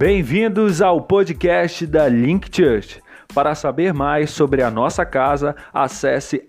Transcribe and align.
Bem-vindos 0.00 0.80
ao 0.80 1.02
podcast 1.02 1.86
da 1.86 2.08
Link 2.08 2.48
Church. 2.50 3.02
Para 3.34 3.54
saber 3.54 3.92
mais 3.92 4.30
sobre 4.30 4.62
a 4.62 4.70
nossa 4.70 5.04
casa, 5.04 5.54
acesse 5.74 6.42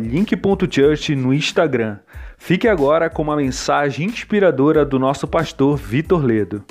link.church 0.00 1.14
no 1.14 1.34
Instagram. 1.34 1.98
Fique 2.38 2.66
agora 2.66 3.10
com 3.10 3.20
uma 3.20 3.36
mensagem 3.36 4.06
inspiradora 4.06 4.82
do 4.82 4.98
nosso 4.98 5.28
pastor 5.28 5.76
Vitor 5.76 6.24
Ledo. 6.24 6.64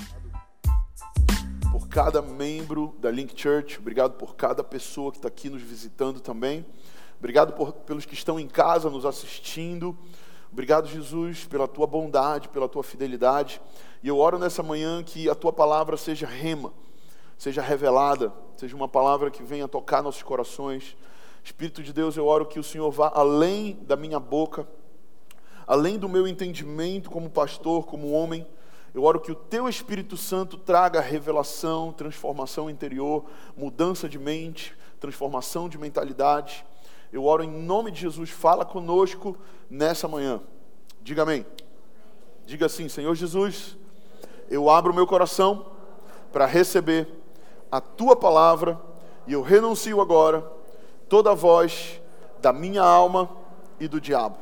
Por 1.72 1.88
cada 1.90 2.24
membro 2.24 2.96
da 3.00 3.12
Link 3.12 3.39
Church, 3.39 3.78
obrigado 3.78 4.14
por 4.14 4.36
cada 4.36 4.64
pessoa 4.64 5.12
que 5.12 5.20
está 5.20 5.28
aqui 5.28 5.48
nos 5.48 5.62
visitando 5.62 6.20
também. 6.20 6.66
Obrigado 7.20 7.54
por, 7.54 7.71
pelos 7.71 8.04
que 8.04 8.16
estão 8.16 8.39
em 8.39 8.48
casa 8.48 8.89
nos 8.89 9.05
assistindo. 9.05 9.96
Obrigado, 10.52 10.88
Jesus, 10.88 11.44
pela 11.44 11.68
tua 11.68 11.86
bondade, 11.86 12.48
pela 12.48 12.70
tua 12.70 12.82
fidelidade. 12.82 13.62
E 14.05 14.08
eu 14.08 14.20
oro 14.20 14.38
nessa 14.38 14.62
manhã 14.62 15.02
que 15.02 15.27
a 15.27 15.34
tua 15.34 15.52
palavra 15.52 15.98
seja 15.98 16.27
rema, 16.27 16.72
seja 17.40 17.59
revelada, 17.59 18.31
seja 18.55 18.76
uma 18.76 18.88
palavra 18.88 19.31
que 19.31 19.41
venha 19.41 19.68
tocar 19.68 20.04
nossos 20.04 20.22
corações. 20.22 20.95
Espírito 21.44 21.81
de 21.81 21.91
Deus, 21.91 22.16
eu 22.16 22.28
oro 22.28 22.45
que 22.45 22.59
o 22.59 22.64
Senhor 22.64 22.91
vá 22.91 23.12
além 23.16 23.80
da 23.81 23.95
minha 23.95 24.20
boca, 24.20 24.68
além 25.66 25.98
do 25.98 26.08
meu 26.08 26.28
entendimento 26.28 27.09
como 27.09 27.31
pastor, 27.31 27.88
como 27.88 28.12
homem. 28.12 28.45
Eu 28.94 29.02
oro 29.02 29.20
que 29.20 29.31
o 29.31 29.36
teu 29.36 29.68
Espírito 29.68 30.16
Santo 30.16 30.56
traga 30.56 31.02
revelação, 31.02 31.92
transformação 31.92 32.70
interior, 32.70 33.26
mudança 33.58 34.08
de 34.08 34.20
mente, 34.20 34.78
transformação 35.00 35.67
de 35.67 35.80
mentalidade. 35.80 36.64
Eu 37.12 37.26
oro 37.26 37.44
em 37.44 37.50
nome 37.50 37.90
de 37.90 38.02
Jesus, 38.02 38.30
fala 38.30 38.64
conosco 38.64 39.36
nessa 39.67 40.08
manhã. 40.08 40.44
Diga 41.02 41.23
amém. 41.23 41.44
Diga 42.45 42.67
assim, 42.67 42.88
Senhor 42.88 43.16
Jesus, 43.16 43.76
eu 44.49 44.70
abro 44.70 44.94
meu 44.94 45.08
coração 45.08 45.66
para 46.31 46.45
receber 46.45 47.08
a 47.72 47.80
tua 47.81 48.16
palavra 48.16 48.80
e 49.28 49.33
eu 49.33 49.42
renuncio 49.42 50.00
agora 50.02 50.50
toda 51.09 51.31
a 51.31 51.36
voz 51.36 52.02
da 52.39 52.53
minha 52.53 52.83
alma 52.83 53.30
e 53.80 53.88
do 53.88 54.00
diabo, 54.00 54.38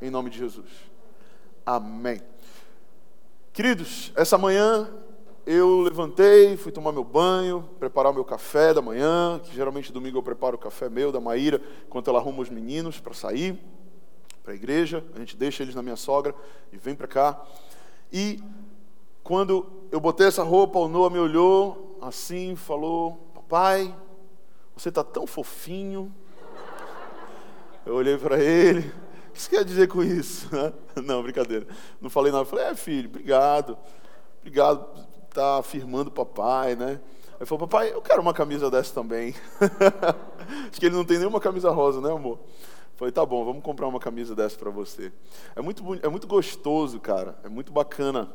em 0.00 0.10
nome 0.10 0.30
de 0.30 0.38
Jesus. 0.38 0.70
Amém. 1.64 2.20
Queridos, 3.52 4.12
essa 4.16 4.38
manhã 4.38 4.88
eu 5.44 5.80
levantei, 5.80 6.56
fui 6.56 6.72
tomar 6.72 6.92
meu 6.92 7.04
banho, 7.04 7.68
preparar 7.78 8.12
o 8.12 8.14
meu 8.14 8.24
café 8.24 8.72
da 8.72 8.80
manhã, 8.80 9.40
que 9.42 9.54
geralmente 9.54 9.92
domingo 9.92 10.18
eu 10.18 10.22
preparo 10.22 10.56
o 10.56 10.58
café 10.58 10.88
meu, 10.88 11.12
da 11.12 11.20
Maíra, 11.20 11.60
enquanto 11.86 12.08
ela 12.08 12.18
arruma 12.18 12.40
os 12.40 12.48
meninos 12.48 13.00
para 13.00 13.12
sair 13.12 13.58
para 14.42 14.52
a 14.52 14.56
igreja, 14.56 15.04
a 15.14 15.18
gente 15.18 15.36
deixa 15.36 15.62
eles 15.62 15.74
na 15.74 15.82
minha 15.82 15.96
sogra 15.96 16.34
e 16.72 16.76
vem 16.76 16.94
para 16.94 17.06
cá. 17.06 17.40
E 18.12 18.42
quando 19.22 19.66
eu 19.90 20.00
botei 20.00 20.26
essa 20.26 20.42
roupa, 20.42 20.78
o 20.78 20.88
Noah 20.88 21.10
me 21.10 21.18
olhou 21.18 21.98
assim, 22.00 22.56
falou: 22.56 23.30
Papai, 23.34 23.94
você 24.76 24.88
está 24.88 25.04
tão 25.04 25.26
fofinho. 25.26 26.12
Eu 27.84 27.94
olhei 27.94 28.16
para 28.16 28.38
ele, 28.42 28.80
o 29.28 29.32
que 29.32 29.42
você 29.42 29.50
quer 29.50 29.64
dizer 29.64 29.88
com 29.88 30.02
isso? 30.02 30.48
Não, 31.02 31.22
brincadeira. 31.22 31.66
Não 32.00 32.08
falei 32.08 32.30
nada. 32.30 32.42
Eu 32.42 32.46
falei: 32.46 32.66
É, 32.66 32.74
filho, 32.74 33.08
obrigado. 33.08 33.76
Obrigado 34.40 35.12
está 35.32 35.58
afirmando 35.58 36.08
o 36.08 36.12
papai, 36.12 36.76
né? 36.76 37.00
Ele 37.36 37.46
falou, 37.46 37.66
papai, 37.66 37.92
eu 37.92 38.00
quero 38.00 38.22
uma 38.22 38.32
camisa 38.32 38.70
dessa 38.70 38.94
também. 38.94 39.34
Acho 40.70 40.78
que 40.78 40.86
ele 40.86 40.94
não 40.94 41.04
tem 41.04 41.18
nenhuma 41.18 41.40
camisa 41.40 41.70
rosa, 41.70 42.00
né, 42.00 42.12
amor? 42.12 42.38
Falei, 42.94 43.10
tá 43.10 43.24
bom, 43.26 43.44
vamos 43.44 43.62
comprar 43.64 43.88
uma 43.88 43.98
camisa 43.98 44.36
dessa 44.36 44.56
para 44.56 44.70
você. 44.70 45.10
É 45.56 45.60
muito, 45.60 45.82
é 46.02 46.08
muito 46.08 46.26
gostoso, 46.26 47.00
cara. 47.00 47.36
É 47.42 47.48
muito 47.48 47.72
bacana 47.72 48.30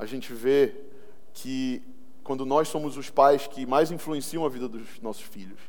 a 0.00 0.06
gente 0.06 0.32
ver 0.32 0.90
que 1.34 1.82
quando 2.24 2.46
nós 2.46 2.68
somos 2.68 2.96
os 2.96 3.10
pais 3.10 3.46
que 3.46 3.66
mais 3.66 3.90
influenciam 3.90 4.46
a 4.46 4.48
vida 4.48 4.66
dos 4.66 4.98
nossos 5.02 5.24
filhos, 5.24 5.60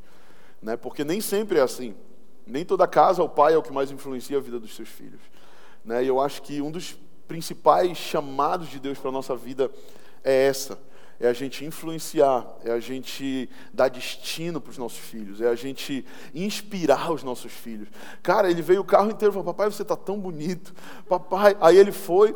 né? 0.61 0.77
Porque 0.77 1.03
nem 1.03 1.19
sempre 1.19 1.59
é 1.59 1.61
assim. 1.61 1.93
Nem 2.47 2.63
toda 2.63 2.87
casa 2.87 3.21
o 3.21 3.27
pai 3.27 3.53
é 3.53 3.57
o 3.57 3.61
que 3.61 3.73
mais 3.73 3.91
influencia 3.91 4.37
a 4.37 4.39
vida 4.39 4.57
dos 4.57 4.73
seus 4.73 4.87
filhos, 4.87 5.19
né? 5.83 6.01
E 6.01 6.07
eu 6.07 6.21
acho 6.21 6.41
que 6.43 6.61
um 6.61 6.71
dos 6.71 6.97
principais 7.27 7.97
chamados 7.97 8.69
de 8.69 8.79
Deus 8.79 8.97
para 8.97 9.09
a 9.09 9.11
nossa 9.11 9.35
vida 9.35 9.69
é 10.23 10.47
essa. 10.47 10.79
É 11.19 11.27
a 11.27 11.33
gente 11.33 11.65
influenciar, 11.65 12.47
é 12.63 12.71
a 12.71 12.79
gente 12.79 13.49
dar 13.73 13.89
destino 13.89 14.61
para 14.61 14.71
os 14.71 14.77
nossos 14.77 14.99
filhos, 14.99 15.41
é 15.41 15.49
a 15.49 15.55
gente 15.55 16.05
inspirar 16.33 17.11
os 17.11 17.21
nossos 17.21 17.51
filhos. 17.51 17.89
Cara, 18.23 18.49
ele 18.49 18.61
veio 18.61 18.79
o 18.79 18.85
carro 18.85 19.11
inteiro 19.11 19.33
e 19.33 19.35
falou: 19.35 19.53
Papai, 19.53 19.69
você 19.69 19.81
está 19.81 19.97
tão 19.97 20.17
bonito. 20.17 20.73
Papai. 21.07 21.57
Aí 21.59 21.77
ele 21.77 21.91
foi, 21.91 22.33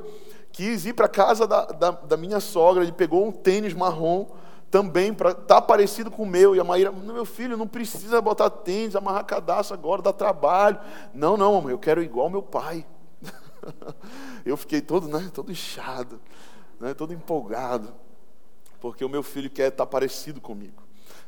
quis 0.55 0.85
ir 0.85 0.93
para 0.93 1.07
a 1.07 1.09
casa 1.09 1.45
da, 1.45 1.65
da, 1.65 1.91
da, 1.91 2.17
minha 2.17 2.39
sogra, 2.39 2.83
ele 2.83 2.93
pegou 2.93 3.27
um 3.27 3.31
tênis 3.31 3.73
marrom 3.73 4.27
também, 4.71 5.13
para 5.13 5.31
estar 5.31 5.43
tá 5.43 5.61
parecido 5.61 6.09
com 6.09 6.23
o 6.23 6.25
meu. 6.25 6.55
E 6.55 6.59
a 6.59 6.63
Maíra, 6.63 6.91
meu 6.91 7.25
filho, 7.25 7.57
não 7.57 7.67
precisa 7.67 8.21
botar 8.21 8.49
tênis, 8.49 8.95
amarrar 8.95 9.25
cadastro 9.25 9.75
agora, 9.75 10.01
dá 10.01 10.13
trabalho. 10.13 10.79
Não, 11.13 11.35
não, 11.35 11.53
mamãe, 11.53 11.71
eu 11.71 11.79
quero 11.79 12.01
igual 12.01 12.29
meu 12.29 12.41
pai. 12.41 12.85
eu 14.45 14.55
fiquei 14.55 14.81
todo, 14.81 15.07
né, 15.07 15.29
todo 15.33 15.51
inchado 15.51 16.19
né, 16.79 16.93
todo 16.93 17.13
empolgado, 17.13 17.93
porque 18.79 19.03
o 19.03 19.09
meu 19.09 19.23
filho 19.23 19.49
quer 19.49 19.69
estar 19.69 19.85
parecido 19.85 20.41
comigo. 20.41 20.83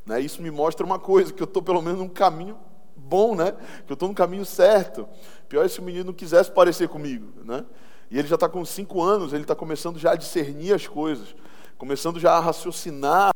Né? 0.05 0.19
Isso 0.21 0.41
me 0.41 0.51
mostra 0.51 0.85
uma 0.85 0.99
coisa, 0.99 1.33
que 1.33 1.41
eu 1.41 1.45
estou 1.45 1.61
pelo 1.61 1.81
menos 1.81 1.99
num 1.99 2.09
caminho 2.09 2.57
bom, 2.95 3.35
né? 3.35 3.53
que 3.85 3.91
eu 3.91 3.95
estou 3.95 4.09
no 4.09 4.15
caminho 4.15 4.45
certo. 4.45 5.07
Pior 5.47 5.65
é 5.65 5.67
se 5.67 5.79
o 5.79 5.83
menino 5.83 6.05
não 6.05 6.13
quisesse 6.13 6.51
parecer 6.51 6.89
comigo. 6.89 7.31
Né? 7.43 7.65
E 8.09 8.17
ele 8.17 8.27
já 8.27 8.35
está 8.35 8.47
com 8.47 8.63
cinco 8.63 9.01
anos, 9.01 9.33
ele 9.33 9.43
está 9.43 9.55
começando 9.55 9.99
já 9.99 10.11
a 10.11 10.15
discernir 10.15 10.73
as 10.73 10.87
coisas, 10.87 11.35
começando 11.77 12.19
já 12.19 12.33
a 12.33 12.39
raciocinar 12.39 13.31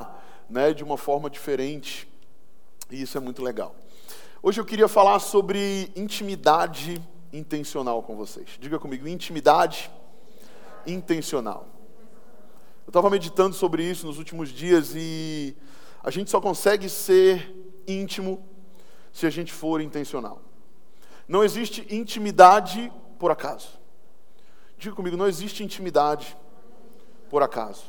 né, 0.49 0.73
de 0.73 0.83
uma 0.83 0.97
forma 0.97 1.29
diferente. 1.29 2.07
E 2.89 3.01
isso 3.01 3.17
é 3.17 3.21
muito 3.21 3.41
legal. 3.41 3.75
Hoje 4.41 4.59
eu 4.59 4.65
queria 4.65 4.87
falar 4.87 5.19
sobre 5.19 5.91
intimidade 5.95 7.01
intencional 7.33 8.01
com 8.01 8.15
vocês. 8.15 8.57
Diga 8.59 8.79
comigo, 8.79 9.07
intimidade 9.07 9.91
intencional. 10.85 11.67
Eu 12.85 12.89
estava 12.89 13.09
meditando 13.09 13.55
sobre 13.55 13.83
isso 13.83 14.07
nos 14.07 14.17
últimos 14.17 14.49
dias 14.49 14.93
e 14.95 15.55
a 16.03 16.09
gente 16.09 16.29
só 16.31 16.41
consegue 16.41 16.89
ser 16.89 17.55
íntimo 17.87 18.43
se 19.11 19.25
a 19.25 19.29
gente 19.29 19.53
for 19.53 19.81
intencional. 19.81 20.41
Não 21.27 21.43
existe 21.43 21.85
intimidade 21.93 22.91
por 23.19 23.31
acaso. 23.31 23.80
Diga 24.81 24.95
comigo, 24.95 25.15
não 25.15 25.27
existe 25.27 25.63
intimidade 25.63 26.35
por 27.29 27.43
acaso. 27.43 27.83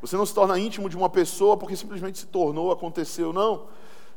Você 0.00 0.16
não 0.16 0.24
se 0.24 0.32
torna 0.32 0.58
íntimo 0.58 0.88
de 0.88 0.96
uma 0.96 1.10
pessoa 1.10 1.54
porque 1.54 1.76
simplesmente 1.76 2.18
se 2.18 2.24
tornou, 2.24 2.72
aconteceu. 2.72 3.30
Não. 3.30 3.66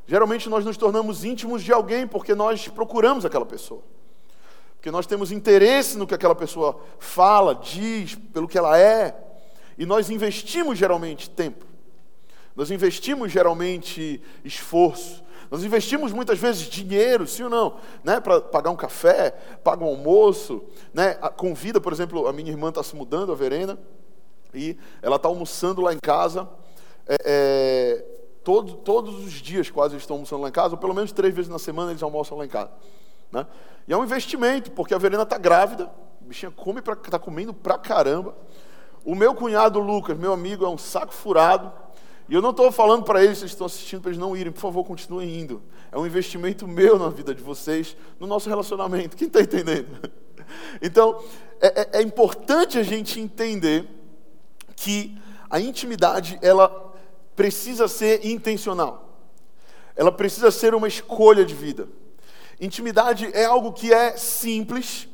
Geralmente 0.06 0.47
nós 0.47 0.63
nos 0.63 0.78
tornamos 0.78 1.25
íntimos 1.25 1.62
de 1.62 1.73
alguém 1.73 2.07
porque 2.07 2.34
nós 2.34 2.69
procuramos 2.69 3.25
aquela 3.25 3.45
pessoa. 3.45 3.81
Porque 4.75 4.90
nós 4.90 5.06
temos 5.06 5.34
interesse 5.34 5.97
no 5.97 6.07
que 6.07 6.13
aquela 6.13 6.34
pessoa 6.34 6.79
fala, 6.97 7.53
diz, 7.53 8.16
pelo 8.16 8.47
que 8.47 8.57
ela 8.57 8.79
é. 8.79 9.13
E 9.78 9.85
nós 9.85 10.09
investimos 10.09 10.78
geralmente 10.78 11.29
tempo, 11.29 11.66
nós 12.56 12.72
investimos 12.72 13.34
geralmente 13.34 14.22
esforço, 14.45 15.22
nós 15.50 15.63
investimos 15.63 16.12
muitas 16.12 16.38
vezes 16.40 16.63
dinheiro, 16.63 17.28
sim 17.28 17.44
ou 17.44 17.50
não, 17.50 17.78
né, 18.03 18.19
para 18.19 18.41
pagar 18.41 18.69
um 18.69 18.75
café, 18.75 19.31
pagar 19.63 19.85
um 19.85 19.90
almoço, 19.90 20.63
né, 20.94 21.16
convida, 21.35 21.80
por 21.80 21.94
exemplo, 21.94 22.28
a 22.28 22.34
minha 22.34 22.52
irmã 22.52 22.69
está 22.69 22.84
se 22.84 22.96
mudando, 22.96 23.31
a 23.31 23.35
Verena, 23.35 23.78
e 24.53 24.78
ela 25.02 25.18
está 25.18 25.28
almoçando 25.28 25.81
lá 25.81 25.94
em 25.94 26.00
casa, 26.00 26.50
é, 27.07 27.16
é, 27.25 28.06
todo, 28.44 28.74
todos 28.75 29.24
os 29.25 29.34
dias 29.34 29.69
quase 29.69 29.94
eles 29.94 30.03
estão 30.03 30.16
almoçando 30.16 30.41
lá 30.41 30.50
em 30.50 30.53
casa, 30.53 30.75
ou 30.75 30.78
pelo 30.78 30.94
menos 30.94 31.12
três 31.12 31.34
vezes 31.34 31.50
na 31.50 31.59
semana 31.59 31.91
eles 31.91 32.03
almoçam 32.03 32.38
lá 32.38 32.46
em 32.46 32.50
casa. 32.50 32.72
Né? 33.31 33.46
E 33.88 33.94
é 33.94 33.97
um 33.97 34.03
investimento, 34.03 34.72
porque 34.72 34.94
a 34.94 34.97
Verena 34.97 35.24
está 35.24 35.38
grávida, 35.38 35.86
a 35.86 36.25
bichinha 36.25 36.52
come, 36.52 36.80
está 36.80 37.19
comendo 37.19 37.53
pra 37.53 37.78
caramba, 37.78 38.36
o 39.07 39.16
meu 39.16 39.33
cunhado 39.33 39.80
Lucas, 39.80 40.18
meu 40.18 40.33
amigo, 40.33 40.66
é 40.66 40.69
um 40.69 40.77
saco 40.77 41.13
furado. 41.13 41.72
E 42.29 42.33
eu 42.33 42.41
não 42.41 42.50
estou 42.50 42.71
falando 42.71 43.03
para 43.03 43.24
eles, 43.24 43.38
vocês 43.38 43.51
estão 43.51 43.65
assistindo, 43.65 44.01
para 44.01 44.09
eles 44.09 44.19
não 44.19 44.35
irem. 44.35 44.51
Por 44.51 44.59
favor, 44.59 44.83
continuem 44.83 45.39
indo. 45.39 45.62
É 45.91 45.97
um 45.97 46.06
investimento 46.06 46.68
meu 46.68 47.00
na 47.00 47.09
vida 47.09 47.33
de 47.33 47.41
vocês, 47.41 47.95
no 48.19 48.27
nosso 48.27 48.50
relacionamento. 48.50 49.15
Quem 49.15 49.27
está 49.27 49.41
entendendo? 49.41 49.88
Então, 50.81 51.21
é, 51.59 51.81
é, 51.81 52.00
é 52.00 52.01
importante 52.01 52.79
a 52.79 52.83
gente 52.83 53.19
entender 53.19 53.85
que 54.77 55.18
a 55.50 55.59
intimidade, 55.59 56.39
ela 56.41 56.69
precisa 57.35 57.88
ser 57.88 58.25
intencional. 58.25 59.19
Ela 59.94 60.12
precisa 60.12 60.50
ser 60.50 60.74
uma 60.74 60.88
escolha 60.88 61.44
de 61.44 61.53
vida. 61.53 61.89
Intimidade 62.62 63.29
é 63.33 63.45
algo 63.45 63.74
que 63.74 63.91
é 63.91 64.15
simples, 64.15 65.09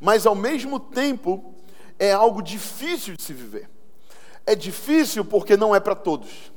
mas 0.00 0.26
ao 0.26 0.34
mesmo 0.34 0.78
tempo 0.78 1.54
é 1.98 2.12
algo 2.12 2.42
difícil 2.42 3.16
de 3.16 3.22
se 3.22 3.32
viver. 3.32 3.68
É 4.44 4.54
difícil 4.54 5.24
porque 5.24 5.56
não 5.56 5.74
é 5.74 5.80
para 5.80 5.94
todos. 5.94 6.52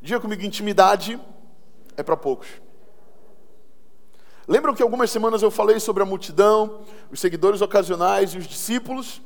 Diga 0.00 0.20
comigo, 0.20 0.42
intimidade 0.42 1.18
é 1.96 2.02
para 2.02 2.16
poucos. 2.16 2.48
Lembram 4.46 4.74
que 4.74 4.82
algumas 4.82 5.10
semanas 5.10 5.42
eu 5.42 5.50
falei 5.50 5.78
sobre 5.80 6.02
a 6.02 6.06
multidão, 6.06 6.80
os 7.10 7.20
seguidores 7.20 7.60
ocasionais 7.60 8.32
e 8.32 8.38
os 8.38 8.46
discípulos? 8.46 9.20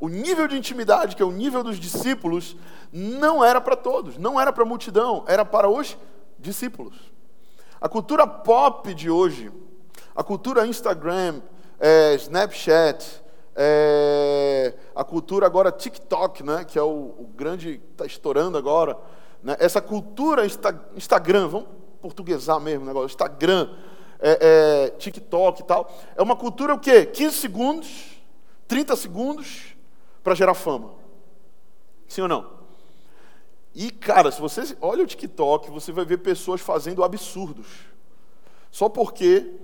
o 0.00 0.08
nível 0.08 0.48
de 0.48 0.56
intimidade, 0.56 1.14
que 1.14 1.22
é 1.22 1.26
o 1.26 1.30
nível 1.30 1.62
dos 1.62 1.78
discípulos, 1.78 2.56
não 2.90 3.44
era 3.44 3.60
para 3.60 3.76
todos, 3.76 4.16
não 4.16 4.40
era 4.40 4.50
para 4.50 4.62
a 4.62 4.66
multidão, 4.66 5.22
era 5.28 5.44
para 5.44 5.68
os 5.68 5.96
discípulos. 6.38 6.96
A 7.78 7.86
cultura 7.86 8.26
pop 8.26 8.94
de 8.94 9.10
hoje, 9.10 9.52
a 10.16 10.24
cultura 10.24 10.66
Instagram, 10.66 11.42
é, 11.78 12.14
Snapchat, 12.14 13.19
é, 13.54 14.74
a 14.94 15.04
cultura 15.04 15.46
agora 15.46 15.72
TikTok, 15.72 16.42
né, 16.42 16.64
que 16.64 16.78
é 16.78 16.82
o, 16.82 17.14
o 17.18 17.30
grande, 17.34 17.80
está 17.90 18.06
estourando 18.06 18.56
agora, 18.56 18.96
né, 19.42 19.56
essa 19.58 19.80
cultura 19.80 20.46
Insta, 20.46 20.88
Instagram, 20.96 21.48
vamos 21.48 21.68
portuguesar 22.00 22.60
mesmo 22.60 22.84
o 22.84 22.86
negócio, 22.86 23.06
Instagram, 23.06 23.70
é, 24.20 24.38
é, 24.86 24.90
TikTok 24.90 25.60
e 25.60 25.64
tal, 25.64 25.92
é 26.16 26.22
uma 26.22 26.36
cultura 26.36 26.74
o 26.74 26.78
quê? 26.78 27.06
15 27.06 27.36
segundos, 27.36 28.22
30 28.68 28.96
segundos 28.96 29.76
para 30.22 30.34
gerar 30.34 30.54
fama. 30.54 30.92
Sim 32.08 32.22
ou 32.22 32.28
não? 32.28 32.60
E, 33.74 33.90
cara, 33.90 34.32
se 34.32 34.40
você 34.40 34.76
olha 34.80 35.04
o 35.04 35.06
TikTok, 35.06 35.70
você 35.70 35.92
vai 35.92 36.04
ver 36.04 36.18
pessoas 36.18 36.60
fazendo 36.60 37.04
absurdos. 37.04 37.66
Só 38.70 38.88
porque 38.88 39.54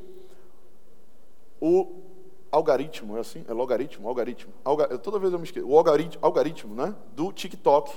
o 1.60 2.05
algoritmo, 2.50 3.16
é 3.16 3.20
assim? 3.20 3.44
É 3.48 3.52
logaritmo? 3.52 4.08
Algoritmo. 4.08 4.52
Alga, 4.64 4.98
toda 4.98 5.18
vez 5.18 5.32
eu 5.32 5.38
me 5.38 5.44
esqueço. 5.44 5.66
O 5.66 5.76
algoritmo, 5.76 6.18
algoritmo 6.24 6.74
né, 6.74 6.94
do 7.14 7.32
TikTok, 7.32 7.92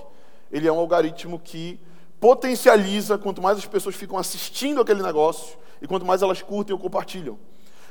ele 0.51 0.67
é 0.67 0.71
um 0.71 0.79
algoritmo 0.79 1.39
que 1.39 1.79
potencializa 2.19 3.17
quanto 3.17 3.41
mais 3.41 3.57
as 3.57 3.65
pessoas 3.65 3.95
ficam 3.95 4.17
assistindo 4.17 4.81
aquele 4.81 5.01
negócio 5.01 5.57
e 5.81 5.87
quanto 5.87 6.05
mais 6.05 6.21
elas 6.21 6.41
curtem 6.41 6.73
ou 6.73 6.79
compartilham. 6.79 7.37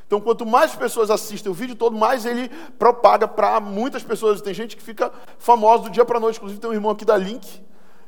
Então, 0.06 0.20
quanto 0.20 0.46
mais 0.46 0.75
pessoas 0.75 1.10
assistem 1.10 1.52
o 1.52 1.55
vídeo 1.55 1.76
todo, 1.76 1.94
mais 1.94 2.25
ele 2.25 2.49
propaga 2.78 3.28
para 3.28 3.61
muitas 3.61 4.02
pessoas. 4.02 4.40
Tem 4.40 4.54
gente 4.54 4.75
que 4.75 4.82
fica 4.82 5.12
famosa 5.38 5.82
do 5.84 5.90
dia 5.90 6.02
para 6.02 6.19
noite. 6.19 6.37
Inclusive, 6.37 6.58
tem 6.58 6.70
um 6.70 6.72
irmão 6.72 6.90
aqui 6.90 7.04
da 7.04 7.16
Link 7.16 7.62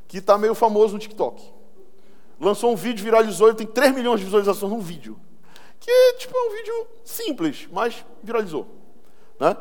que 0.08 0.18
está 0.18 0.38
meio 0.38 0.54
famoso 0.54 0.94
no 0.94 0.98
TikTok. 0.98 1.42
Lançou 2.40 2.72
um 2.72 2.76
vídeo, 2.76 3.04
viralizou, 3.04 3.48
ele 3.48 3.56
tem 3.56 3.66
3 3.66 3.94
milhões 3.94 4.18
de 4.18 4.24
visualizações 4.24 4.72
num 4.72 4.80
vídeo. 4.80 5.20
Que 5.80 6.12
tipo, 6.18 6.36
é 6.36 6.42
um 6.42 6.50
vídeo 6.50 6.86
simples, 7.04 7.68
mas 7.72 8.04
viralizou. 8.22 8.68
Né? 9.40 9.56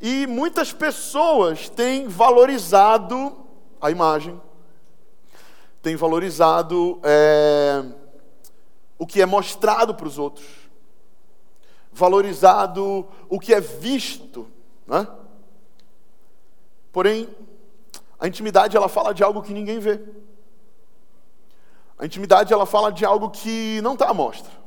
E 0.00 0.26
muitas 0.26 0.72
pessoas 0.72 1.68
têm 1.68 2.08
valorizado 2.08 3.46
a 3.80 3.90
imagem, 3.90 4.40
têm 5.80 5.94
valorizado 5.94 7.00
é, 7.04 7.84
o 8.98 9.06
que 9.06 9.22
é 9.22 9.26
mostrado 9.26 9.94
para 9.94 10.08
os 10.08 10.18
outros, 10.18 10.46
valorizado 11.92 13.06
o 13.28 13.38
que 13.38 13.54
é 13.54 13.60
visto. 13.60 14.50
Né? 14.86 15.06
Porém, 16.90 17.28
a 18.18 18.26
intimidade 18.26 18.76
ela 18.76 18.88
fala 18.88 19.14
de 19.14 19.22
algo 19.22 19.40
que 19.40 19.54
ninguém 19.54 19.78
vê. 19.78 20.00
A 21.96 22.06
intimidade 22.06 22.52
ela 22.52 22.66
fala 22.66 22.90
de 22.90 23.04
algo 23.04 23.30
que 23.30 23.80
não 23.82 23.92
está 23.92 24.08
à 24.08 24.14
mostra. 24.14 24.59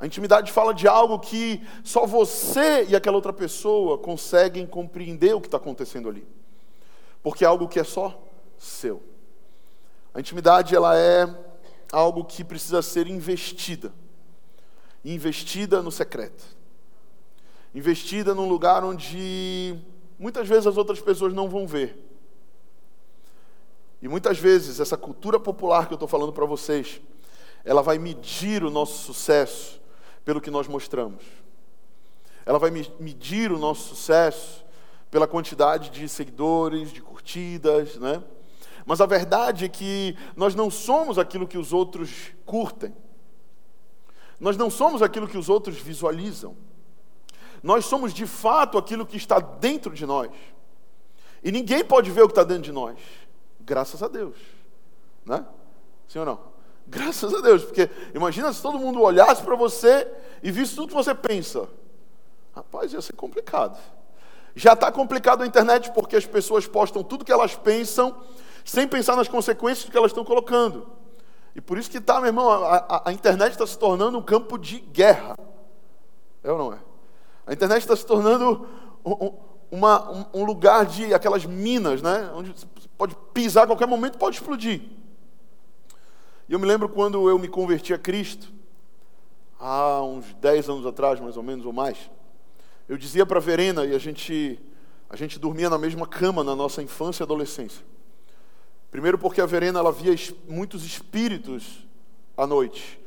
A 0.00 0.06
intimidade 0.06 0.50
fala 0.50 0.72
de 0.72 0.88
algo 0.88 1.18
que 1.18 1.62
só 1.84 2.06
você 2.06 2.86
e 2.88 2.96
aquela 2.96 3.16
outra 3.16 3.34
pessoa 3.34 3.98
conseguem 3.98 4.66
compreender 4.66 5.34
o 5.34 5.42
que 5.42 5.46
está 5.46 5.58
acontecendo 5.58 6.08
ali. 6.08 6.26
Porque 7.22 7.44
é 7.44 7.46
algo 7.46 7.68
que 7.68 7.78
é 7.78 7.84
só 7.84 8.18
seu. 8.56 9.02
A 10.14 10.20
intimidade 10.20 10.74
ela 10.74 10.96
é 10.96 11.28
algo 11.92 12.24
que 12.24 12.42
precisa 12.42 12.80
ser 12.80 13.08
investida. 13.08 13.92
Investida 15.04 15.82
no 15.82 15.92
secreto. 15.92 16.44
Investida 17.74 18.34
num 18.34 18.48
lugar 18.48 18.82
onde 18.82 19.78
muitas 20.18 20.48
vezes 20.48 20.66
as 20.66 20.78
outras 20.78 21.00
pessoas 21.00 21.34
não 21.34 21.46
vão 21.46 21.66
ver. 21.66 22.10
E 24.00 24.08
muitas 24.08 24.38
vezes 24.38 24.80
essa 24.80 24.96
cultura 24.96 25.38
popular 25.38 25.86
que 25.86 25.92
eu 25.92 25.96
estou 25.96 26.08
falando 26.08 26.32
para 26.32 26.46
vocês, 26.46 27.02
ela 27.66 27.82
vai 27.82 27.98
medir 27.98 28.64
o 28.64 28.70
nosso 28.70 28.96
sucesso 29.04 29.79
pelo 30.24 30.40
que 30.40 30.50
nós 30.50 30.68
mostramos. 30.68 31.22
Ela 32.44 32.58
vai 32.58 32.70
medir 32.70 33.52
o 33.52 33.58
nosso 33.58 33.88
sucesso 33.94 34.64
pela 35.10 35.26
quantidade 35.26 35.90
de 35.90 36.08
seguidores, 36.08 36.92
de 36.92 37.02
curtidas, 37.02 37.96
né? 37.96 38.22
Mas 38.86 39.00
a 39.00 39.06
verdade 39.06 39.64
é 39.64 39.68
que 39.68 40.16
nós 40.34 40.54
não 40.54 40.70
somos 40.70 41.18
aquilo 41.18 41.46
que 41.46 41.58
os 41.58 41.72
outros 41.72 42.32
curtem. 42.46 42.94
Nós 44.38 44.56
não 44.56 44.70
somos 44.70 45.02
aquilo 45.02 45.28
que 45.28 45.36
os 45.36 45.48
outros 45.48 45.76
visualizam. 45.76 46.56
Nós 47.62 47.84
somos 47.84 48.14
de 48.14 48.26
fato 48.26 48.78
aquilo 48.78 49.04
que 49.04 49.16
está 49.16 49.38
dentro 49.38 49.92
de 49.92 50.06
nós. 50.06 50.30
E 51.42 51.52
ninguém 51.52 51.84
pode 51.84 52.10
ver 52.10 52.22
o 52.22 52.26
que 52.26 52.32
está 52.32 52.44
dentro 52.44 52.62
de 52.62 52.72
nós. 52.72 52.98
Graças 53.60 54.02
a 54.02 54.08
Deus. 54.08 54.36
Né? 55.24 55.44
Sim 56.08 56.20
ou 56.20 56.24
não? 56.24 56.49
Graças 56.90 57.32
a 57.32 57.40
Deus. 57.40 57.64
Porque 57.64 57.88
imagina 58.12 58.52
se 58.52 58.60
todo 58.60 58.78
mundo 58.78 59.00
olhasse 59.00 59.42
para 59.42 59.54
você 59.54 60.06
e 60.42 60.50
visse 60.50 60.74
tudo 60.74 60.88
que 60.88 60.94
você 60.94 61.14
pensa. 61.14 61.68
Rapaz, 62.52 62.92
ia 62.92 63.00
ser 63.00 63.12
complicado. 63.12 63.78
Já 64.56 64.72
está 64.72 64.90
complicado 64.90 65.42
a 65.42 65.46
internet 65.46 65.92
porque 65.92 66.16
as 66.16 66.26
pessoas 66.26 66.66
postam 66.66 67.04
tudo 67.04 67.24
que 67.24 67.30
elas 67.32 67.54
pensam 67.54 68.20
sem 68.64 68.88
pensar 68.88 69.14
nas 69.14 69.28
consequências 69.28 69.88
que 69.88 69.96
elas 69.96 70.10
estão 70.10 70.24
colocando. 70.24 70.88
E 71.54 71.60
por 71.60 71.78
isso 71.78 71.88
que 71.88 71.98
está, 71.98 72.16
meu 72.16 72.26
irmão, 72.26 72.50
a, 72.50 72.76
a, 72.76 73.10
a 73.10 73.12
internet 73.12 73.52
está 73.52 73.66
se 73.66 73.78
tornando 73.78 74.18
um 74.18 74.22
campo 74.22 74.58
de 74.58 74.80
guerra. 74.80 75.36
É 76.42 76.50
ou 76.50 76.58
não 76.58 76.72
é? 76.72 76.78
A 77.46 77.52
internet 77.52 77.82
está 77.82 77.94
se 77.94 78.04
tornando 78.04 78.66
um, 79.04 79.32
uma, 79.70 80.10
um, 80.10 80.24
um, 80.34 80.44
lugar 80.44 80.84
de 80.84 81.14
aquelas 81.14 81.44
minas, 81.44 82.02
né? 82.02 82.30
Onde 82.34 82.50
você 82.50 82.66
pode 82.98 83.16
pisar 83.32 83.64
a 83.64 83.66
qualquer 83.68 83.86
momento 83.86 84.18
pode 84.18 84.36
explodir. 84.36 84.82
E 86.50 86.52
eu 86.52 86.58
me 86.58 86.66
lembro 86.66 86.88
quando 86.88 87.30
eu 87.30 87.38
me 87.38 87.46
converti 87.46 87.94
a 87.94 87.98
Cristo, 87.98 88.52
há 89.56 90.02
uns 90.02 90.34
10 90.34 90.68
anos 90.68 90.84
atrás, 90.84 91.20
mais 91.20 91.36
ou 91.36 91.44
menos, 91.44 91.64
ou 91.64 91.72
mais, 91.72 92.10
eu 92.88 92.98
dizia 92.98 93.24
para 93.24 93.38
a 93.38 93.40
Verena, 93.40 93.86
e 93.86 93.94
a 93.94 93.98
gente, 94.00 94.60
a 95.08 95.14
gente 95.14 95.38
dormia 95.38 95.70
na 95.70 95.78
mesma 95.78 96.08
cama 96.08 96.42
na 96.42 96.56
nossa 96.56 96.82
infância 96.82 97.22
e 97.22 97.24
adolescência. 97.24 97.86
Primeiro 98.90 99.16
porque 99.16 99.40
a 99.40 99.46
Verena 99.46 99.78
ela 99.78 99.92
via 99.92 100.12
muitos 100.48 100.84
espíritos 100.84 101.86
à 102.36 102.48
noite. 102.48 102.98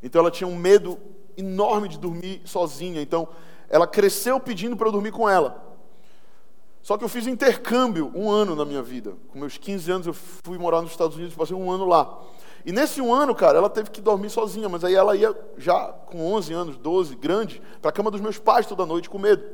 Então 0.00 0.20
ela 0.20 0.30
tinha 0.30 0.46
um 0.46 0.54
medo 0.54 0.96
enorme 1.36 1.88
de 1.88 1.98
dormir 1.98 2.40
sozinha. 2.44 3.02
Então 3.02 3.28
ela 3.68 3.88
cresceu 3.88 4.38
pedindo 4.38 4.76
para 4.76 4.86
eu 4.86 4.92
dormir 4.92 5.10
com 5.10 5.28
ela. 5.28 5.60
Só 6.80 6.96
que 6.96 7.02
eu 7.02 7.08
fiz 7.08 7.26
intercâmbio 7.26 8.12
um 8.14 8.30
ano 8.30 8.54
na 8.54 8.64
minha 8.64 8.82
vida. 8.82 9.14
Com 9.26 9.40
meus 9.40 9.58
15 9.58 9.90
anos 9.90 10.06
eu 10.06 10.14
fui 10.14 10.56
morar 10.56 10.82
nos 10.82 10.92
Estados 10.92 11.16
Unidos, 11.16 11.34
passei 11.34 11.56
um 11.56 11.68
ano 11.68 11.84
lá. 11.84 12.22
E 12.64 12.72
nesse 12.72 13.00
um 13.00 13.12
ano, 13.12 13.34
cara, 13.34 13.58
ela 13.58 13.68
teve 13.68 13.90
que 13.90 14.00
dormir 14.00 14.30
sozinha, 14.30 14.68
mas 14.68 14.84
aí 14.84 14.94
ela 14.94 15.16
ia 15.16 15.36
já 15.56 15.92
com 15.92 16.32
11 16.34 16.52
anos, 16.52 16.76
12, 16.76 17.16
grande, 17.16 17.60
para 17.80 17.90
a 17.90 17.92
cama 17.92 18.10
dos 18.10 18.20
meus 18.20 18.38
pais 18.38 18.66
toda 18.66 18.86
noite 18.86 19.10
com 19.10 19.18
medo. 19.18 19.44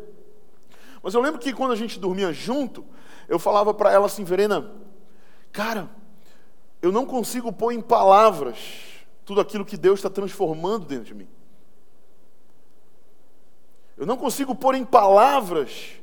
Mas 1.03 1.15
eu 1.15 1.21
lembro 1.21 1.41
que 1.41 1.53
quando 1.53 1.73
a 1.73 1.77
gente 1.77 1.99
dormia 1.99 2.33
junto, 2.33 2.85
eu 3.29 3.39
falava 3.39 3.73
para 3.73 3.91
ela 3.91 4.07
assim, 4.07 4.25
Verena, 4.25 4.71
cara, 5.53 5.89
eu 6.83 6.93
não 6.93 7.07
consigo 7.07 7.53
pôr 7.53 7.73
em 7.73 7.81
palavras 7.81 8.59
tudo 9.25 9.41
aquilo 9.41 9.65
que 9.65 9.77
Deus 9.77 9.99
está 9.99 10.11
transformando 10.11 10.87
dentro 10.87 11.05
de 11.05 11.15
mim. 11.15 11.29
Eu 13.97 14.07
não 14.07 14.17
consigo 14.17 14.55
pôr 14.55 14.75
em 14.75 14.85
palavras 14.85 15.99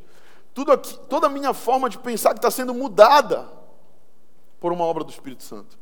tudo 0.53 0.71
aqui, 0.71 0.97
toda 1.07 1.27
a 1.27 1.29
minha 1.29 1.53
forma 1.53 1.89
de 1.89 1.97
pensar 1.97 2.29
que 2.29 2.39
está 2.39 2.49
sendo 2.49 2.73
mudada 2.73 3.51
por 4.59 4.71
uma 4.71 4.83
obra 4.85 5.03
do 5.03 5.11
Espírito 5.11 5.43
Santo. 5.43 5.77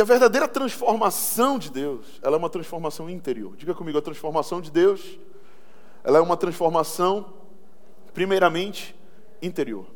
A 0.00 0.04
verdadeira 0.04 0.48
transformação 0.48 1.58
de 1.58 1.70
Deus, 1.70 2.18
ela 2.22 2.36
é 2.36 2.38
uma 2.38 2.48
transformação 2.48 3.10
interior. 3.10 3.54
Diga 3.56 3.74
comigo, 3.74 3.98
a 3.98 4.02
transformação 4.02 4.60
de 4.60 4.70
Deus, 4.70 5.18
ela 6.02 6.18
é 6.18 6.20
uma 6.20 6.36
transformação, 6.36 7.34
primeiramente, 8.14 8.96
interior. 9.42 9.86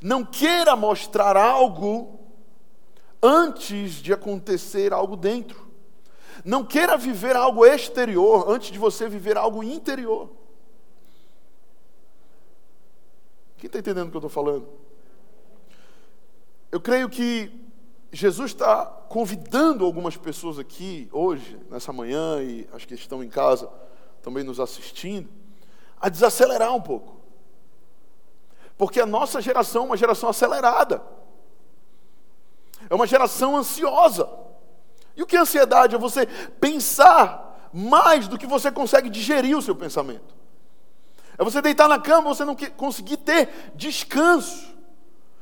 Não 0.00 0.24
queira 0.24 0.74
mostrar 0.74 1.36
algo 1.36 2.18
antes 3.22 3.96
de 3.96 4.12
acontecer 4.12 4.92
algo 4.92 5.16
dentro. 5.16 5.70
Não 6.44 6.64
queira 6.64 6.96
viver 6.96 7.36
algo 7.36 7.66
exterior 7.66 8.48
antes 8.48 8.70
de 8.70 8.78
você 8.78 9.08
viver 9.08 9.36
algo 9.36 9.62
interior. 9.62 10.30
Quem 13.58 13.68
está 13.68 13.78
entendendo 13.78 14.08
o 14.08 14.10
que 14.10 14.16
eu 14.16 14.20
estou 14.20 14.30
falando? 14.30 14.66
Eu 16.72 16.80
creio 16.80 17.08
que 17.08 17.61
Jesus 18.12 18.50
está 18.50 18.84
convidando 19.08 19.86
algumas 19.86 20.18
pessoas 20.18 20.58
aqui 20.58 21.08
hoje, 21.10 21.58
nessa 21.70 21.94
manhã, 21.94 22.42
e 22.42 22.68
acho 22.74 22.86
que 22.86 22.92
estão 22.92 23.24
em 23.24 23.28
casa 23.28 23.70
também 24.20 24.44
nos 24.44 24.60
assistindo, 24.60 25.30
a 25.98 26.10
desacelerar 26.10 26.74
um 26.74 26.80
pouco. 26.80 27.22
Porque 28.76 29.00
a 29.00 29.06
nossa 29.06 29.40
geração 29.40 29.84
é 29.84 29.86
uma 29.86 29.96
geração 29.96 30.28
acelerada. 30.28 31.02
É 32.90 32.94
uma 32.94 33.06
geração 33.06 33.56
ansiosa. 33.56 34.28
E 35.16 35.22
o 35.22 35.26
que 35.26 35.36
é 35.36 35.40
ansiedade? 35.40 35.94
É 35.94 35.98
você 35.98 36.26
pensar 36.60 37.70
mais 37.72 38.28
do 38.28 38.36
que 38.36 38.46
você 38.46 38.70
consegue 38.70 39.08
digerir 39.08 39.56
o 39.56 39.62
seu 39.62 39.74
pensamento. 39.74 40.34
É 41.38 41.42
você 41.42 41.62
deitar 41.62 41.88
na 41.88 41.98
cama, 41.98 42.34
você 42.34 42.44
não 42.44 42.54
conseguir 42.76 43.16
ter 43.16 43.72
descanso, 43.74 44.70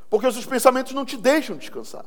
porque 0.09 0.27
os 0.27 0.35
seus 0.35 0.47
pensamentos 0.47 0.93
não 0.93 1.05
te 1.05 1.17
deixam 1.17 1.57
descansar. 1.57 2.05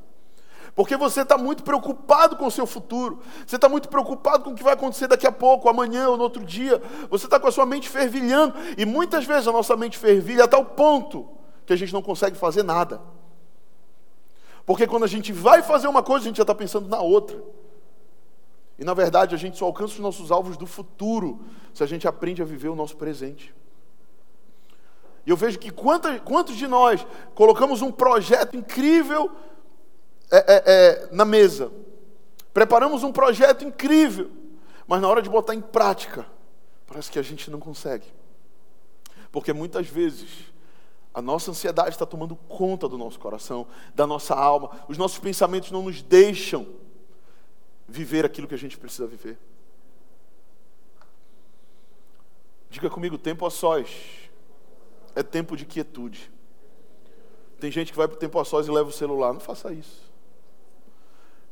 Porque 0.76 0.98
você 0.98 1.22
está 1.22 1.38
muito 1.38 1.64
preocupado 1.64 2.36
com 2.36 2.48
o 2.48 2.52
seu 2.52 2.66
futuro. 2.66 3.20
Você 3.46 3.58
está 3.58 3.70
muito 3.70 3.88
preocupado 3.88 4.44
com 4.44 4.52
o 4.52 4.56
que 4.56 4.64
vai 4.64 4.74
acontecer 4.74 5.08
daqui 5.08 5.28
a 5.28 5.32
pouco, 5.32 5.70
amanhã 5.70 6.10
ou 6.10 6.18
no 6.18 6.24
outro 6.24 6.44
dia. 6.44 6.82
Você 7.10 7.26
está 7.26 7.40
com 7.40 7.48
a 7.48 7.52
sua 7.52 7.66
mente 7.66 7.88
fervilhando. 7.88 8.56
E 8.78 8.86
muitas 8.86 9.26
vezes 9.26 9.48
a 9.48 9.52
nossa 9.52 9.76
mente 9.76 9.98
fervilha 9.98 10.46
a 10.46 10.48
tal 10.48 10.66
ponto 10.66 11.30
que 11.66 11.74
a 11.74 11.76
gente 11.76 11.94
não 11.94 12.02
consegue 12.02 12.38
fazer 12.38 12.64
nada. 12.64 13.02
Porque 14.66 14.88
quando 14.88 15.04
a 15.04 15.08
gente 15.08 15.32
vai 15.32 15.62
fazer 15.62 15.88
uma 15.88 16.02
coisa, 16.02 16.26
a 16.26 16.28
gente 16.28 16.38
já 16.38 16.44
está 16.44 16.56
pensando 16.56 16.90
na 16.90 17.00
outra. 17.00 17.40
E 18.80 18.84
na 18.84 18.94
verdade 18.94 19.36
a 19.36 19.38
gente 19.38 19.58
só 19.58 19.66
alcança 19.66 19.94
os 19.94 20.00
nossos 20.00 20.32
alvos 20.32 20.58
do 20.58 20.66
futuro 20.66 21.40
se 21.74 21.84
a 21.84 21.86
gente 21.86 22.08
aprende 22.08 22.42
a 22.42 22.46
viver 22.46 22.70
o 22.70 22.76
nosso 22.76 22.98
presente. 22.98 23.54
E 25.26 25.30
eu 25.30 25.38
vejo 25.38 25.58
que 25.58 25.72
quantos, 25.72 26.58
de 26.58 26.68
nós 26.68 27.06
colocamos 27.34 27.82
um 27.82 27.92
projeto 27.92 28.58
incrível 28.58 29.32
é, 30.34 30.38
é, 30.38 30.64
é, 30.66 31.10
na 31.12 31.24
mesa, 31.24 31.72
preparamos 32.52 33.04
um 33.04 33.12
projeto 33.12 33.64
incrível, 33.64 34.32
mas 34.88 35.00
na 35.00 35.08
hora 35.08 35.22
de 35.22 35.30
botar 35.30 35.54
em 35.54 35.62
prática, 35.62 36.26
parece 36.88 37.12
que 37.12 37.20
a 37.20 37.22
gente 37.22 37.52
não 37.52 37.60
consegue. 37.60 38.08
Porque 39.32 39.54
muitas 39.54 39.88
vezes 39.88 40.52
a 41.14 41.22
nossa 41.22 41.52
ansiedade 41.52 41.92
está 41.92 42.06
tomando 42.06 42.36
conta 42.36 42.90
do 42.90 42.98
nosso 42.98 43.20
coração, 43.20 43.68
da 43.94 44.08
nossa 44.08 44.34
alma, 44.34 44.72
os 44.88 44.98
nossos 44.98 45.20
pensamentos 45.20 45.70
não 45.70 45.84
nos 45.84 46.02
deixam 46.02 46.66
viver 47.88 48.26
aquilo 48.26 48.48
que 48.48 48.56
a 48.56 48.58
gente 48.58 48.76
precisa 48.76 49.06
viver. 49.06 49.38
Diga 52.72 52.90
comigo, 52.90 53.20
tempo 53.20 53.46
a 53.46 53.52
sós 53.52 53.88
é 55.16 55.22
tempo 55.22 55.56
de 55.56 55.64
quietude. 55.64 56.32
Tem 57.60 57.70
gente 57.70 57.92
que 57.92 57.98
vai 57.98 58.08
para 58.08 58.16
o 58.16 58.20
tempo 58.20 58.40
a 58.40 58.44
sós 58.44 58.68
e 58.68 58.72
leva 58.72 58.90
o 58.90 58.92
celular. 58.92 59.32
Não 59.32 59.40
faça 59.40 59.72
isso. 59.72 60.13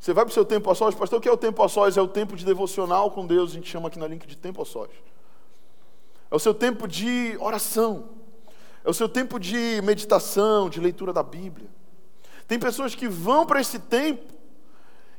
Você 0.01 0.13
vai 0.13 0.25
para 0.25 0.31
o 0.31 0.33
seu 0.33 0.43
tempo 0.43 0.67
a 0.71 0.73
sós, 0.73 0.95
pastor, 0.95 1.19
o 1.19 1.21
que 1.21 1.29
é 1.29 1.31
o 1.31 1.37
tempo 1.37 1.61
a 1.61 1.69
sós? 1.69 1.95
É 1.95 2.01
o 2.01 2.07
tempo 2.07 2.35
de 2.35 2.43
devocional 2.43 3.11
com 3.11 3.27
Deus, 3.27 3.51
a 3.51 3.53
gente 3.53 3.69
chama 3.69 3.87
aqui 3.87 3.99
na 3.99 4.07
link 4.07 4.25
de 4.25 4.35
tempo 4.35 4.59
a 4.59 4.65
sós. 4.65 4.89
É 6.31 6.35
o 6.35 6.39
seu 6.39 6.55
tempo 6.55 6.87
de 6.87 7.37
oração. 7.39 8.09
É 8.83 8.89
o 8.89 8.95
seu 8.95 9.07
tempo 9.07 9.39
de 9.39 9.79
meditação, 9.83 10.71
de 10.71 10.79
leitura 10.79 11.13
da 11.13 11.21
Bíblia. 11.21 11.69
Tem 12.47 12.57
pessoas 12.57 12.95
que 12.95 13.07
vão 13.07 13.45
para 13.45 13.61
esse 13.61 13.77
tempo, 13.77 14.33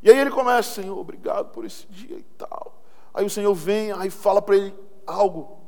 e 0.03 0.11
aí 0.11 0.19
ele 0.19 0.31
começa, 0.31 0.83
Senhor, 0.83 0.99
obrigado 0.99 1.51
por 1.51 1.65
esse 1.65 1.87
dia 1.87 2.19
e 2.19 2.25
tal. 2.37 2.83
Aí 3.15 3.25
o 3.25 3.31
Senhor 3.31 3.55
vem, 3.55 3.93
aí 3.93 4.11
fala 4.11 4.43
para 4.43 4.57
ele 4.57 4.75
algo. 5.07 5.61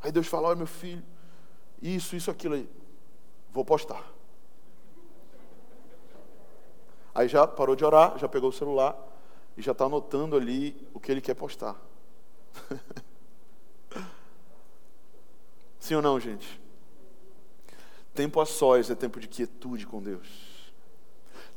Aí 0.00 0.10
Deus 0.10 0.26
fala, 0.26 0.48
olha 0.48 0.56
meu 0.56 0.66
filho, 0.66 1.04
isso, 1.82 2.16
isso, 2.16 2.30
aquilo 2.30 2.54
aí. 2.54 2.66
Vou 3.52 3.62
postar. 3.62 4.10
Aí 7.14 7.28
já 7.28 7.46
parou 7.46 7.76
de 7.76 7.84
orar, 7.84 8.18
já 8.18 8.28
pegou 8.28 8.48
o 8.50 8.52
celular 8.52 8.96
e 9.56 9.62
já 9.62 9.72
está 9.72 9.84
anotando 9.84 10.36
ali 10.36 10.88
o 10.94 11.00
que 11.00 11.12
ele 11.12 11.20
quer 11.20 11.34
postar. 11.34 11.76
Sim 15.78 15.96
ou 15.96 16.02
não, 16.02 16.18
gente? 16.18 16.60
Tempo 18.14 18.40
a 18.40 18.46
sós 18.46 18.90
é 18.90 18.94
tempo 18.94 19.18
de 19.18 19.28
quietude 19.28 19.86
com 19.86 20.02
Deus. 20.02 20.28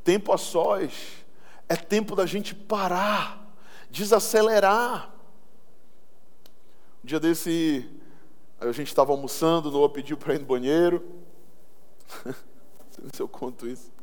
Tempo 0.04 0.34
a 0.34 0.38
sós 0.38 1.26
é 1.70 1.76
tempo 1.76 2.16
da 2.16 2.26
gente 2.26 2.54
parar, 2.54 3.56
desacelerar. 3.90 5.14
Um 7.04 7.08
dia 7.08 7.20
desse, 7.20 7.90
a 8.60 8.72
gente 8.72 8.88
estava 8.88 9.12
almoçando, 9.12 9.72
Noah 9.72 9.94
pediu 9.94 10.18
para 10.18 10.36
ir 10.36 10.40
no 10.40 10.46
banheiro. 10.46 11.04
Não 12.26 12.34
sei 12.92 13.10
se 13.14 13.22
eu 13.22 13.28
conto 13.28 13.68
isso. 13.68 13.95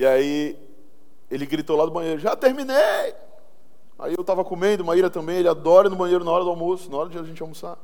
E 0.00 0.06
aí 0.06 0.58
ele 1.30 1.44
gritou 1.44 1.76
lá 1.76 1.84
do 1.84 1.90
banheiro: 1.90 2.18
Já 2.18 2.34
terminei! 2.34 3.14
Aí 3.98 4.14
eu 4.14 4.22
estava 4.22 4.42
comendo, 4.42 4.82
Maíra 4.82 5.10
também, 5.10 5.36
ele 5.36 5.48
adora 5.48 5.88
ir 5.88 5.90
no 5.90 5.96
banheiro 5.96 6.24
na 6.24 6.30
hora 6.30 6.42
do 6.42 6.48
almoço, 6.48 6.90
na 6.90 6.96
hora 6.96 7.10
de 7.10 7.18
a 7.18 7.22
gente 7.22 7.42
almoçar. 7.42 7.76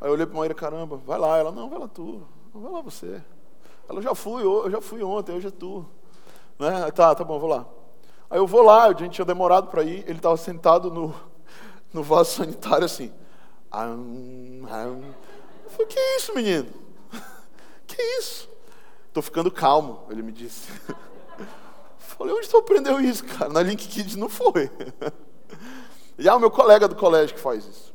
Aí 0.00 0.08
eu 0.08 0.12
olhei 0.12 0.24
para 0.24 0.38
Maíra: 0.38 0.54
Caramba, 0.54 0.96
vai 0.96 1.18
lá. 1.18 1.36
Ela: 1.36 1.50
Não, 1.50 1.68
vai 1.68 1.80
lá 1.80 1.88
tu, 1.88 2.22
vai 2.54 2.70
lá 2.70 2.80
você. 2.80 3.20
Ela: 3.88 4.00
Já 4.00 4.14
fui, 4.14 4.44
eu 4.44 4.70
já 4.70 4.80
fui 4.80 5.02
ontem, 5.02 5.34
hoje 5.34 5.48
é 5.48 5.50
tu. 5.50 5.84
Né? 6.60 6.92
Tá, 6.92 7.12
tá 7.12 7.24
bom, 7.24 7.40
vou 7.40 7.48
lá. 7.50 7.66
Aí 8.30 8.38
eu 8.38 8.46
vou 8.46 8.62
lá, 8.62 8.84
a 8.84 8.92
gente 8.92 9.14
tinha 9.14 9.24
demorado 9.24 9.66
para 9.66 9.82
ir, 9.82 10.04
ele 10.06 10.18
estava 10.18 10.36
sentado 10.36 10.92
no, 10.92 11.12
no 11.92 12.04
vaso 12.04 12.30
sanitário 12.36 12.84
assim. 12.84 13.12
Eu 15.64 15.70
falei, 15.70 15.86
que 15.88 15.98
isso, 16.18 16.32
menino? 16.36 16.68
Que 17.84 18.00
isso? 18.20 18.48
Estou 19.08 19.24
ficando 19.24 19.50
calmo, 19.50 20.04
ele 20.08 20.22
me 20.22 20.30
disse. 20.30 20.70
Falei, 22.16 22.34
onde 22.34 22.46
você 22.46 22.56
aprendeu 22.56 23.00
isso, 23.00 23.24
cara? 23.24 23.52
Na 23.52 23.62
Link 23.62 23.86
Kids 23.86 24.16
não 24.16 24.28
foi. 24.28 24.70
E 26.18 26.26
é 26.26 26.32
o 26.32 26.40
meu 26.40 26.50
colega 26.50 26.88
do 26.88 26.96
colégio 26.96 27.34
que 27.34 27.40
faz 27.42 27.66
isso. 27.66 27.94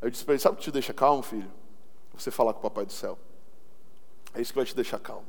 Aí 0.00 0.06
eu 0.06 0.10
disse 0.10 0.24
para 0.24 0.32
ele, 0.32 0.40
sabe 0.40 0.54
o 0.54 0.58
que 0.58 0.64
te 0.64 0.70
deixa 0.70 0.94
calmo, 0.94 1.22
filho? 1.22 1.50
Você 2.16 2.30
falar 2.30 2.54
com 2.54 2.60
o 2.60 2.62
papai 2.62 2.86
do 2.86 2.92
céu. 2.92 3.18
É 4.32 4.40
isso 4.40 4.52
que 4.52 4.58
vai 4.58 4.64
te 4.64 4.74
deixar 4.74 4.98
calmo. 4.98 5.26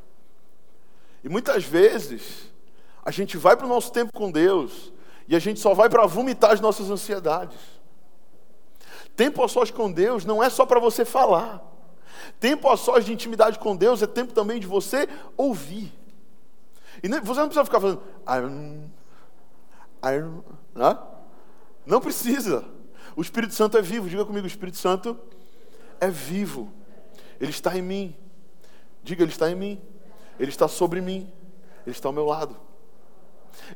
E 1.24 1.27
muitas 1.29 1.65
vezes, 1.65 2.50
a 3.03 3.12
gente 3.12 3.38
vai 3.38 3.57
para 3.57 3.65
o 3.65 3.69
nosso 3.69 3.91
tempo 3.91 4.13
com 4.13 4.31
Deus 4.31 4.93
e 5.27 5.36
a 5.36 5.39
gente 5.39 5.60
só 5.60 5.74
vai 5.74 5.89
para 5.89 6.05
vomitar 6.05 6.51
as 6.51 6.62
nossas 6.62 6.89
ansiedades. 6.89 7.60
Tempo 9.15 9.43
a 9.43 9.48
sós 9.48 9.72
com 9.72 9.91
Deus 9.91 10.24
não 10.24 10.43
é 10.43 10.50
só 10.50 10.65
para 10.65 10.79
você 10.79 11.03
falar. 11.03 11.62
Tempo 12.39 12.69
a 12.69 12.77
sós 12.77 13.05
de 13.05 13.13
intimidade 13.13 13.60
com 13.60 13.75
Deus 13.75 14.01
é 14.01 14.07
tempo 14.07 14.34
também 14.34 14.60
de 14.60 14.67
você 14.67 15.07
ouvir. 15.36 15.91
E 17.03 17.07
você 17.07 17.39
não 17.39 17.47
precisa 17.47 17.65
ficar 17.65 17.79
falando. 17.79 18.01
Não, 20.73 21.07
não 21.85 22.01
precisa. 22.01 22.65
O 23.15 23.21
Espírito 23.21 23.53
Santo 23.53 23.77
é 23.77 23.81
vivo. 23.81 24.09
Diga 24.09 24.25
comigo: 24.25 24.45
o 24.45 24.47
Espírito 24.47 24.77
Santo 24.77 25.17
é 25.99 26.09
vivo. 26.09 26.71
Ele 27.39 27.51
está 27.51 27.77
em 27.77 27.81
mim. 27.81 28.15
Diga, 29.03 29.23
ele 29.23 29.31
está 29.31 29.49
em 29.49 29.55
mim. 29.55 29.81
Ele 30.39 30.49
está 30.49 30.67
sobre 30.67 31.01
mim. 31.01 31.31
Ele 31.85 31.95
está 31.95 32.09
ao 32.09 32.13
meu 32.13 32.25
lado. 32.25 32.57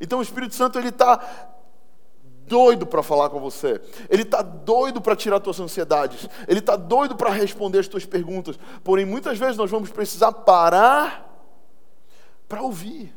Então 0.02 0.20
o 0.20 0.22
Espírito 0.22 0.56
Santo 0.56 0.78
ele 0.78 0.90
está 0.90 1.50
doido 2.46 2.86
para 2.86 3.04
falar 3.04 3.30
com 3.30 3.40
você. 3.40 3.80
Ele 4.10 4.24
está 4.24 4.42
doido 4.42 5.00
para 5.00 5.16
tirar 5.16 5.42
suas 5.44 5.60
ansiedades. 5.60 6.28
Ele 6.48 6.60
está 6.60 6.76
doido 6.76 7.16
para 7.16 7.30
responder 7.30 7.80
as 7.80 7.86
suas 7.86 8.06
perguntas. 8.06 8.60
Porém, 8.84 9.06
muitas 9.06 9.38
vezes 9.38 9.56
nós 9.56 9.70
vamos 9.70 9.90
precisar 9.90 10.32
parar 10.32 11.29
para 12.50 12.64
ouvir. 12.64 13.16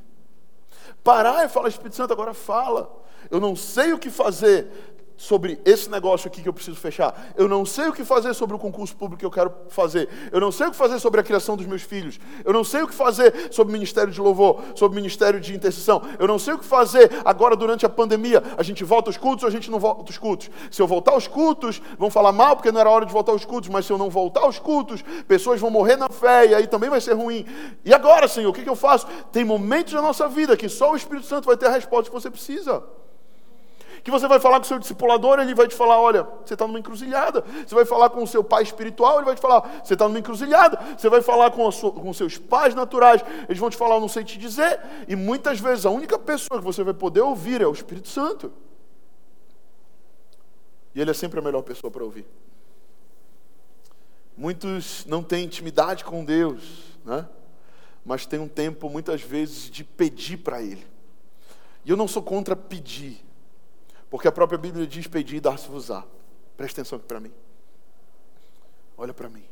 Parar 1.03 1.45
e 1.45 1.49
falar, 1.49 1.69
Espírito 1.69 1.97
Santo, 1.97 2.13
agora 2.13 2.35
fala. 2.35 3.03
Eu 3.31 3.41
não 3.41 3.57
sei 3.57 3.93
o 3.93 3.99
que 3.99 4.11
fazer 4.11 4.92
sobre 5.23 5.61
esse 5.65 5.89
negócio 5.89 6.27
aqui 6.27 6.43
que 6.43 6.49
eu 6.49 6.53
preciso 6.53 6.77
fechar. 6.77 7.33
Eu 7.37 7.47
não 7.47 7.65
sei 7.65 7.87
o 7.87 7.93
que 7.93 8.05
fazer 8.05 8.35
sobre 8.35 8.57
o 8.57 8.59
concurso 8.59 8.97
público 8.97 9.21
que 9.21 9.25
eu 9.25 9.31
quero 9.31 9.55
fazer. 9.69 10.09
Eu 10.33 10.41
não 10.41 10.51
sei 10.51 10.67
o 10.67 10.73
que 10.73 10.77
fazer 10.77 10.99
sobre 10.99 11.21
a 11.21 11.23
criação 11.23 11.57
dos 11.57 11.65
meus 11.65 11.83
filhos. 11.83 12.19
Eu 12.45 12.53
não 12.53 12.65
sei 12.65 12.83
o 12.83 12.89
que 12.89 12.95
fazer 12.95 13.53
sobre 13.53 13.71
o 13.71 13.73
ministério 13.73 14.13
de 14.13 14.21
louvor, 14.21 14.61
sobre 14.75 14.99
o 14.99 15.01
ministério 15.01 15.39
de 15.39 15.55
intercessão. 15.55 16.03
Eu 16.19 16.27
não 16.27 16.41
sei 16.41 16.55
o 16.55 16.59
que 16.59 16.65
fazer 16.65 17.09
agora 17.25 17.55
durante 17.55 17.87
a 17.87 17.89
pandemia. 17.89 18.43
A 18.59 18.65
gente 18.65 18.83
volta 18.83 19.11
aos 19.11 19.17
cultos 19.17 19.45
ou 19.45 19.49
a 19.49 19.53
gente 19.53 19.71
não 19.71 19.79
volta 19.79 20.11
aos 20.11 20.19
cultos? 20.19 20.51
Se 20.73 20.83
eu 20.83 20.89
voltar 20.89 21.13
aos 21.13 21.29
cultos, 21.29 21.81
vão 21.97 22.11
falar 22.11 22.33
mal 22.33 22.57
porque 22.57 22.73
não 22.73 22.81
era 22.81 22.91
hora 22.91 23.07
de 23.07 23.13
voltar 23.13 23.31
aos 23.31 23.45
cultos, 23.45 23.71
mas 23.71 23.87
se 23.87 23.93
eu 23.93 23.99
não 23.99 24.11
voltar 24.11 24.41
aos 24.41 24.59
cultos, 24.59 25.03
pessoas 25.29 25.61
vão 25.61 25.71
morrer 25.71 25.95
na 25.95 26.09
fé 26.09 26.49
e 26.49 26.55
aí 26.57 26.67
também 26.67 26.91
vai 26.91 27.01
ser 27.01 27.13
ruim. 27.13 27.47
E 27.85 27.95
agora, 27.95 28.27
Senhor, 28.27 28.51
o 28.51 28.53
que, 28.53 28.69
eu 28.69 28.75
faço? 28.75 29.07
Tem 29.31 29.45
momentos 29.45 29.93
na 29.93 30.03
nossa 30.03 30.27
vida 30.27 30.57
que 30.57 30.69
só 30.69 30.91
o 30.91 30.97
Espírito 30.97 31.29
Santo 31.29 31.47
vai 31.47 31.57
ter 31.57 31.67
a 31.67 31.71
resposta 31.71 32.11
que 32.11 32.21
você 32.21 32.29
precisa 32.29 32.83
que 34.03 34.11
você 34.11 34.27
vai 34.27 34.41
falar 34.41 34.59
com 34.59 34.65
o 34.65 34.69
seu 34.69 34.79
discipulador, 34.79 35.39
ele 35.39 35.55
vai 35.55 35.69
te 35.69 35.75
falar: 35.75 36.01
olha, 36.01 36.27
você 36.45 36.55
está 36.55 36.67
numa 36.67 36.79
encruzilhada. 36.79 37.45
Você 37.67 37.75
vai 37.75 37.85
falar 37.85 38.11
com 38.11 38.23
o 38.23 38.27
seu 38.27 38.43
pai 38.43 38.63
espiritual, 38.63 39.17
ele 39.17 39.27
vai 39.27 39.35
te 39.35 39.41
falar: 39.41 39.83
você 39.85 39.95
está 39.95 40.09
numa 40.09 40.19
encruzilhada. 40.19 40.79
Você 40.97 41.09
vai 41.09 41.23
falar 41.23 41.51
com, 41.51 41.71
sua, 41.71 41.93
com 41.93 42.13
seus 42.13 42.37
pais 42.39 42.75
naturais, 42.75 43.25
eles 43.49 43.59
vão 43.59 43.71
te 43.71 43.77
falar: 43.77 43.97
eu 43.97 44.01
não 44.01 44.09
sei 44.09 44.25
te 44.25 44.39
dizer. 44.39 44.81
E 45.09 45.15
muitas 45.15 45.61
vezes 45.61 45.87
a 45.87 45.91
única 45.91 46.19
pessoa 46.19 46.59
que 46.59 46.65
você 46.65 46.83
vai 46.83 46.95
poder 46.95 47.21
ouvir 47.21 47.61
é 47.61 47.67
o 47.67 47.73
Espírito 47.73 48.09
Santo. 48.09 48.53
E 50.95 51.01
ele 51.01 51.11
é 51.11 51.15
sempre 51.15 51.39
a 51.39 51.43
melhor 51.43 51.63
pessoa 51.63 51.91
para 51.91 52.05
ouvir. 52.05 52.27
Muitos 54.37 55.05
não 55.07 55.23
têm 55.23 55.45
intimidade 55.45 56.05
com 56.05 56.25
Deus, 56.25 56.97
né? 57.05 57.27
mas 58.05 58.27
tem 58.27 58.41
um 58.41 58.49
tempo, 58.49 58.89
muitas 58.89 59.23
vezes, 59.23 59.71
de 59.71 59.85
pedir 59.85 60.39
para 60.39 60.61
Ele. 60.63 60.85
E 61.85 61.91
eu 61.91 61.97
não 61.97 62.09
sou 62.09 62.23
contra 62.23 62.57
pedir, 62.57 63.25
porque 64.13 64.29
a 64.29 64.33
própria 64.33 64.59
Bíblia 64.59 64.87
diz: 64.87 65.07
pedir 65.07 65.37
e 65.37 65.41
dar-se-vos-á. 65.41 66.05
Presta 66.55 66.83
atenção 66.83 66.99
aqui 66.99 67.07
para 67.07 67.19
mim. 67.19 67.33
Olha 68.95 69.15
para 69.15 69.27
mim. 69.27 69.43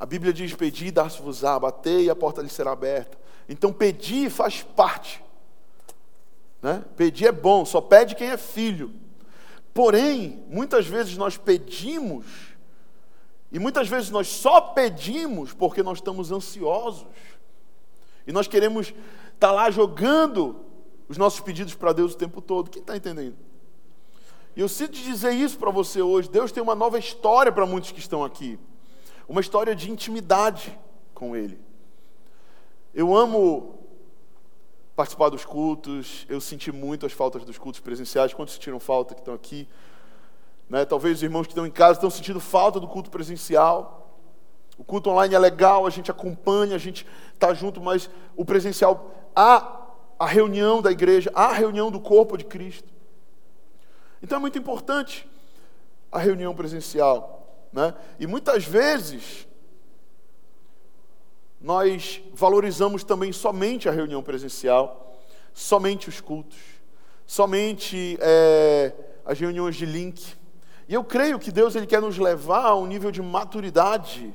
A 0.00 0.04
Bíblia 0.04 0.32
diz: 0.32 0.52
pedir 0.52 0.88
e 0.88 0.90
dar-se-vos-á, 0.90 1.60
bater 1.60 2.00
e 2.00 2.10
a 2.10 2.16
porta 2.16 2.42
lhe 2.42 2.48
será 2.48 2.72
aberta. 2.72 3.16
Então, 3.48 3.72
pedir 3.72 4.30
faz 4.30 4.64
parte. 4.64 5.22
Né? 6.60 6.84
Pedir 6.96 7.26
é 7.26 7.32
bom, 7.32 7.64
só 7.64 7.80
pede 7.80 8.16
quem 8.16 8.30
é 8.30 8.36
filho. 8.36 8.92
Porém, 9.72 10.44
muitas 10.48 10.84
vezes 10.84 11.16
nós 11.16 11.36
pedimos 11.36 12.26
E 13.52 13.60
muitas 13.60 13.86
vezes 13.88 14.10
nós 14.10 14.26
só 14.26 14.60
pedimos 14.60 15.52
porque 15.52 15.84
nós 15.84 15.98
estamos 15.98 16.32
ansiosos. 16.32 17.06
E 18.26 18.32
nós 18.32 18.48
queremos 18.48 18.88
estar 18.88 19.36
tá 19.38 19.52
lá 19.52 19.70
jogando 19.70 20.64
os 21.08 21.16
nossos 21.16 21.38
pedidos 21.38 21.76
para 21.76 21.92
Deus 21.92 22.14
o 22.14 22.16
tempo 22.16 22.40
todo. 22.40 22.68
Quem 22.68 22.82
está 22.82 22.96
entendendo? 22.96 23.51
E 24.54 24.60
eu 24.60 24.68
sinto 24.68 24.92
dizer 24.92 25.32
isso 25.32 25.58
para 25.58 25.70
você 25.70 26.02
hoje. 26.02 26.28
Deus 26.28 26.52
tem 26.52 26.62
uma 26.62 26.74
nova 26.74 26.98
história 26.98 27.50
para 27.50 27.64
muitos 27.64 27.90
que 27.90 28.00
estão 28.00 28.22
aqui. 28.22 28.58
Uma 29.28 29.40
história 29.40 29.74
de 29.74 29.90
intimidade 29.90 30.78
com 31.14 31.34
Ele. 31.34 31.58
Eu 32.94 33.14
amo 33.16 33.78
participar 34.94 35.30
dos 35.30 35.44
cultos. 35.44 36.26
Eu 36.28 36.40
senti 36.40 36.70
muito 36.70 37.06
as 37.06 37.12
faltas 37.12 37.44
dos 37.44 37.56
cultos 37.56 37.80
presenciais. 37.80 38.34
Quantos 38.34 38.54
sentiram 38.54 38.78
falta 38.78 39.14
que 39.14 39.20
estão 39.20 39.34
aqui? 39.34 39.66
Né? 40.68 40.84
Talvez 40.84 41.18
os 41.18 41.22
irmãos 41.22 41.46
que 41.46 41.52
estão 41.52 41.66
em 41.66 41.70
casa 41.70 41.98
estão 41.98 42.10
sentindo 42.10 42.40
falta 42.40 42.78
do 42.78 42.86
culto 42.86 43.10
presencial. 43.10 44.18
O 44.76 44.84
culto 44.84 45.10
online 45.10 45.34
é 45.34 45.38
legal, 45.38 45.86
a 45.86 45.90
gente 45.90 46.10
acompanha, 46.10 46.74
a 46.74 46.78
gente 46.78 47.06
está 47.34 47.54
junto, 47.54 47.80
mas 47.80 48.10
o 48.36 48.44
presencial, 48.44 49.14
há 49.34 49.80
a 50.18 50.26
reunião 50.26 50.80
da 50.80 50.90
igreja, 50.90 51.30
há 51.34 51.46
a 51.46 51.52
reunião 51.52 51.90
do 51.90 52.00
corpo 52.00 52.36
de 52.36 52.44
Cristo. 52.44 52.92
Então 54.22 54.38
é 54.38 54.40
muito 54.40 54.58
importante 54.58 55.28
a 56.10 56.18
reunião 56.18 56.54
presencial. 56.54 57.66
Né? 57.72 57.94
E 58.20 58.26
muitas 58.26 58.64
vezes 58.64 59.48
nós 61.60 62.20
valorizamos 62.32 63.02
também 63.02 63.32
somente 63.32 63.88
a 63.88 63.92
reunião 63.92 64.22
presencial, 64.22 65.16
somente 65.52 66.08
os 66.08 66.20
cultos, 66.20 66.58
somente 67.26 68.18
é, 68.20 68.92
as 69.24 69.38
reuniões 69.38 69.76
de 69.76 69.86
link. 69.86 70.36
E 70.88 70.94
eu 70.94 71.02
creio 71.02 71.38
que 71.38 71.50
Deus 71.50 71.74
ele 71.74 71.86
quer 71.86 72.00
nos 72.00 72.18
levar 72.18 72.66
a 72.66 72.76
um 72.76 72.86
nível 72.86 73.10
de 73.10 73.22
maturidade, 73.22 74.34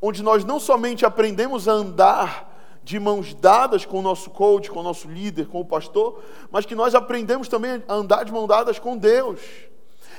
onde 0.00 0.22
nós 0.22 0.44
não 0.44 0.60
somente 0.60 1.04
aprendemos 1.04 1.68
a 1.68 1.72
andar 1.72 2.55
de 2.86 3.00
mãos 3.00 3.34
dadas 3.34 3.84
com 3.84 3.98
o 3.98 4.02
nosso 4.02 4.30
coach, 4.30 4.70
com 4.70 4.78
o 4.78 4.82
nosso 4.82 5.08
líder, 5.08 5.48
com 5.48 5.60
o 5.60 5.64
pastor, 5.64 6.22
mas 6.52 6.64
que 6.64 6.76
nós 6.76 6.94
aprendemos 6.94 7.48
também 7.48 7.82
a 7.88 7.94
andar 7.94 8.24
de 8.24 8.30
mãos 8.30 8.46
dadas 8.46 8.78
com 8.78 8.96
Deus. 8.96 9.40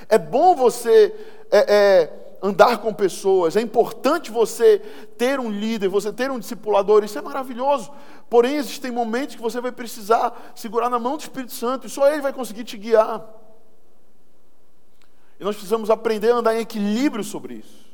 É 0.06 0.18
bom 0.18 0.54
você 0.54 1.14
é, 1.50 1.74
é, 1.74 2.36
andar 2.42 2.76
com 2.76 2.92
pessoas, 2.92 3.56
é 3.56 3.62
importante 3.62 4.30
você 4.30 4.80
ter 5.16 5.40
um 5.40 5.50
líder, 5.50 5.88
você 5.88 6.12
ter 6.12 6.30
um 6.30 6.38
discipulador, 6.38 7.02
isso 7.02 7.18
é 7.18 7.22
maravilhoso. 7.22 7.90
Porém, 8.28 8.56
existem 8.56 8.90
momentos 8.90 9.34
que 9.34 9.40
você 9.40 9.62
vai 9.62 9.72
precisar 9.72 10.52
segurar 10.54 10.90
na 10.90 10.98
mão 10.98 11.16
do 11.16 11.20
Espírito 11.20 11.54
Santo 11.54 11.86
e 11.86 11.90
só 11.90 12.06
Ele 12.12 12.20
vai 12.20 12.34
conseguir 12.34 12.64
te 12.64 12.76
guiar. 12.76 13.26
E 15.40 15.42
nós 15.42 15.56
precisamos 15.56 15.88
aprender 15.88 16.32
a 16.32 16.36
andar 16.36 16.54
em 16.54 16.60
equilíbrio 16.60 17.24
sobre 17.24 17.54
isso. 17.54 17.88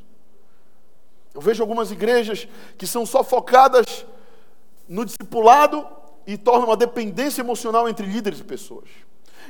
Eu 1.32 1.40
vejo 1.40 1.62
algumas 1.62 1.92
igrejas 1.92 2.48
que 2.76 2.88
são 2.88 3.06
só 3.06 3.22
focadas 3.22 4.04
no 4.88 5.04
discipulado 5.04 5.86
e 6.26 6.36
tornam 6.36 6.66
uma 6.66 6.76
dependência 6.76 7.42
emocional 7.42 7.88
entre 7.88 8.06
líderes 8.06 8.40
e 8.40 8.44
pessoas. 8.44 8.88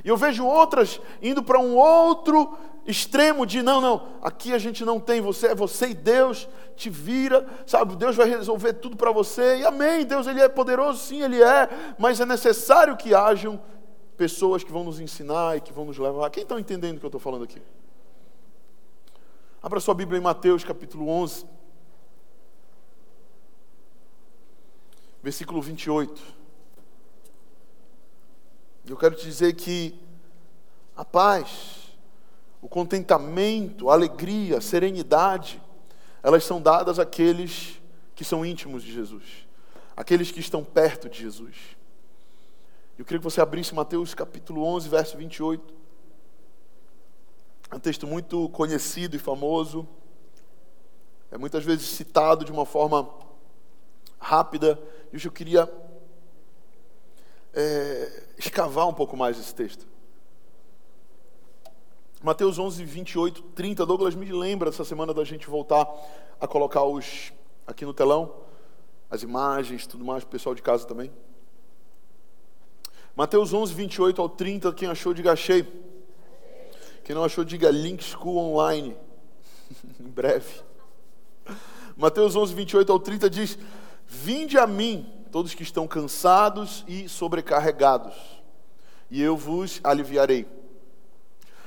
E 0.04 0.08
eu 0.08 0.16
vejo 0.16 0.44
outras 0.44 1.00
indo 1.22 1.42
para 1.42 1.58
um 1.58 1.76
outro 1.76 2.56
extremo 2.86 3.46
de 3.46 3.62
não, 3.62 3.80
não, 3.80 4.08
aqui 4.22 4.52
a 4.52 4.58
gente 4.58 4.84
não 4.84 5.00
tem 5.00 5.20
você, 5.20 5.48
é 5.48 5.54
você 5.54 5.88
e 5.88 5.94
Deus, 5.94 6.48
te 6.76 6.90
vira, 6.90 7.46
sabe? 7.66 7.96
Deus 7.96 8.16
vai 8.16 8.28
resolver 8.28 8.74
tudo 8.74 8.96
para 8.96 9.12
você. 9.12 9.58
E 9.58 9.64
amém, 9.64 10.04
Deus 10.04 10.26
ele 10.26 10.40
é 10.40 10.48
poderoso, 10.48 10.98
sim, 10.98 11.22
ele 11.22 11.42
é, 11.42 11.68
mas 11.98 12.20
é 12.20 12.26
necessário 12.26 12.96
que 12.96 13.14
hajam 13.14 13.60
pessoas 14.16 14.62
que 14.62 14.72
vão 14.72 14.84
nos 14.84 15.00
ensinar 15.00 15.56
e 15.56 15.60
que 15.60 15.72
vão 15.72 15.84
nos 15.84 15.98
levar. 15.98 16.28
Quem 16.30 16.42
está 16.42 16.58
entendendo 16.58 16.96
o 16.96 17.00
que 17.00 17.06
eu 17.06 17.08
estou 17.08 17.20
falando 17.20 17.44
aqui? 17.44 17.60
Abra 19.62 19.80
sua 19.80 19.94
Bíblia 19.94 20.18
em 20.18 20.22
Mateus 20.22 20.62
capítulo 20.62 21.08
11, 21.08 21.46
versículo 25.24 25.62
28. 25.62 26.22
Eu 28.86 28.94
quero 28.94 29.14
te 29.14 29.24
dizer 29.24 29.54
que 29.54 29.98
a 30.94 31.02
paz, 31.02 31.96
o 32.60 32.68
contentamento, 32.68 33.88
a 33.88 33.94
alegria, 33.94 34.58
a 34.58 34.60
serenidade, 34.60 35.62
elas 36.22 36.44
são 36.44 36.60
dadas 36.60 36.98
àqueles 36.98 37.80
que 38.14 38.22
são 38.22 38.44
íntimos 38.44 38.82
de 38.84 38.92
Jesus, 38.92 39.48
aqueles 39.96 40.30
que 40.30 40.40
estão 40.40 40.62
perto 40.62 41.08
de 41.08 41.20
Jesus. 41.20 41.56
Eu 42.98 43.06
queria 43.06 43.18
que 43.18 43.24
você 43.24 43.40
abrisse 43.40 43.74
Mateus 43.74 44.12
capítulo 44.12 44.62
11, 44.62 44.90
verso 44.90 45.16
28. 45.16 45.74
É 47.70 47.76
um 47.76 47.80
texto 47.80 48.06
muito 48.06 48.50
conhecido 48.50 49.16
e 49.16 49.18
famoso. 49.18 49.88
É 51.32 51.38
muitas 51.38 51.64
vezes 51.64 51.88
citado 51.88 52.44
de 52.44 52.52
uma 52.52 52.66
forma 52.66 53.08
rápida. 54.18 54.78
E 55.14 55.16
hoje 55.16 55.28
eu 55.28 55.32
queria 55.32 55.72
é, 57.52 58.24
escavar 58.36 58.88
um 58.88 58.92
pouco 58.92 59.16
mais 59.16 59.38
esse 59.38 59.54
texto. 59.54 59.86
Mateus 62.20 62.58
11, 62.58 62.84
28, 62.84 63.40
30. 63.40 63.86
Douglas 63.86 64.16
me 64.16 64.32
lembra 64.32 64.70
essa 64.70 64.84
semana 64.84 65.14
da 65.14 65.22
gente 65.22 65.46
voltar 65.46 65.86
a 66.40 66.48
colocar 66.48 66.82
os 66.82 67.32
aqui 67.64 67.84
no 67.84 67.94
telão, 67.94 68.34
as 69.08 69.22
imagens, 69.22 69.86
tudo 69.86 70.04
mais, 70.04 70.24
o 70.24 70.26
pessoal 70.26 70.52
de 70.52 70.62
casa 70.62 70.84
também. 70.84 71.12
Mateus 73.14 73.52
11, 73.52 73.72
28 73.72 74.20
ao 74.20 74.28
30. 74.28 74.72
Quem 74.72 74.88
achou, 74.88 75.14
diga 75.14 75.30
achei. 75.30 75.62
Quem 77.04 77.14
não 77.14 77.22
achou, 77.22 77.44
diga 77.44 77.70
Link 77.70 78.02
School 78.02 78.36
Online. 78.36 78.96
em 80.00 80.10
breve. 80.10 80.60
Mateus 81.96 82.34
11, 82.34 82.52
28 82.52 82.90
ao 82.90 82.98
30 82.98 83.30
diz: 83.30 83.56
Vinde 84.06 84.58
a 84.58 84.66
mim, 84.66 85.10
todos 85.30 85.54
que 85.54 85.62
estão 85.62 85.86
cansados 85.86 86.84
e 86.86 87.08
sobrecarregados, 87.08 88.14
e 89.10 89.20
eu 89.20 89.36
vos 89.36 89.80
aliviarei. 89.82 90.46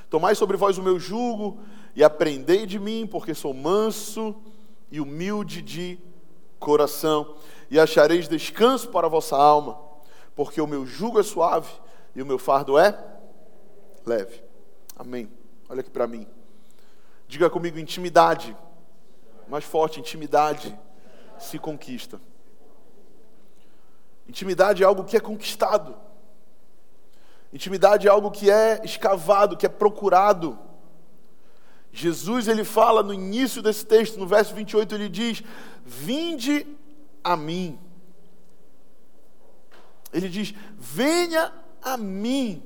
Tomai 0.10 0.36
sobre 0.36 0.58
vós 0.58 0.78
o 0.78 0.84
meu 0.84 1.00
jugo 1.00 1.60
e 1.96 2.04
aprendei 2.04 2.66
de 2.66 2.80
mim, 2.80 3.08
porque 3.10 3.34
sou 3.34 3.54
manso 3.54 4.36
e 4.90 5.02
humilde 5.02 5.62
de 5.62 6.00
coração, 6.60 7.36
e 7.70 7.80
achareis 7.80 8.28
descanso 8.28 8.90
para 8.90 9.08
a 9.08 9.10
vossa 9.10 9.36
alma, 9.36 9.80
porque 10.36 10.62
o 10.62 10.68
meu 10.68 10.86
jugo 10.86 11.20
é 11.20 11.24
suave 11.24 11.70
e 12.16 12.22
o 12.22 12.26
meu 12.26 12.40
fardo 12.40 12.78
é 12.78 12.98
leve. 14.06 14.42
Amém. 14.96 15.30
Olha 15.70 15.82
aqui 15.82 15.90
para 15.90 16.08
mim. 16.08 16.28
Diga 17.28 17.50
comigo: 17.50 17.78
intimidade. 17.78 18.56
Mais 19.48 19.64
forte, 19.64 20.00
intimidade 20.00 20.78
se 21.38 21.60
conquista. 21.60 22.20
Intimidade 24.28 24.84
é 24.84 24.86
algo 24.86 25.04
que 25.04 25.16
é 25.16 25.20
conquistado. 25.20 25.96
Intimidade 27.52 28.08
é 28.08 28.10
algo 28.10 28.30
que 28.30 28.52
é 28.52 28.82
escavado, 28.84 29.56
que 29.56 29.66
é 29.66 29.70
procurado. 29.70 30.60
Jesus 31.92 32.48
ele 32.48 32.64
fala 32.64 33.02
no 33.02 33.14
início 33.14 33.62
desse 33.62 33.86
texto, 33.86 34.20
no 34.20 34.28
verso 34.28 34.54
28, 34.54 34.94
ele 34.94 35.10
diz: 35.10 35.42
Vinde 35.86 36.68
a 37.24 37.36
mim. 37.38 37.80
Ele 40.14 40.30
diz: 40.30 40.54
Venha 40.78 41.54
a 41.82 41.98
mim. 41.98 42.62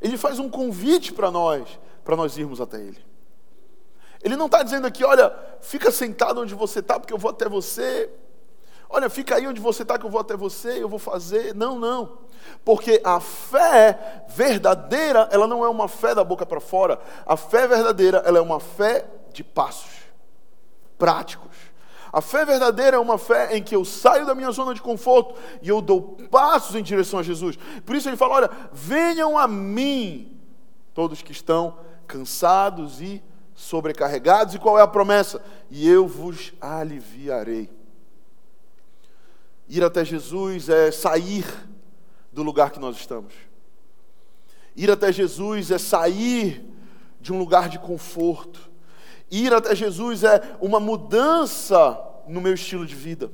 Ele 0.00 0.16
faz 0.16 0.38
um 0.38 0.48
convite 0.48 1.12
para 1.12 1.30
nós, 1.30 1.78
para 2.04 2.16
nós 2.16 2.36
irmos 2.36 2.60
até 2.60 2.78
Ele. 2.78 3.04
Ele 4.22 4.36
não 4.36 4.46
está 4.46 4.62
dizendo 4.62 4.86
aqui, 4.86 5.04
olha, 5.04 5.34
fica 5.60 5.90
sentado 5.90 6.40
onde 6.40 6.54
você 6.54 6.80
está, 6.80 6.98
porque 6.98 7.12
eu 7.12 7.18
vou 7.18 7.30
até 7.30 7.48
você. 7.48 8.10
Olha, 8.94 9.10
fica 9.10 9.34
aí 9.34 9.48
onde 9.48 9.60
você 9.60 9.82
está, 9.82 9.98
que 9.98 10.06
eu 10.06 10.10
vou 10.10 10.20
até 10.20 10.36
você, 10.36 10.80
eu 10.80 10.88
vou 10.88 11.00
fazer. 11.00 11.52
Não, 11.52 11.80
não. 11.80 12.18
Porque 12.64 13.00
a 13.02 13.18
fé 13.18 14.24
verdadeira, 14.28 15.28
ela 15.32 15.48
não 15.48 15.64
é 15.64 15.68
uma 15.68 15.88
fé 15.88 16.14
da 16.14 16.22
boca 16.22 16.46
para 16.46 16.60
fora. 16.60 17.00
A 17.26 17.36
fé 17.36 17.66
verdadeira, 17.66 18.22
ela 18.24 18.38
é 18.38 18.40
uma 18.40 18.60
fé 18.60 19.04
de 19.32 19.42
passos 19.42 19.90
práticos. 20.96 21.56
A 22.12 22.20
fé 22.20 22.44
verdadeira 22.44 22.96
é 22.96 23.00
uma 23.00 23.18
fé 23.18 23.56
em 23.56 23.64
que 23.64 23.74
eu 23.74 23.84
saio 23.84 24.24
da 24.26 24.32
minha 24.32 24.52
zona 24.52 24.72
de 24.72 24.80
conforto 24.80 25.34
e 25.60 25.68
eu 25.68 25.82
dou 25.82 26.16
passos 26.30 26.76
em 26.76 26.82
direção 26.84 27.18
a 27.18 27.24
Jesus. 27.24 27.58
Por 27.84 27.96
isso 27.96 28.08
ele 28.08 28.16
fala: 28.16 28.34
olha, 28.34 28.50
venham 28.72 29.36
a 29.36 29.48
mim, 29.48 30.40
todos 30.94 31.20
que 31.20 31.32
estão 31.32 31.78
cansados 32.06 33.00
e 33.00 33.20
sobrecarregados. 33.56 34.54
E 34.54 34.60
qual 34.60 34.78
é 34.78 34.82
a 34.82 34.86
promessa? 34.86 35.42
E 35.68 35.90
eu 35.90 36.06
vos 36.06 36.52
aliviarei. 36.60 37.68
Ir 39.68 39.82
até 39.82 40.04
Jesus 40.04 40.68
é 40.68 40.90
sair 40.90 41.44
do 42.32 42.42
lugar 42.42 42.70
que 42.70 42.78
nós 42.78 42.96
estamos. 42.96 43.32
Ir 44.76 44.90
até 44.90 45.12
Jesus 45.12 45.70
é 45.70 45.78
sair 45.78 46.64
de 47.20 47.32
um 47.32 47.38
lugar 47.38 47.68
de 47.68 47.78
conforto 47.78 48.74
Ir 49.30 49.52
até 49.52 49.74
Jesus 49.74 50.22
é 50.22 50.40
uma 50.60 50.78
mudança 50.78 51.98
no 52.28 52.40
meu 52.40 52.54
estilo 52.54 52.86
de 52.86 52.94
vida. 52.94 53.32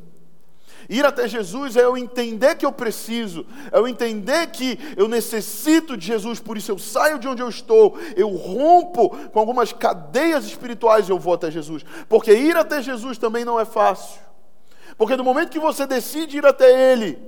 Ir 0.89 1.05
até 1.05 1.29
Jesus 1.29 1.77
é 1.77 1.85
eu 1.85 1.97
entender 1.97 2.55
que 2.57 2.65
eu 2.65 2.73
preciso, 2.73 3.45
é 3.71 3.79
eu 3.79 3.87
entender 3.87 4.47
que 4.49 4.79
eu 4.97 5.07
necessito 5.07 5.97
de 5.97 6.07
Jesus, 6.07 6.41
por 6.41 6.57
isso 6.57 6.73
eu 6.73 6.79
saio 6.79 7.19
de 7.19 7.29
onde 7.29 7.43
eu 7.43 7.49
estou, 7.49 7.99
eu 8.17 8.31
rompo 8.31 9.11
com 9.29 9.39
algumas 9.39 9.73
cadeias 9.73 10.47
espirituais 10.47 11.07
e 11.07 11.13
eu 11.13 11.19
vou 11.19 11.35
até 11.35 11.51
Jesus. 11.51 11.85
Porque 12.09 12.33
ir 12.33 12.57
até 12.57 12.83
Jesus 12.83 13.19
também 13.19 13.45
não 13.45 13.61
é 13.61 13.67
fácil. 13.67 14.21
Porque 14.97 15.17
no 15.17 15.25
momento 15.25 15.51
que 15.51 15.59
você 15.59 15.87
decide 15.87 16.39
ir 16.39 16.47
até 16.47 16.93
Ele, 16.93 17.19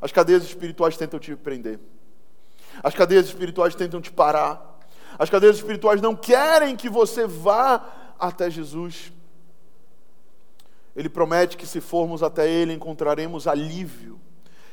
as 0.00 0.12
cadeias 0.12 0.42
espirituais 0.42 0.96
tentam 0.96 1.20
te 1.20 1.34
prender, 1.36 1.78
as 2.82 2.94
cadeias 2.94 3.26
espirituais 3.26 3.74
tentam 3.74 4.00
te 4.00 4.10
parar, 4.10 4.80
as 5.18 5.28
cadeias 5.28 5.56
espirituais 5.56 6.00
não 6.00 6.16
querem 6.16 6.74
que 6.74 6.88
você 6.88 7.26
vá 7.26 8.14
até 8.18 8.50
Jesus. 8.50 9.12
Ele 10.94 11.08
promete 11.08 11.56
que 11.56 11.66
se 11.66 11.80
formos 11.80 12.22
até 12.22 12.48
Ele 12.48 12.72
encontraremos 12.72 13.46
alívio. 13.46 14.20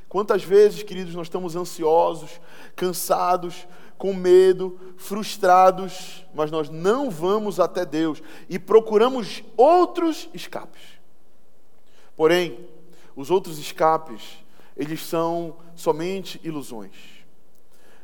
Quantas 0.08 0.43
vezes, 0.43 0.82
queridos, 0.82 1.13
nós 1.13 1.28
estamos 1.28 1.56
ansiosos, 1.56 2.41
cansados, 2.75 3.67
com 3.97 4.13
medo, 4.13 4.80
frustrados, 4.97 6.25
mas 6.34 6.49
nós 6.49 6.69
não 6.69 7.12
vamos 7.12 7.60
até 7.60 7.86
Deus 7.86 8.23
e 8.49 8.58
procuramos 8.58 9.43
outros 9.58 10.30
escapes. 10.34 10.98
Porém, 12.19 12.67
os 13.15 13.32
outros 13.32 13.58
escapes, 13.60 14.43
eles 14.75 15.05
são 15.05 15.55
somente 15.73 16.38
ilusões. 16.43 16.91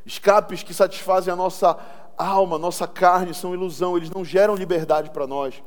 Escapes 0.05 0.63
que 0.63 0.73
satisfazem 0.73 1.33
a 1.33 1.35
nossa 1.35 1.77
alma, 2.17 2.57
nossa 2.57 2.87
carne, 2.87 3.33
são 3.33 3.53
ilusão, 3.53 3.97
eles 3.97 4.09
não 4.09 4.23
geram 4.23 4.55
liberdade 4.55 5.09
para 5.09 5.27
nós. 5.27 5.61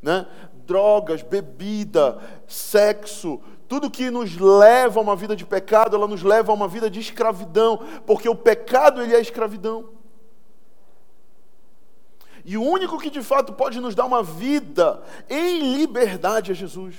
Né? 0.00 0.28
drogas, 0.64 1.22
bebida, 1.22 2.20
sexo, 2.46 3.40
tudo 3.66 3.90
que 3.90 4.12
nos 4.12 4.36
leva 4.36 5.00
a 5.00 5.02
uma 5.02 5.16
vida 5.16 5.34
de 5.34 5.44
pecado, 5.44 5.96
ela 5.96 6.06
nos 6.06 6.22
leva 6.22 6.52
a 6.52 6.54
uma 6.54 6.68
vida 6.68 6.88
de 6.88 7.00
escravidão, 7.00 7.80
porque 8.06 8.28
o 8.28 8.36
pecado 8.36 9.02
ele 9.02 9.12
é 9.12 9.20
escravidão. 9.20 9.88
E 12.44 12.56
o 12.56 12.62
único 12.62 12.96
que 12.96 13.10
de 13.10 13.22
fato 13.22 13.54
pode 13.54 13.80
nos 13.80 13.96
dar 13.96 14.04
uma 14.04 14.22
vida 14.22 15.02
em 15.28 15.74
liberdade 15.74 16.52
é 16.52 16.54
Jesus. 16.54 16.94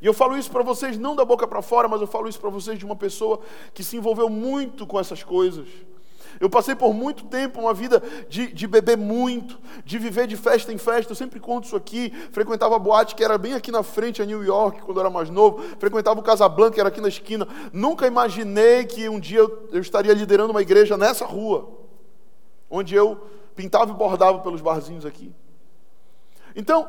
E 0.00 0.06
eu 0.06 0.12
falo 0.12 0.36
isso 0.36 0.50
para 0.50 0.62
vocês 0.62 0.98
não 0.98 1.16
da 1.16 1.24
boca 1.24 1.46
para 1.46 1.62
fora, 1.62 1.88
mas 1.88 2.00
eu 2.00 2.06
falo 2.06 2.28
isso 2.28 2.40
para 2.40 2.50
vocês 2.50 2.78
de 2.78 2.84
uma 2.84 2.96
pessoa 2.96 3.40
que 3.74 3.82
se 3.82 3.96
envolveu 3.96 4.28
muito 4.28 4.86
com 4.86 4.98
essas 4.98 5.22
coisas. 5.22 5.66
Eu 6.38 6.50
passei 6.50 6.74
por 6.74 6.92
muito 6.92 7.24
tempo 7.24 7.60
uma 7.60 7.72
vida 7.72 8.02
de, 8.28 8.52
de 8.52 8.66
beber 8.66 8.96
muito, 8.96 9.58
de 9.84 9.98
viver 9.98 10.26
de 10.26 10.36
festa 10.36 10.72
em 10.72 10.78
festa. 10.78 11.12
Eu 11.12 11.16
sempre 11.16 11.40
conto 11.40 11.64
isso 11.64 11.76
aqui. 11.76 12.10
Frequentava 12.30 12.76
a 12.76 12.78
boate 12.78 13.14
que 13.14 13.24
era 13.24 13.38
bem 13.38 13.54
aqui 13.54 13.70
na 13.70 13.82
frente, 13.82 14.20
a 14.20 14.24
New 14.24 14.44
York, 14.44 14.82
quando 14.82 14.98
eu 14.98 15.00
era 15.00 15.10
mais 15.10 15.30
novo. 15.30 15.62
Frequentava 15.78 16.20
o 16.20 16.22
Casablanca, 16.22 16.74
que 16.74 16.80
era 16.80 16.88
aqui 16.88 17.00
na 17.00 17.08
esquina. 17.08 17.48
Nunca 17.72 18.06
imaginei 18.06 18.84
que 18.84 19.08
um 19.08 19.18
dia 19.18 19.38
eu, 19.38 19.68
eu 19.72 19.80
estaria 19.80 20.12
liderando 20.12 20.50
uma 20.50 20.62
igreja 20.62 20.96
nessa 20.96 21.24
rua, 21.24 21.70
onde 22.70 22.94
eu 22.94 23.18
pintava 23.54 23.90
e 23.90 23.94
bordava 23.94 24.40
pelos 24.40 24.60
barzinhos 24.60 25.06
aqui. 25.06 25.32
Então, 26.54 26.88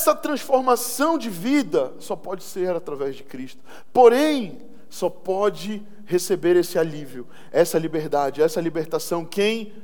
essa 0.00 0.14
transformação 0.14 1.18
de 1.18 1.28
vida 1.28 1.92
só 1.98 2.16
pode 2.16 2.42
ser 2.42 2.74
através 2.74 3.14
de 3.14 3.22
Cristo. 3.22 3.62
Porém, 3.92 4.58
só 4.88 5.10
pode 5.10 5.82
receber 6.06 6.56
esse 6.56 6.78
alívio, 6.78 7.28
essa 7.52 7.78
liberdade, 7.78 8.42
essa 8.42 8.60
libertação, 8.60 9.24
quem 9.24 9.74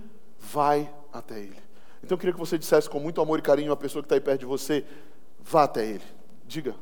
vai 0.41 0.91
até 1.13 1.39
Ele. 1.39 1.57
Então 2.03 2.15
eu 2.17 2.19
queria 2.19 2.33
que 2.33 2.39
você 2.39 2.57
dissesse 2.57 2.89
com 2.89 2.99
muito 2.99 3.21
amor 3.21 3.39
e 3.39 3.43
carinho 3.43 3.73
a 3.73 3.77
pessoa 3.77 4.03
que 4.03 4.07
está 4.07 4.15
aí 4.15 4.21
perto 4.21 4.41
de 4.41 4.47
você: 4.47 4.85
vá 5.41 5.65
até 5.65 5.85
Ele. 5.85 6.05
Diga, 6.47 6.75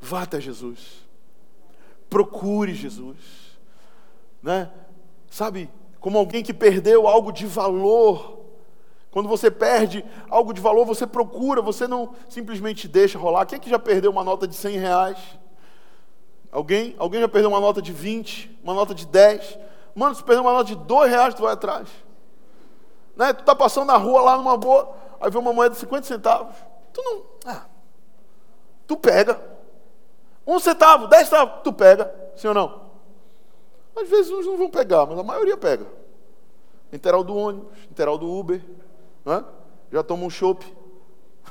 vá 0.00 0.22
até 0.22 0.40
Jesus. 0.40 1.04
Procure 2.08 2.74
Jesus. 2.74 3.18
Né? 4.42 4.70
Sabe, 5.30 5.70
como 6.00 6.18
alguém 6.18 6.42
que 6.42 6.54
perdeu 6.54 7.06
algo 7.06 7.30
de 7.30 7.46
valor. 7.46 8.43
Quando 9.14 9.28
você 9.28 9.48
perde 9.48 10.04
algo 10.28 10.52
de 10.52 10.60
valor, 10.60 10.84
você 10.84 11.06
procura, 11.06 11.62
você 11.62 11.86
não 11.86 12.16
simplesmente 12.28 12.88
deixa 12.88 13.16
rolar. 13.16 13.46
Quem 13.46 13.58
é 13.58 13.60
que 13.60 13.70
já 13.70 13.78
perdeu 13.78 14.10
uma 14.10 14.24
nota 14.24 14.44
de 14.44 14.56
100 14.56 14.76
reais? 14.76 15.18
Alguém? 16.50 16.96
Alguém 16.98 17.20
já 17.20 17.28
perdeu 17.28 17.48
uma 17.48 17.60
nota 17.60 17.80
de 17.80 17.92
20, 17.92 18.58
uma 18.64 18.74
nota 18.74 18.92
de 18.92 19.06
10? 19.06 19.56
Mano, 19.94 20.16
se 20.16 20.24
perdeu 20.24 20.42
uma 20.42 20.50
nota 20.50 20.64
de 20.64 20.74
2 20.74 21.08
reais, 21.08 21.32
tu 21.32 21.42
vai 21.42 21.52
atrás. 21.52 21.88
Né? 23.14 23.32
Tu 23.32 23.44
tá 23.44 23.54
passando 23.54 23.86
na 23.86 23.96
rua 23.96 24.20
lá 24.20 24.36
numa 24.36 24.56
boa, 24.56 24.92
aí 25.20 25.30
vê 25.30 25.38
uma 25.38 25.52
moeda 25.52 25.76
de 25.76 25.80
50 25.80 26.08
centavos. 26.08 26.56
Tu 26.92 27.00
não. 27.00 27.22
Ah, 27.46 27.66
tu 28.84 28.96
pega. 28.96 29.40
Um 30.44 30.58
centavo, 30.58 31.06
10 31.06 31.28
centavos, 31.28 31.62
tu 31.62 31.72
pega. 31.72 32.12
Sim 32.34 32.48
ou 32.48 32.54
não? 32.54 32.80
Às 33.96 34.08
vezes 34.08 34.32
uns 34.32 34.44
não 34.44 34.56
vão 34.56 34.68
pegar, 34.68 35.06
mas 35.06 35.16
a 35.16 35.22
maioria 35.22 35.56
pega. 35.56 35.86
Interal 36.92 37.22
do 37.22 37.36
ônibus, 37.36 37.78
interal 37.88 38.18
do 38.18 38.28
Uber. 38.28 38.60
Né? 39.24 39.44
Já 39.92 40.02
toma 40.02 40.24
um 40.24 40.30
chopp. 40.30 40.64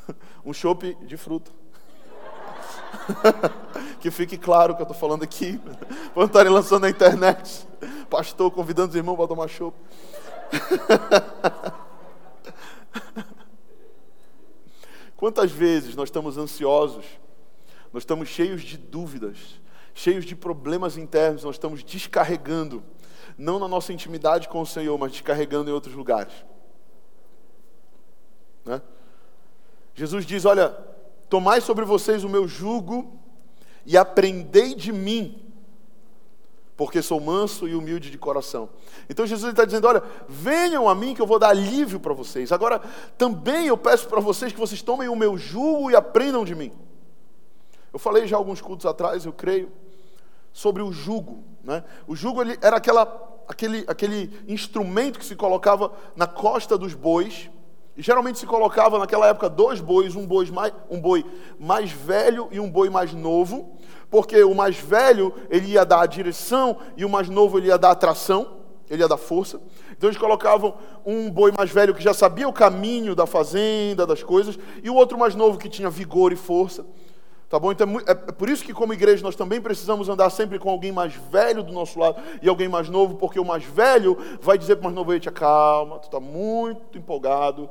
um 0.46 0.54
chopp 0.54 0.96
de 1.06 1.18
fruta. 1.18 1.52
que 4.00 4.12
fique 4.12 4.38
claro 4.38 4.76
que 4.76 4.82
eu 4.82 4.86
estou 4.86 4.98
falando 4.98 5.24
aqui. 5.24 5.60
Quando 6.14 6.28
estarem 6.28 6.52
lançando 6.52 6.82
na 6.84 6.90
internet. 6.90 7.68
Pastor 8.10 8.52
convidando 8.52 8.90
os 8.90 8.96
irmãos 8.96 9.16
para 9.16 9.28
tomar 9.28 9.48
chopp. 9.48 9.76
Quantas 15.16 15.52
vezes 15.52 15.96
nós 15.96 16.10
estamos 16.10 16.38
ansiosos, 16.38 17.06
nós 17.94 18.04
estamos 18.04 18.28
cheios 18.28 18.62
de 18.62 18.78
dúvidas, 18.78 19.38
cheios 19.94 20.26
de 20.26 20.36
problemas 20.36 20.98
internos, 20.98 21.44
nós 21.44 21.56
estamos 21.56 21.84
descarregando, 21.84 22.84
não 23.38 23.58
na 23.58 23.68
nossa 23.68 23.94
intimidade 23.94 24.50
com 24.50 24.62
o 24.62 24.66
Senhor, 24.66 24.98
mas 24.98 25.14
descarregando 25.14 25.70
em 25.70 25.74
outros 25.74 25.96
lugares. 25.96 26.34
Né? 28.66 28.82
Jesus 29.96 30.26
diz: 30.26 30.46
Olha, 30.46 30.76
Tomai 31.34 31.62
sobre 31.62 31.84
vocês 31.84 32.24
o 32.24 32.30
meu 32.30 32.48
jugo 32.48 33.20
e 33.88 33.98
aprendei 33.98 34.76
de 34.76 34.92
mim, 34.92 35.52
porque 36.78 37.02
sou 37.02 37.20
manso 37.20 37.68
e 37.68 37.74
humilde 37.74 38.12
de 38.12 38.20
coração. 38.20 38.70
Então 39.10 39.26
Jesus 39.26 39.50
está 39.50 39.66
dizendo: 39.66 39.88
olha, 39.88 40.04
venham 40.30 40.88
a 40.88 40.94
mim 40.94 41.16
que 41.16 41.22
eu 41.24 41.26
vou 41.26 41.40
dar 41.40 41.50
alívio 41.50 42.00
para 42.00 42.14
vocês. 42.14 42.52
Agora, 42.52 42.80
também 43.18 43.66
eu 43.66 43.76
peço 43.76 44.08
para 44.08 44.20
vocês 44.20 44.54
que 44.54 44.60
vocês 44.60 44.84
tomem 44.84 45.10
o 45.10 45.16
meu 45.16 45.36
jugo 45.36 45.90
e 45.90 45.96
aprendam 45.96 46.46
de 46.46 46.54
mim. 46.54 46.72
Eu 47.92 47.98
falei 47.98 48.28
já 48.28 48.38
alguns 48.38 48.62
cultos 48.62 48.86
atrás, 48.86 49.26
eu 49.26 49.34
creio, 49.34 49.72
sobre 50.52 50.84
o 50.84 50.92
jugo. 50.92 51.44
Né? 51.64 51.84
O 52.06 52.16
jugo 52.16 52.44
ele 52.44 52.60
era 52.62 52.78
aquela, 52.78 53.42
aquele, 53.48 53.86
aquele 53.88 54.40
instrumento 54.48 55.18
que 55.18 55.26
se 55.26 55.36
colocava 55.36 55.92
na 56.16 56.28
costa 56.28 56.78
dos 56.78 56.94
bois 56.94 57.50
e 57.96 58.02
geralmente 58.02 58.40
se 58.40 58.46
colocava 58.46 58.98
naquela 58.98 59.28
época 59.28 59.50
dois 59.50 59.80
bois, 59.80 60.16
um 60.16 60.26
boi 60.26 60.50
mais, 60.50 60.74
um 60.90 61.00
boi 61.00 61.24
mais 61.60 61.92
velho 61.92 62.48
e 62.52 62.60
um 62.60 62.70
boi 62.70 62.90
mais 62.90 63.14
novo, 63.14 63.78
porque 64.10 64.44
o 64.44 64.56
mais 64.56 64.78
velho 64.78 65.34
ele 65.50 65.68
ia 65.68 65.86
dar 65.86 66.02
a 66.02 66.06
direção 66.06 66.78
e 66.98 67.06
o 67.06 67.10
mais 67.10 67.30
novo 67.30 67.58
ele 67.58 67.68
ia 67.68 67.78
dar 67.78 67.92
a 67.92 67.96
tração, 67.96 68.58
ele 68.90 69.04
ia 69.04 69.08
dar 69.08 69.18
força. 69.18 69.62
Então 69.92 70.10
eles 70.10 70.20
colocavam 70.20 70.76
um 71.06 71.30
boi 71.30 71.52
mais 71.52 71.70
velho 71.70 71.94
que 71.94 72.04
já 72.04 72.14
sabia 72.14 72.48
o 72.48 72.54
caminho 72.54 73.16
da 73.16 73.28
fazenda, 73.28 74.08
das 74.08 74.24
coisas, 74.24 74.58
e 74.84 74.90
o 74.90 74.96
outro 74.96 75.18
mais 75.18 75.36
novo 75.36 75.60
que 75.60 75.70
tinha 75.70 75.90
vigor 75.90 76.34
e 76.34 76.36
força. 76.36 76.86
Tá 77.54 77.60
bom? 77.60 77.72
Então 77.72 78.00
é, 78.00 78.12
é 78.14 78.16
por 78.16 78.50
isso 78.50 78.64
que, 78.64 78.74
como 78.74 78.94
igreja, 78.94 79.22
nós 79.22 79.36
também 79.36 79.62
precisamos 79.62 80.10
andar 80.10 80.32
sempre 80.32 80.58
com 80.58 80.72
alguém 80.72 80.92
mais 80.92 81.14
velho 81.14 81.62
do 81.62 81.72
nosso 81.72 82.00
lado 82.00 82.20
e 82.42 82.50
alguém 82.50 82.68
mais 82.68 82.90
novo, 82.90 83.14
porque 83.14 83.40
o 83.40 83.46
mais 83.46 83.64
velho 83.64 84.18
vai 84.42 84.58
dizer 84.58 84.78
para 84.78 84.82
o 84.82 84.84
mais 84.86 84.96
novo: 84.96 85.14
Eita, 85.14 85.30
calma, 85.30 86.00
tu 86.00 86.06
está 86.06 86.20
muito 86.20 86.98
empolgado. 86.98 87.70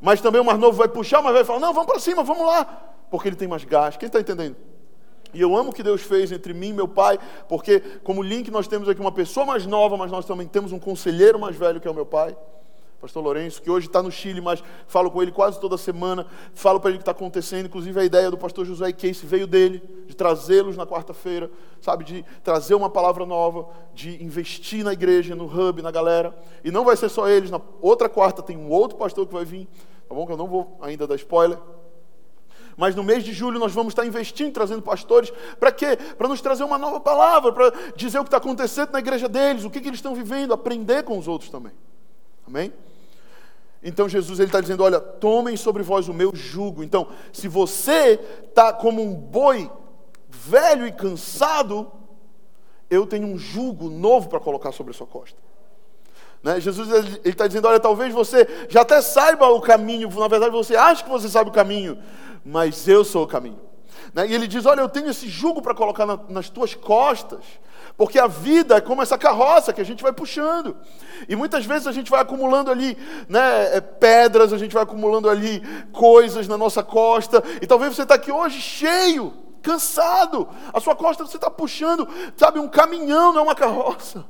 Mas 0.00 0.20
também 0.20 0.40
o 0.40 0.44
mais 0.44 0.58
novo 0.58 0.76
vai 0.76 0.88
puxar, 0.88 1.22
mas 1.22 1.34
vai 1.34 1.44
falar: 1.44 1.60
Não, 1.60 1.72
vamos 1.72 1.88
para 1.88 2.00
cima, 2.00 2.24
vamos 2.24 2.44
lá, 2.44 2.64
porque 3.12 3.28
ele 3.28 3.36
tem 3.36 3.46
mais 3.46 3.62
gás. 3.62 3.96
Quem 3.96 4.08
está 4.08 4.18
entendendo? 4.18 4.56
E 5.32 5.40
eu 5.40 5.56
amo 5.56 5.70
o 5.70 5.72
que 5.72 5.84
Deus 5.84 6.02
fez 6.02 6.32
entre 6.32 6.52
mim 6.52 6.70
e 6.70 6.72
meu 6.72 6.88
pai, 6.88 7.16
porque, 7.48 7.78
como 8.02 8.24
link, 8.24 8.50
nós 8.50 8.66
temos 8.66 8.88
aqui 8.88 9.00
uma 9.00 9.12
pessoa 9.12 9.46
mais 9.46 9.64
nova, 9.66 9.96
mas 9.96 10.10
nós 10.10 10.24
também 10.24 10.48
temos 10.48 10.72
um 10.72 10.80
conselheiro 10.80 11.38
mais 11.38 11.54
velho, 11.54 11.80
que 11.80 11.86
é 11.86 11.90
o 11.92 11.94
meu 11.94 12.06
pai 12.06 12.36
pastor 13.02 13.20
Lourenço, 13.20 13.60
que 13.60 13.68
hoje 13.68 13.88
está 13.88 14.00
no 14.00 14.12
Chile, 14.12 14.40
mas 14.40 14.62
falo 14.86 15.10
com 15.10 15.20
ele 15.20 15.32
quase 15.32 15.60
toda 15.60 15.76
semana, 15.76 16.24
falo 16.54 16.78
para 16.78 16.90
ele 16.90 16.98
o 16.98 17.00
que 17.00 17.02
está 17.02 17.10
acontecendo, 17.10 17.66
inclusive 17.66 17.98
a 17.98 18.04
ideia 18.04 18.30
do 18.30 18.38
pastor 18.38 18.64
José 18.64 18.92
Case 18.92 19.26
veio 19.26 19.44
dele, 19.44 19.82
de 20.06 20.14
trazê-los 20.14 20.76
na 20.76 20.86
quarta-feira, 20.86 21.50
sabe, 21.80 22.04
de 22.04 22.24
trazer 22.44 22.76
uma 22.76 22.88
palavra 22.88 23.26
nova, 23.26 23.66
de 23.92 24.22
investir 24.22 24.84
na 24.84 24.92
igreja, 24.92 25.34
no 25.34 25.46
hub, 25.46 25.82
na 25.82 25.90
galera, 25.90 26.32
e 26.62 26.70
não 26.70 26.84
vai 26.84 26.96
ser 26.96 27.08
só 27.08 27.28
eles, 27.28 27.50
na 27.50 27.60
outra 27.80 28.08
quarta 28.08 28.40
tem 28.40 28.56
um 28.56 28.70
outro 28.70 28.96
pastor 28.96 29.26
que 29.26 29.34
vai 29.34 29.44
vir, 29.44 29.66
tá 30.08 30.14
bom, 30.14 30.24
que 30.24 30.32
eu 30.32 30.36
não 30.36 30.46
vou 30.46 30.78
ainda 30.80 31.04
dar 31.04 31.16
spoiler, 31.16 31.58
mas 32.76 32.94
no 32.94 33.02
mês 33.02 33.24
de 33.24 33.32
julho 33.32 33.58
nós 33.58 33.72
vamos 33.72 33.90
estar 33.90 34.06
investindo, 34.06 34.52
trazendo 34.52 34.80
pastores. 34.80 35.30
Para 35.58 35.72
quê? 35.72 35.96
Para 36.16 36.28
nos 36.28 36.40
trazer 36.40 36.64
uma 36.64 36.78
nova 36.78 37.00
palavra, 37.00 37.52
para 37.52 37.70
dizer 37.96 38.18
o 38.18 38.22
que 38.22 38.28
está 38.28 38.38
acontecendo 38.38 38.92
na 38.92 39.00
igreja 39.00 39.28
deles, 39.28 39.64
o 39.64 39.70
que, 39.70 39.80
que 39.80 39.88
eles 39.88 39.98
estão 39.98 40.14
vivendo, 40.14 40.54
aprender 40.54 41.02
com 41.02 41.18
os 41.18 41.28
outros 41.28 41.50
também. 41.50 41.72
Amém? 42.46 42.72
Então 43.82 44.08
Jesus 44.08 44.38
ele 44.38 44.48
está 44.48 44.60
dizendo: 44.60 44.84
olha, 44.84 45.00
tomem 45.00 45.56
sobre 45.56 45.82
vós 45.82 46.08
o 46.08 46.14
meu 46.14 46.34
jugo. 46.34 46.84
Então, 46.84 47.08
se 47.32 47.48
você 47.48 48.20
está 48.44 48.72
como 48.72 49.02
um 49.02 49.14
boi 49.14 49.70
velho 50.28 50.86
e 50.86 50.92
cansado, 50.92 51.90
eu 52.88 53.06
tenho 53.06 53.26
um 53.26 53.38
jugo 53.38 53.88
novo 53.90 54.28
para 54.28 54.38
colocar 54.38 54.70
sobre 54.72 54.92
a 54.92 54.94
sua 54.94 55.06
costa. 55.06 55.38
Né? 56.42 56.60
Jesus 56.60 56.88
está 57.24 57.46
dizendo: 57.46 57.66
olha, 57.68 57.80
talvez 57.80 58.12
você 58.12 58.46
já 58.68 58.82
até 58.82 59.00
saiba 59.00 59.48
o 59.48 59.60
caminho, 59.60 60.08
na 60.10 60.28
verdade 60.28 60.52
você 60.52 60.76
acha 60.76 61.02
que 61.02 61.10
você 61.10 61.28
sabe 61.28 61.50
o 61.50 61.52
caminho, 61.52 61.98
mas 62.44 62.86
eu 62.86 63.04
sou 63.04 63.24
o 63.24 63.26
caminho. 63.26 63.60
Né? 64.12 64.28
E 64.28 64.34
ele 64.34 64.46
diz: 64.46 64.66
olha, 64.66 64.80
eu 64.80 64.88
tenho 64.88 65.08
esse 65.08 65.28
jugo 65.28 65.62
para 65.62 65.74
colocar 65.74 66.06
na, 66.06 66.18
nas 66.28 66.48
tuas 66.48 66.74
costas, 66.74 67.40
porque 68.02 68.18
a 68.18 68.26
vida 68.26 68.78
é 68.78 68.80
como 68.80 69.00
essa 69.00 69.16
carroça 69.16 69.72
que 69.72 69.80
a 69.80 69.84
gente 69.84 70.02
vai 70.02 70.12
puxando. 70.12 70.76
E 71.28 71.36
muitas 71.36 71.64
vezes 71.64 71.86
a 71.86 71.92
gente 71.92 72.10
vai 72.10 72.20
acumulando 72.20 72.68
ali 72.68 72.98
né, 73.28 73.76
é, 73.76 73.80
pedras, 73.80 74.52
a 74.52 74.58
gente 74.58 74.72
vai 74.72 74.82
acumulando 74.82 75.30
ali 75.30 75.62
coisas 75.92 76.48
na 76.48 76.58
nossa 76.58 76.82
costa. 76.82 77.40
E 77.60 77.66
talvez 77.68 77.94
você 77.94 78.02
está 78.02 78.16
aqui 78.16 78.32
hoje 78.32 78.60
cheio, 78.60 79.32
cansado. 79.62 80.48
A 80.72 80.80
sua 80.80 80.96
costa 80.96 81.24
você 81.24 81.36
está 81.36 81.48
puxando, 81.48 82.08
sabe, 82.36 82.58
um 82.58 82.66
caminhão, 82.66 83.32
não 83.32 83.38
é 83.38 83.42
uma 83.44 83.54
carroça. 83.54 84.24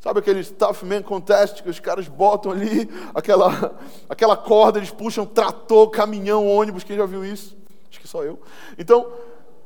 Sabe 0.00 0.18
aquele 0.18 0.44
Tough 0.44 0.82
Man 0.82 1.02
Contest 1.02 1.62
que 1.62 1.70
os 1.70 1.78
caras 1.78 2.08
botam 2.08 2.50
ali 2.50 2.90
aquela, 3.14 3.78
aquela 4.10 4.36
corda, 4.36 4.80
eles 4.80 4.90
puxam 4.90 5.24
trator, 5.24 5.90
caminhão, 5.90 6.44
ônibus, 6.44 6.82
quem 6.82 6.96
já 6.96 7.06
viu 7.06 7.24
isso? 7.24 7.56
Acho 7.88 8.00
que 8.00 8.08
só 8.08 8.24
eu. 8.24 8.40
Então, 8.76 9.12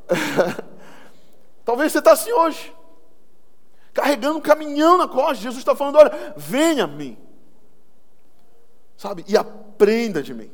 talvez 1.65 1.91
você 1.91 2.01
está 2.01 2.13
assim 2.13 2.33
hoje 2.33 2.77
carregando 3.99 4.39
um 4.39 4.41
caminhão 4.41 4.97
na 4.97 5.09
costa. 5.09 5.43
Jesus 5.43 5.59
está 5.59 5.75
falando: 5.75 5.97
olha, 5.97 6.35
venha 6.37 6.85
a 6.85 6.87
mim, 6.87 7.19
sabe, 8.97 9.25
e 9.27 9.37
aprenda 9.37 10.23
de 10.23 10.33
mim, 10.33 10.51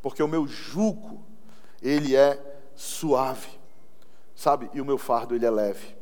porque 0.00 0.22
o 0.22 0.28
meu 0.28 0.46
jugo, 0.46 1.22
ele 1.82 2.16
é 2.16 2.40
suave, 2.74 3.48
sabe, 4.34 4.70
e 4.72 4.80
o 4.80 4.84
meu 4.84 4.96
fardo, 4.96 5.34
ele 5.34 5.44
é 5.44 5.50
leve. 5.50 5.94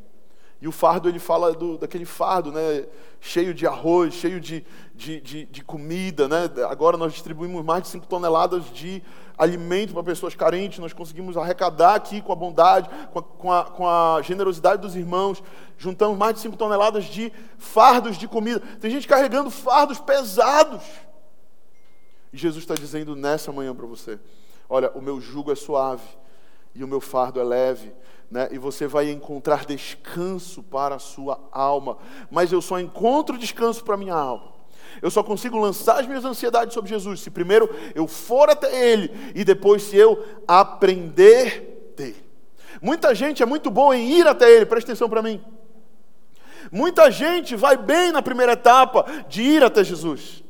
E 0.63 0.67
o 0.67 0.71
fardo, 0.71 1.09
ele 1.09 1.19
fala 1.19 1.51
do, 1.51 1.77
daquele 1.77 2.05
fardo, 2.05 2.49
né? 2.49 2.85
Cheio 3.19 3.53
de 3.53 3.67
arroz, 3.67 4.13
cheio 4.13 4.39
de, 4.39 4.65
de, 4.95 5.19
de, 5.19 5.45
de 5.45 5.61
comida, 5.61 6.25
né? 6.29 6.49
Agora 6.69 6.95
nós 6.95 7.11
distribuímos 7.11 7.65
mais 7.65 7.83
de 7.83 7.89
5 7.89 8.07
toneladas 8.07 8.71
de 8.71 9.03
alimento 9.37 9.93
para 9.93 10.01
pessoas 10.03 10.35
carentes. 10.35 10.79
Nós 10.79 10.93
conseguimos 10.93 11.35
arrecadar 11.35 11.95
aqui 11.95 12.21
com 12.21 12.31
a 12.31 12.35
bondade, 12.37 12.89
com 13.11 13.19
a, 13.19 13.23
com 13.23 13.51
a, 13.51 13.63
com 13.65 13.89
a 13.89 14.21
generosidade 14.21 14.81
dos 14.81 14.95
irmãos. 14.95 15.43
Juntamos 15.77 16.17
mais 16.17 16.35
de 16.35 16.39
5 16.39 16.55
toneladas 16.55 17.03
de 17.07 17.29
fardos 17.57 18.17
de 18.17 18.25
comida. 18.25 18.61
Tem 18.79 18.89
gente 18.89 19.05
carregando 19.05 19.51
fardos 19.51 19.99
pesados. 19.99 20.81
E 22.31 22.37
Jesus 22.37 22.63
está 22.63 22.73
dizendo 22.73 23.17
nessa 23.17 23.51
manhã 23.51 23.75
para 23.75 23.85
você: 23.85 24.17
Olha, 24.69 24.89
o 24.91 25.01
meu 25.01 25.19
jugo 25.19 25.51
é 25.51 25.55
suave 25.55 26.07
e 26.73 26.85
o 26.85 26.87
meu 26.87 27.01
fardo 27.01 27.37
é 27.37 27.43
leve 27.43 27.91
né? 28.29 28.49
e 28.51 28.57
você 28.57 28.87
vai 28.87 29.09
encontrar 29.09 29.65
descanso 29.65 30.63
para 30.63 30.95
a 30.95 30.99
sua 30.99 31.39
alma. 31.51 31.97
Mas 32.31 32.51
eu 32.51 32.61
só 32.61 32.79
encontro 32.79 33.37
descanso 33.37 33.83
para 33.83 33.95
a 33.95 33.97
minha 33.97 34.15
alma. 34.15 34.53
Eu 35.01 35.09
só 35.09 35.23
consigo 35.23 35.57
lançar 35.57 35.99
as 35.99 36.07
minhas 36.07 36.25
ansiedades 36.25 36.73
sobre 36.73 36.89
Jesus 36.89 37.21
se 37.21 37.31
primeiro 37.31 37.69
eu 37.95 38.07
for 38.07 38.49
até 38.49 38.91
Ele 38.91 39.11
e 39.33 39.43
depois 39.43 39.83
se 39.83 39.97
eu 39.97 40.23
aprender 40.47 41.93
dele. 41.95 42.23
Muita 42.81 43.13
gente 43.15 43.41
é 43.41 43.45
muito 43.45 43.71
boa 43.71 43.95
em 43.95 44.19
ir 44.19 44.27
até 44.27 44.49
Ele, 44.51 44.65
presta 44.65 44.91
atenção 44.91 45.09
para 45.09 45.21
mim. 45.21 45.43
Muita 46.71 47.11
gente 47.11 47.55
vai 47.55 47.77
bem 47.77 48.11
na 48.11 48.21
primeira 48.21 48.53
etapa 48.53 49.05
de 49.27 49.41
ir 49.41 49.63
até 49.63 49.83
Jesus. 49.83 50.43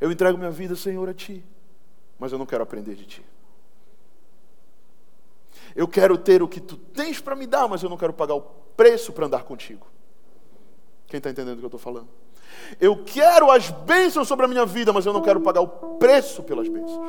Eu 0.00 0.10
entrego 0.10 0.38
minha 0.38 0.50
vida, 0.50 0.74
Senhor, 0.74 1.08
a 1.08 1.14
Ti, 1.14 1.44
mas 2.18 2.32
eu 2.32 2.38
não 2.38 2.46
quero 2.46 2.62
aprender 2.62 2.94
de 2.94 3.04
Ti. 3.04 3.29
Eu 5.74 5.86
quero 5.86 6.16
ter 6.18 6.42
o 6.42 6.48
que 6.48 6.60
tu 6.60 6.76
tens 6.76 7.20
para 7.20 7.36
me 7.36 7.46
dar, 7.46 7.68
mas 7.68 7.82
eu 7.82 7.90
não 7.90 7.96
quero 7.96 8.12
pagar 8.12 8.34
o 8.34 8.42
preço 8.76 9.12
para 9.12 9.26
andar 9.26 9.44
contigo. 9.44 9.86
Quem 11.06 11.18
está 11.18 11.30
entendendo 11.30 11.54
o 11.54 11.58
que 11.58 11.64
eu 11.64 11.68
estou 11.68 11.80
falando? 11.80 12.08
Eu 12.80 13.04
quero 13.04 13.50
as 13.50 13.70
bênçãos 13.70 14.28
sobre 14.28 14.44
a 14.44 14.48
minha 14.48 14.66
vida, 14.66 14.92
mas 14.92 15.06
eu 15.06 15.12
não 15.12 15.22
quero 15.22 15.40
pagar 15.40 15.60
o 15.60 15.68
preço 15.98 16.42
pelas 16.42 16.68
bênçãos. 16.68 17.00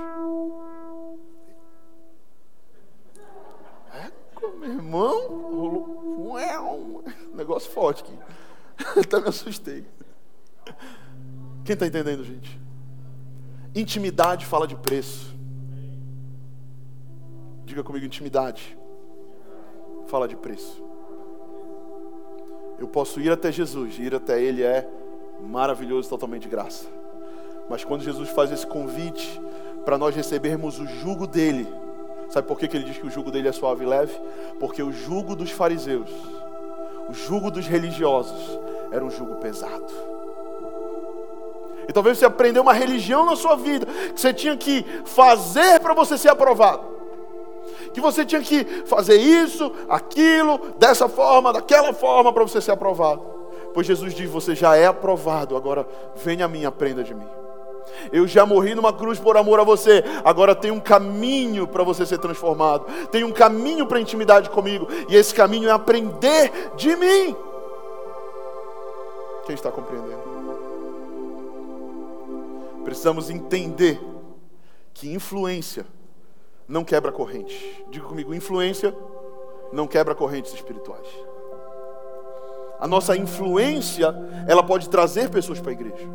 É, 3.94 4.12
meu 4.60 4.70
irmão, 4.70 5.28
rolou 5.28 6.02
um 7.32 7.36
negócio 7.36 7.72
forte 7.72 8.04
aqui. 8.04 8.18
Até 9.00 9.20
me 9.20 9.28
assustei. 9.28 9.86
Quem 11.64 11.74
está 11.74 11.86
entendendo, 11.86 12.24
gente? 12.24 12.60
Intimidade 13.74 14.46
fala 14.46 14.68
de 14.68 14.76
preço. 14.76 15.31
Diga 17.72 17.84
comigo, 17.84 18.06
intimidade. 18.06 18.78
Fala 20.08 20.28
de 20.28 20.36
preço. 20.36 20.84
Eu 22.78 22.86
posso 22.86 23.22
ir 23.22 23.32
até 23.32 23.50
Jesus, 23.50 23.98
ir 23.98 24.14
até 24.14 24.42
Ele 24.42 24.62
é 24.62 24.86
maravilhoso, 25.40 26.10
totalmente 26.10 26.42
de 26.42 26.50
graça. 26.50 26.86
Mas 27.70 27.86
quando 27.86 28.04
Jesus 28.04 28.28
faz 28.32 28.52
esse 28.52 28.68
convite 28.68 29.42
para 29.86 29.98
nós 29.98 30.14
recebermos 30.14 30.80
o 30.80 30.86
jugo 30.86 31.26
dele, 31.26 31.66
sabe 32.30 32.46
por 32.46 32.60
que, 32.60 32.66
ele 32.76 32.84
diz 32.84 32.98
que 32.98 33.08
o 33.08 33.10
jugo 33.10 33.32
dele 33.32 33.48
é 33.48 33.54
suave 33.54 33.86
e 33.86 33.88
leve? 33.88 34.20
Porque 34.60 34.84
o 34.84 34.92
jugo 34.92 35.34
dos 35.34 35.50
fariseus, 35.50 36.10
o 37.08 37.14
jugo 37.14 37.50
dos 37.50 37.68
religiosos, 37.68 38.60
era 38.92 39.06
um 39.06 39.10
jugo 39.10 39.36
pesado. 39.36 39.94
E 41.88 41.94
talvez 41.94 42.18
você 42.18 42.26
aprendeu 42.26 42.64
uma 42.64 42.74
religião 42.74 43.26
na 43.26 43.38
sua 43.38 43.56
vida 43.56 43.86
que 43.86 44.20
você 44.20 44.34
tinha 44.34 44.58
que 44.58 44.84
fazer 45.06 45.80
para 45.80 45.94
você 45.94 46.18
ser 46.18 46.28
aprovado 46.28 46.91
que 47.94 48.02
você 48.02 48.26
tinha 48.26 48.42
que 48.42 48.64
fazer 48.86 49.18
isso, 49.18 49.72
aquilo, 49.90 50.60
dessa 50.78 51.10
forma, 51.10 51.54
daquela 51.54 51.94
forma, 51.94 52.32
para 52.32 52.44
você 52.44 52.62
ser 52.62 52.72
aprovado. 52.72 53.22
Pois 53.74 53.88
Jesus 53.88 54.14
diz: 54.14 54.30
Você 54.30 54.56
já 54.56 54.76
é 54.76 54.86
aprovado, 54.86 55.56
agora 55.56 55.88
venha 56.16 56.46
a 56.46 56.48
mim, 56.48 56.66
aprenda 56.66 57.04
de 57.04 57.14
mim. 57.14 57.28
Eu 58.12 58.28
já 58.28 58.46
morri 58.46 58.76
numa 58.76 58.94
cruz 58.94 59.20
por 59.20 59.38
amor 59.38 59.60
a 59.60 59.64
você. 59.64 60.04
Agora 60.24 60.56
tem 60.56 60.72
um 60.72 60.80
caminho 60.80 61.68
para 61.68 61.84
você 61.84 62.06
ser 62.06 62.20
transformado. 62.20 62.86
Tem 63.08 63.24
um 63.24 63.32
caminho 63.32 63.86
para 63.86 64.00
intimidade 64.00 64.50
comigo. 64.50 64.88
E 65.10 65.16
esse 65.16 65.34
caminho 65.34 65.68
é 65.68 65.72
aprender 65.72 66.52
de 66.76 66.96
mim. 66.96 67.36
Quem 69.46 69.56
está 69.56 69.72
compreendendo? 69.72 70.22
Precisamos 72.84 73.30
entender 73.30 74.00
que 74.94 75.12
influência 75.14 75.86
não 76.72 76.86
quebra 76.86 77.12
correntes. 77.12 77.62
Diga 77.90 78.06
comigo, 78.06 78.34
influência 78.34 78.96
não 79.74 79.86
quebra 79.86 80.16
correntes 80.16 80.54
espirituais. 80.54 81.06
A 82.80 82.88
nossa 82.88 83.16
influência, 83.16 84.16
ela 84.48 84.64
pode 84.64 84.90
trazer 84.90 85.30
pessoas 85.30 85.60
para 85.60 85.72
a 85.72 85.74
igreja. 85.74 86.08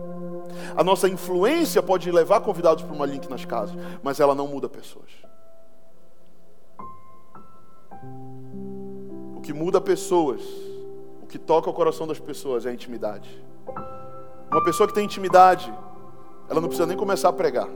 A 0.75 0.83
nossa 0.83 1.09
influência 1.09 1.83
pode 1.83 2.11
levar 2.11 2.41
convidados 2.41 2.83
para 2.83 2.95
uma 2.95 3.05
link 3.05 3.29
nas 3.29 3.45
casas, 3.45 3.77
mas 4.03 4.19
ela 4.19 4.35
não 4.35 4.49
muda 4.49 4.67
pessoas. 4.67 5.11
O 9.37 9.41
que 9.43 9.53
muda 9.53 9.79
pessoas, 9.79 10.41
o 11.23 11.27
que 11.27 11.39
toca 11.39 11.69
o 11.69 11.75
coração 11.75 12.07
das 12.07 12.19
pessoas 12.19 12.65
é 12.65 12.71
a 12.71 12.73
intimidade. 12.73 13.45
Uma 14.51 14.65
pessoa 14.65 14.89
que 14.89 14.95
tem 14.95 15.05
intimidade, 15.05 15.73
ela 16.49 16.61
não 16.63 16.69
precisa 16.69 16.87
nem 16.87 16.97
começar 16.97 17.29
a 17.29 17.33
pregar, 17.33 17.69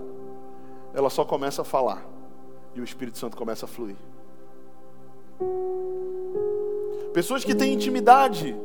ela 0.95 1.11
só 1.11 1.27
começa 1.27 1.61
a 1.61 1.65
falar 1.65 2.20
e 2.75 2.81
o 2.81 2.85
Espírito 2.85 3.19
Santo 3.19 3.37
começa 3.37 3.67
a 3.67 3.69
fluir. 3.69 3.97
Pessoas 7.13 7.45
que 7.45 7.55
têm 7.55 7.75
intimidade, 7.75 8.57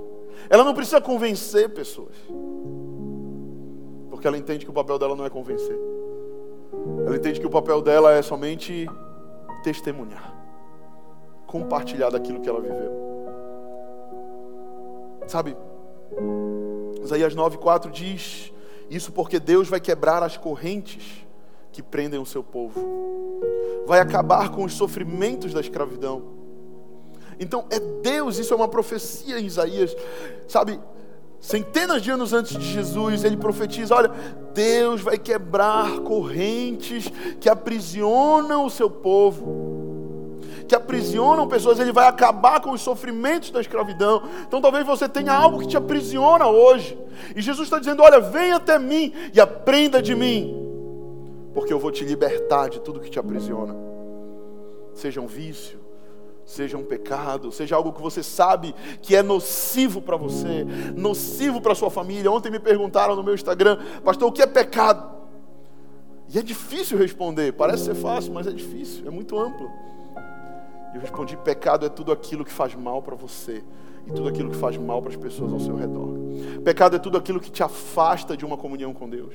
ela 0.49 0.63
não 0.63 0.73
precisa 0.73 1.01
convencer 1.01 1.69
pessoas, 1.69 2.15
porque 4.09 4.27
ela 4.27 4.37
entende 4.37 4.65
que 4.65 4.71
o 4.71 4.73
papel 4.73 4.99
dela 4.99 5.15
não 5.15 5.25
é 5.25 5.29
convencer, 5.29 5.77
ela 7.05 7.15
entende 7.15 7.39
que 7.39 7.47
o 7.47 7.49
papel 7.49 7.81
dela 7.81 8.13
é 8.13 8.21
somente 8.21 8.87
testemunhar, 9.63 10.33
compartilhar 11.47 12.09
daquilo 12.09 12.39
que 12.41 12.49
ela 12.49 12.61
viveu. 12.61 13.05
Sabe, 15.27 15.57
Isaías 17.03 17.35
9,4 17.35 17.89
diz: 17.89 18.53
Isso 18.89 19.11
porque 19.11 19.39
Deus 19.39 19.67
vai 19.67 19.79
quebrar 19.79 20.21
as 20.21 20.37
correntes 20.37 21.24
que 21.75 21.83
prendem 21.83 22.17
o 22.17 22.25
seu 22.25 22.41
povo, 22.41 22.79
vai 23.85 23.99
acabar 23.99 24.49
com 24.49 24.63
os 24.63 24.73
sofrimentos 24.73 25.53
da 25.53 25.59
escravidão. 25.59 26.23
Então 27.37 27.65
é 27.69 27.77
Deus, 28.01 28.37
isso 28.37 28.53
é 28.53 28.55
uma 28.55 28.69
profecia 28.69 29.37
em 29.37 29.45
Isaías, 29.45 29.93
sabe? 30.47 30.79
Centenas 31.41 32.01
de 32.01 32.09
anos 32.09 32.31
antes 32.31 32.57
de 32.57 32.65
Jesus, 32.65 33.25
ele 33.25 33.35
profetiza: 33.35 33.93
olha, 33.93 34.09
Deus 34.53 35.01
vai 35.01 35.17
quebrar 35.17 35.99
correntes 35.99 37.11
que 37.41 37.49
aprisionam 37.49 38.65
o 38.65 38.69
seu 38.69 38.89
povo, 38.89 40.39
que 40.69 40.75
aprisionam 40.75 41.45
pessoas, 41.45 41.77
ele 41.77 41.91
vai 41.91 42.07
acabar 42.07 42.61
com 42.61 42.71
os 42.71 42.79
sofrimentos 42.79 43.51
da 43.51 43.59
escravidão. 43.59 44.23
Então 44.47 44.61
talvez 44.61 44.85
você 44.87 45.09
tenha 45.09 45.33
algo 45.33 45.59
que 45.59 45.67
te 45.67 45.75
aprisiona 45.75 46.47
hoje, 46.47 46.97
e 47.35 47.41
Jesus 47.41 47.67
está 47.67 47.79
dizendo: 47.79 48.01
olha, 48.01 48.21
vem 48.21 48.53
até 48.53 48.79
mim 48.79 49.11
e 49.33 49.41
aprenda 49.41 50.01
de 50.01 50.15
mim 50.15 50.64
porque 51.55 51.71
eu 51.71 51.79
vou 51.79 51.89
te 51.89 52.03
libertar 52.03 52.69
de 52.69 52.81
tudo 52.81 52.99
que 52.99 53.09
te 53.09 53.17
aprisiona. 53.17 53.73
Seja 54.93 55.21
um 55.21 55.25
vício, 55.25 55.79
seja 56.43 56.77
um 56.77 56.83
pecado, 56.83 57.49
seja 57.49 57.77
algo 57.77 57.93
que 57.93 58.01
você 58.01 58.21
sabe 58.21 58.75
que 59.01 59.15
é 59.15 59.23
nocivo 59.23 60.01
para 60.01 60.17
você, 60.17 60.65
nocivo 60.95 61.61
para 61.61 61.73
sua 61.73 61.89
família. 61.89 62.29
Ontem 62.29 62.51
me 62.51 62.59
perguntaram 62.59 63.15
no 63.15 63.23
meu 63.23 63.33
Instagram, 63.33 63.79
pastor, 64.03 64.27
o 64.27 64.31
que 64.33 64.41
é 64.41 64.45
pecado? 64.45 65.15
E 66.27 66.37
é 66.37 66.41
difícil 66.41 66.97
responder, 66.97 67.53
parece 67.53 67.85
ser 67.85 67.95
fácil, 67.95 68.33
mas 68.33 68.47
é 68.47 68.51
difícil, 68.51 69.07
é 69.07 69.09
muito 69.09 69.39
amplo. 69.39 69.71
E 70.93 70.97
eu 70.97 71.01
respondi: 71.01 71.37
pecado 71.37 71.85
é 71.85 71.89
tudo 71.89 72.11
aquilo 72.11 72.43
que 72.43 72.51
faz 72.51 72.75
mal 72.75 73.01
para 73.01 73.15
você 73.15 73.63
e 74.05 74.11
tudo 74.11 74.27
aquilo 74.27 74.49
que 74.49 74.57
faz 74.57 74.75
mal 74.77 75.01
para 75.01 75.11
as 75.11 75.17
pessoas 75.17 75.53
ao 75.53 75.59
seu 75.59 75.75
redor. 75.75 76.15
Pecado 76.65 76.97
é 76.97 76.99
tudo 76.99 77.17
aquilo 77.17 77.39
que 77.39 77.49
te 77.49 77.63
afasta 77.63 78.35
de 78.35 78.45
uma 78.45 78.57
comunhão 78.57 78.93
com 78.93 79.09
Deus. 79.09 79.33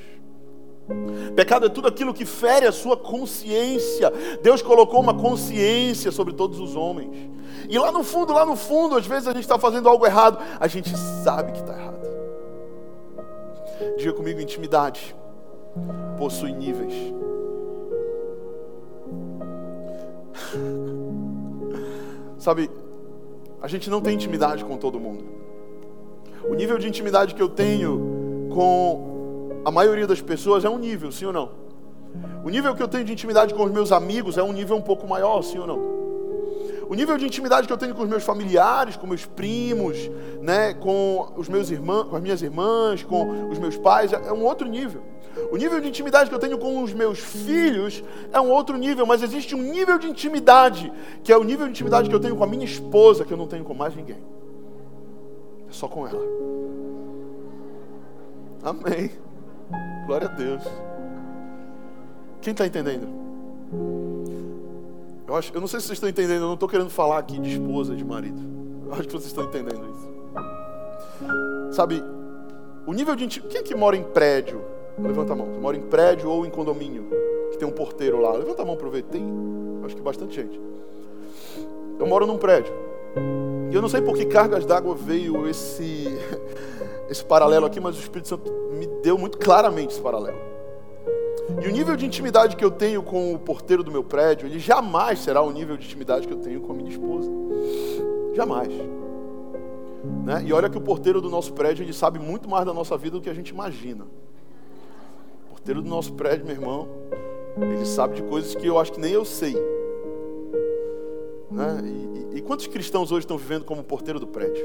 Pecado 1.34 1.66
é 1.66 1.68
tudo 1.68 1.88
aquilo 1.88 2.12
que 2.12 2.24
fere 2.24 2.66
a 2.66 2.72
sua 2.72 2.96
consciência. 2.96 4.12
Deus 4.42 4.62
colocou 4.62 5.00
uma 5.00 5.14
consciência 5.14 6.10
sobre 6.10 6.34
todos 6.34 6.58
os 6.58 6.74
homens. 6.74 7.30
E 7.68 7.78
lá 7.78 7.92
no 7.92 8.02
fundo, 8.02 8.32
lá 8.32 8.44
no 8.44 8.56
fundo, 8.56 8.96
às 8.96 9.06
vezes 9.06 9.28
a 9.28 9.32
gente 9.32 9.42
está 9.42 9.58
fazendo 9.58 9.88
algo 9.88 10.04
errado, 10.04 10.38
a 10.58 10.66
gente 10.66 10.96
sabe 10.96 11.52
que 11.52 11.60
está 11.60 11.72
errado. 11.72 12.00
Diga 13.96 14.12
comigo: 14.12 14.40
intimidade 14.40 15.14
possui 16.18 16.52
níveis. 16.52 16.94
Sabe, 22.38 22.70
a 23.60 23.68
gente 23.68 23.90
não 23.90 24.00
tem 24.00 24.14
intimidade 24.14 24.64
com 24.64 24.76
todo 24.76 24.98
mundo. 24.98 25.24
O 26.48 26.54
nível 26.54 26.78
de 26.78 26.88
intimidade 26.88 27.34
que 27.34 27.42
eu 27.42 27.48
tenho 27.48 28.48
com 28.52 29.09
a 29.64 29.70
maioria 29.70 30.06
das 30.06 30.20
pessoas 30.20 30.64
é 30.64 30.68
um 30.68 30.78
nível, 30.78 31.12
sim 31.12 31.26
ou 31.26 31.32
não? 31.32 31.50
O 32.44 32.50
nível 32.50 32.74
que 32.74 32.82
eu 32.82 32.88
tenho 32.88 33.04
de 33.04 33.12
intimidade 33.12 33.54
com 33.54 33.64
os 33.64 33.70
meus 33.70 33.92
amigos 33.92 34.36
é 34.38 34.42
um 34.42 34.52
nível 34.52 34.76
um 34.76 34.82
pouco 34.82 35.06
maior, 35.06 35.42
sim 35.42 35.58
ou 35.58 35.66
não? 35.66 36.00
O 36.88 36.94
nível 36.94 37.16
de 37.16 37.24
intimidade 37.24 37.68
que 37.68 37.72
eu 37.72 37.76
tenho 37.76 37.94
com 37.94 38.02
os 38.02 38.08
meus 38.08 38.24
familiares, 38.24 38.96
com 38.96 39.06
meus 39.06 39.24
primos, 39.24 39.96
né, 40.40 40.74
com 40.74 41.32
os 41.36 41.48
meus 41.48 41.70
irmãos, 41.70 42.08
com 42.08 42.16
as 42.16 42.22
minhas 42.22 42.42
irmãs, 42.42 43.04
com 43.04 43.48
os 43.48 43.58
meus 43.60 43.76
pais, 43.76 44.12
é 44.12 44.32
um 44.32 44.44
outro 44.44 44.66
nível. 44.66 45.00
O 45.52 45.56
nível 45.56 45.80
de 45.80 45.88
intimidade 45.88 46.28
que 46.28 46.34
eu 46.34 46.38
tenho 46.40 46.58
com 46.58 46.82
os 46.82 46.92
meus 46.92 47.20
filhos 47.20 48.02
é 48.32 48.40
um 48.40 48.50
outro 48.50 48.76
nível, 48.76 49.06
mas 49.06 49.22
existe 49.22 49.54
um 49.54 49.62
nível 49.62 49.98
de 49.98 50.08
intimidade, 50.08 50.92
que 51.22 51.32
é 51.32 51.36
o 51.36 51.44
nível 51.44 51.66
de 51.66 51.70
intimidade 51.70 52.08
que 52.08 52.14
eu 52.14 52.18
tenho 52.20 52.34
com 52.34 52.42
a 52.42 52.46
minha 52.46 52.64
esposa, 52.64 53.24
que 53.24 53.32
eu 53.32 53.38
não 53.38 53.46
tenho 53.46 53.64
com 53.64 53.72
mais 53.72 53.94
ninguém. 53.94 54.18
É 55.68 55.72
só 55.72 55.86
com 55.86 56.08
ela. 56.08 56.24
Amém. 58.64 59.12
Glória 60.10 60.26
a 60.26 60.32
Deus. 60.32 60.64
Quem 62.42 62.50
está 62.50 62.66
entendendo? 62.66 63.06
Eu, 65.28 65.36
acho, 65.36 65.54
eu 65.54 65.60
não 65.60 65.68
sei 65.68 65.78
se 65.78 65.86
vocês 65.86 65.98
estão 65.98 66.08
entendendo, 66.08 66.40
eu 66.40 66.48
não 66.48 66.54
estou 66.54 66.68
querendo 66.68 66.90
falar 66.90 67.18
aqui 67.18 67.38
de 67.38 67.52
esposa, 67.52 67.94
de 67.94 68.04
marido. 68.04 68.40
Eu 68.86 68.92
acho 68.94 69.02
que 69.04 69.12
vocês 69.12 69.26
estão 69.26 69.44
entendendo 69.44 69.88
isso. 69.88 71.76
Sabe, 71.76 72.02
o 72.88 72.92
nível 72.92 73.14
de 73.14 73.24
intimidade. 73.24 73.54
Quem 73.54 73.60
é 73.60 73.62
que 73.62 73.72
mora 73.72 73.96
em 73.96 74.02
prédio? 74.02 74.64
Levanta 74.98 75.32
a 75.32 75.36
mão. 75.36 75.46
Você 75.46 75.60
mora 75.60 75.76
em 75.76 75.82
prédio 75.82 76.28
ou 76.28 76.44
em 76.44 76.50
condomínio, 76.50 77.06
que 77.52 77.58
tem 77.58 77.68
um 77.68 77.70
porteiro 77.70 78.20
lá. 78.20 78.32
Levanta 78.32 78.62
a 78.62 78.64
mão 78.64 78.74
para 78.74 78.88
ver. 78.88 79.04
Tem, 79.04 79.24
acho 79.84 79.94
que 79.94 80.02
bastante 80.02 80.34
gente. 80.34 80.60
Eu 82.00 82.06
moro 82.08 82.26
num 82.26 82.36
prédio. 82.36 82.74
E 83.70 83.74
eu 83.76 83.80
não 83.80 83.88
sei 83.88 84.02
por 84.02 84.16
que 84.16 84.26
cargas 84.26 84.66
d'água 84.66 84.92
veio 84.92 85.46
esse, 85.48 86.08
esse 87.10 87.24
paralelo 87.24 87.66
aqui, 87.66 87.80
mas 87.80 87.96
o 87.96 88.00
Espírito 88.00 88.28
Santo 88.28 88.50
me 88.72 88.86
deu 89.02 89.18
muito 89.18 89.36
claramente 89.36 89.92
esse 89.92 90.00
paralelo. 90.00 90.38
E 91.60 91.66
o 91.66 91.70
nível 91.70 91.96
de 91.96 92.06
intimidade 92.06 92.56
que 92.56 92.64
eu 92.64 92.70
tenho 92.70 93.02
com 93.02 93.34
o 93.34 93.38
porteiro 93.38 93.82
do 93.82 93.90
meu 93.90 94.04
prédio, 94.04 94.46
ele 94.46 94.58
jamais 94.58 95.18
será 95.18 95.42
o 95.42 95.50
nível 95.50 95.76
de 95.76 95.84
intimidade 95.84 96.26
que 96.26 96.32
eu 96.32 96.38
tenho 96.38 96.60
com 96.60 96.72
a 96.72 96.74
minha 96.76 96.88
esposa. 96.88 97.28
Jamais. 98.34 98.72
Né? 100.24 100.44
E 100.46 100.52
olha 100.52 100.70
que 100.70 100.78
o 100.78 100.80
porteiro 100.80 101.20
do 101.20 101.28
nosso 101.28 101.52
prédio, 101.52 101.82
ele 101.82 101.92
sabe 101.92 102.18
muito 102.18 102.48
mais 102.48 102.64
da 102.64 102.72
nossa 102.72 102.96
vida 102.96 103.18
do 103.18 103.22
que 103.22 103.28
a 103.28 103.34
gente 103.34 103.48
imagina 103.48 104.06
porteiro 105.60 105.82
do 105.82 105.90
nosso 105.90 106.14
prédio, 106.14 106.46
meu 106.46 106.54
irmão, 106.54 106.88
ele 107.56 107.84
sabe 107.84 108.14
de 108.14 108.22
coisas 108.22 108.54
que 108.54 108.66
eu 108.66 108.78
acho 108.78 108.92
que 108.92 109.00
nem 109.00 109.12
eu 109.12 109.26
sei. 109.26 109.54
Né? 111.50 111.82
E, 111.84 112.34
e, 112.34 112.38
e 112.38 112.40
quantos 112.40 112.66
cristãos 112.66 113.12
hoje 113.12 113.24
estão 113.24 113.36
vivendo 113.36 113.64
como 113.64 113.84
porteiro 113.84 114.18
do 114.18 114.26
prédio? 114.26 114.64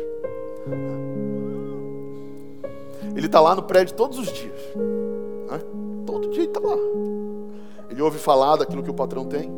Ele 3.15 3.25
está 3.28 3.39
lá 3.39 3.56
no 3.56 3.63
prédio 3.63 3.95
todos 3.95 4.19
os 4.19 4.28
dias. 4.28 4.60
Né? 4.75 5.60
Todo 6.06 6.30
dia 6.30 6.43
ele 6.43 6.51
está 6.51 6.60
lá. 6.60 6.78
Ele 7.89 8.01
ouve 8.01 8.19
falar 8.19 8.58
daquilo 8.58 8.84
que 8.84 8.89
o 8.89 8.93
patrão 8.93 9.25
tem. 9.25 9.49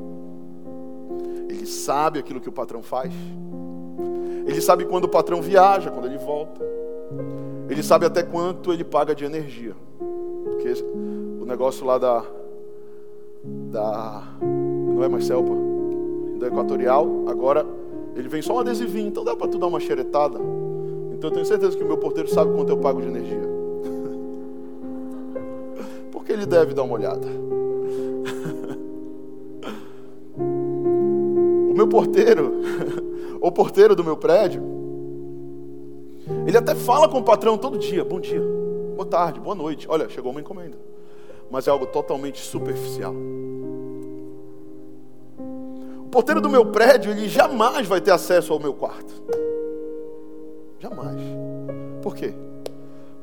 Ele 1.50 1.66
sabe 1.66 2.20
aquilo 2.20 2.40
que 2.40 2.50
o 2.50 2.52
patrão 2.52 2.84
faz. 2.84 3.12
Ele 4.46 4.62
sabe 4.62 4.86
quando 4.86 5.06
o 5.06 5.10
patrão 5.10 5.42
viaja, 5.42 5.90
quando 5.90 6.06
ele 6.06 6.18
volta. 6.18 6.62
Ele 7.70 7.84
sabe 7.84 8.06
até 8.06 8.24
quanto 8.24 8.72
ele 8.72 8.84
paga 8.84 9.16
de 9.16 9.26
energia. 9.26 9.76
Porque 10.44 10.74
negócio 11.48 11.86
lá 11.86 11.98
da. 11.98 12.24
da 13.44 14.24
não 14.42 15.04
é 15.04 15.08
mais 15.08 15.26
Selpa, 15.26 15.54
da 16.40 16.48
Equatorial, 16.48 17.08
agora 17.28 17.66
ele 18.16 18.28
vem 18.28 18.42
só 18.42 18.56
um 18.56 18.60
adesivinho, 18.60 19.08
então 19.08 19.24
dá 19.24 19.36
para 19.36 19.48
tu 19.48 19.58
dar 19.58 19.68
uma 19.68 19.80
xeretada. 19.80 20.40
Então 21.18 21.30
eu 21.30 21.34
tenho 21.34 21.46
certeza 21.46 21.76
que 21.76 21.84
o 21.84 21.88
meu 21.88 21.98
porteiro 21.98 22.30
sabe 22.30 22.54
quanto 22.54 22.70
eu 22.70 22.78
pago 22.78 23.02
de 23.02 23.08
energia. 23.08 23.42
Porque 26.12 26.32
ele 26.32 26.46
deve 26.46 26.74
dar 26.74 26.84
uma 26.84 26.94
olhada. 26.94 27.28
o 30.38 31.74
meu 31.74 31.88
porteiro, 31.88 32.54
o 33.42 33.52
porteiro 33.52 33.96
do 33.96 34.04
meu 34.04 34.16
prédio, 34.16 34.62
ele 36.46 36.58
até 36.58 36.76
fala 36.76 37.10
com 37.10 37.18
o 37.18 37.24
patrão 37.24 37.58
todo 37.58 37.78
dia: 37.78 38.06
bom 38.06 38.20
dia, 38.20 38.42
boa 38.96 39.06
tarde, 39.06 39.40
boa 39.40 39.56
noite. 39.56 39.88
Olha, 39.90 40.08
chegou 40.08 40.32
uma 40.32 40.40
encomenda 40.40 40.78
mas 41.50 41.68
é 41.68 41.72
algo 41.72 41.86
totalmente 41.88 42.40
superficial. 42.40 43.14
O 46.00 46.10
porteiro 46.10 46.42
do 46.42 46.50
meu 46.50 46.66
prédio, 46.66 47.12
ele 47.12 47.28
jamais 47.28 47.88
vai 47.88 48.02
ter 48.02 48.12
acesso 48.12 48.54
ao 48.54 48.60
meu 48.60 48.74
quarto. 48.74 49.14
Jamais. 50.80 51.20
Por 52.02 52.16
quê? 52.16 52.34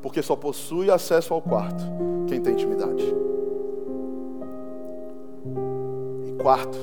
Porque 0.01 0.21
só 0.21 0.35
possui 0.35 0.91
acesso 0.91 1.33
ao 1.33 1.41
quarto 1.41 1.83
quem 2.27 2.41
tem 2.41 2.53
intimidade. 2.53 3.03
E 6.25 6.41
quarto 6.41 6.77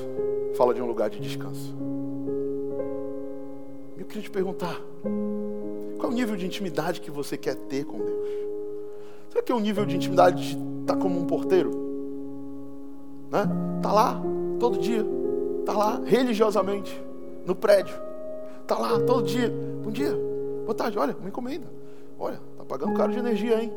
fala 0.55 0.73
de 0.73 0.81
um 0.81 0.85
lugar 0.85 1.09
de 1.09 1.19
descanso. 1.19 1.75
Eu 3.97 4.05
queria 4.05 4.23
te 4.23 4.31
perguntar: 4.31 4.81
qual 5.97 6.11
é 6.11 6.13
o 6.13 6.15
nível 6.15 6.35
de 6.35 6.45
intimidade 6.45 7.01
que 7.01 7.11
você 7.11 7.37
quer 7.37 7.55
ter 7.55 7.85
com 7.85 7.99
Deus? 7.99 8.27
Será 9.29 9.43
que 9.43 9.51
é 9.51 9.55
o 9.55 9.59
nível 9.59 9.85
de 9.85 9.95
intimidade 9.95 10.55
de 10.55 10.81
estar 10.81 10.95
como 10.97 11.19
um 11.19 11.25
porteiro? 11.25 11.71
Né? 13.31 13.47
Tá 13.81 13.91
lá 13.91 14.21
todo 14.59 14.77
dia, 14.77 15.05
tá 15.65 15.73
lá 15.73 16.01
religiosamente 16.03 17.01
no 17.45 17.55
prédio, 17.55 17.95
tá 18.67 18.77
lá 18.77 18.99
todo 18.99 19.23
dia. 19.23 19.51
Bom 19.83 19.91
dia, 19.91 20.13
boa 20.63 20.75
tarde, 20.75 20.97
olha, 20.97 21.15
uma 21.19 21.29
encomenda. 21.29 21.67
Olha, 22.17 22.39
tá 22.57 22.65
pagando 22.65 22.93
caro 22.93 23.11
de 23.11 23.19
energia, 23.19 23.61
hein? 23.61 23.71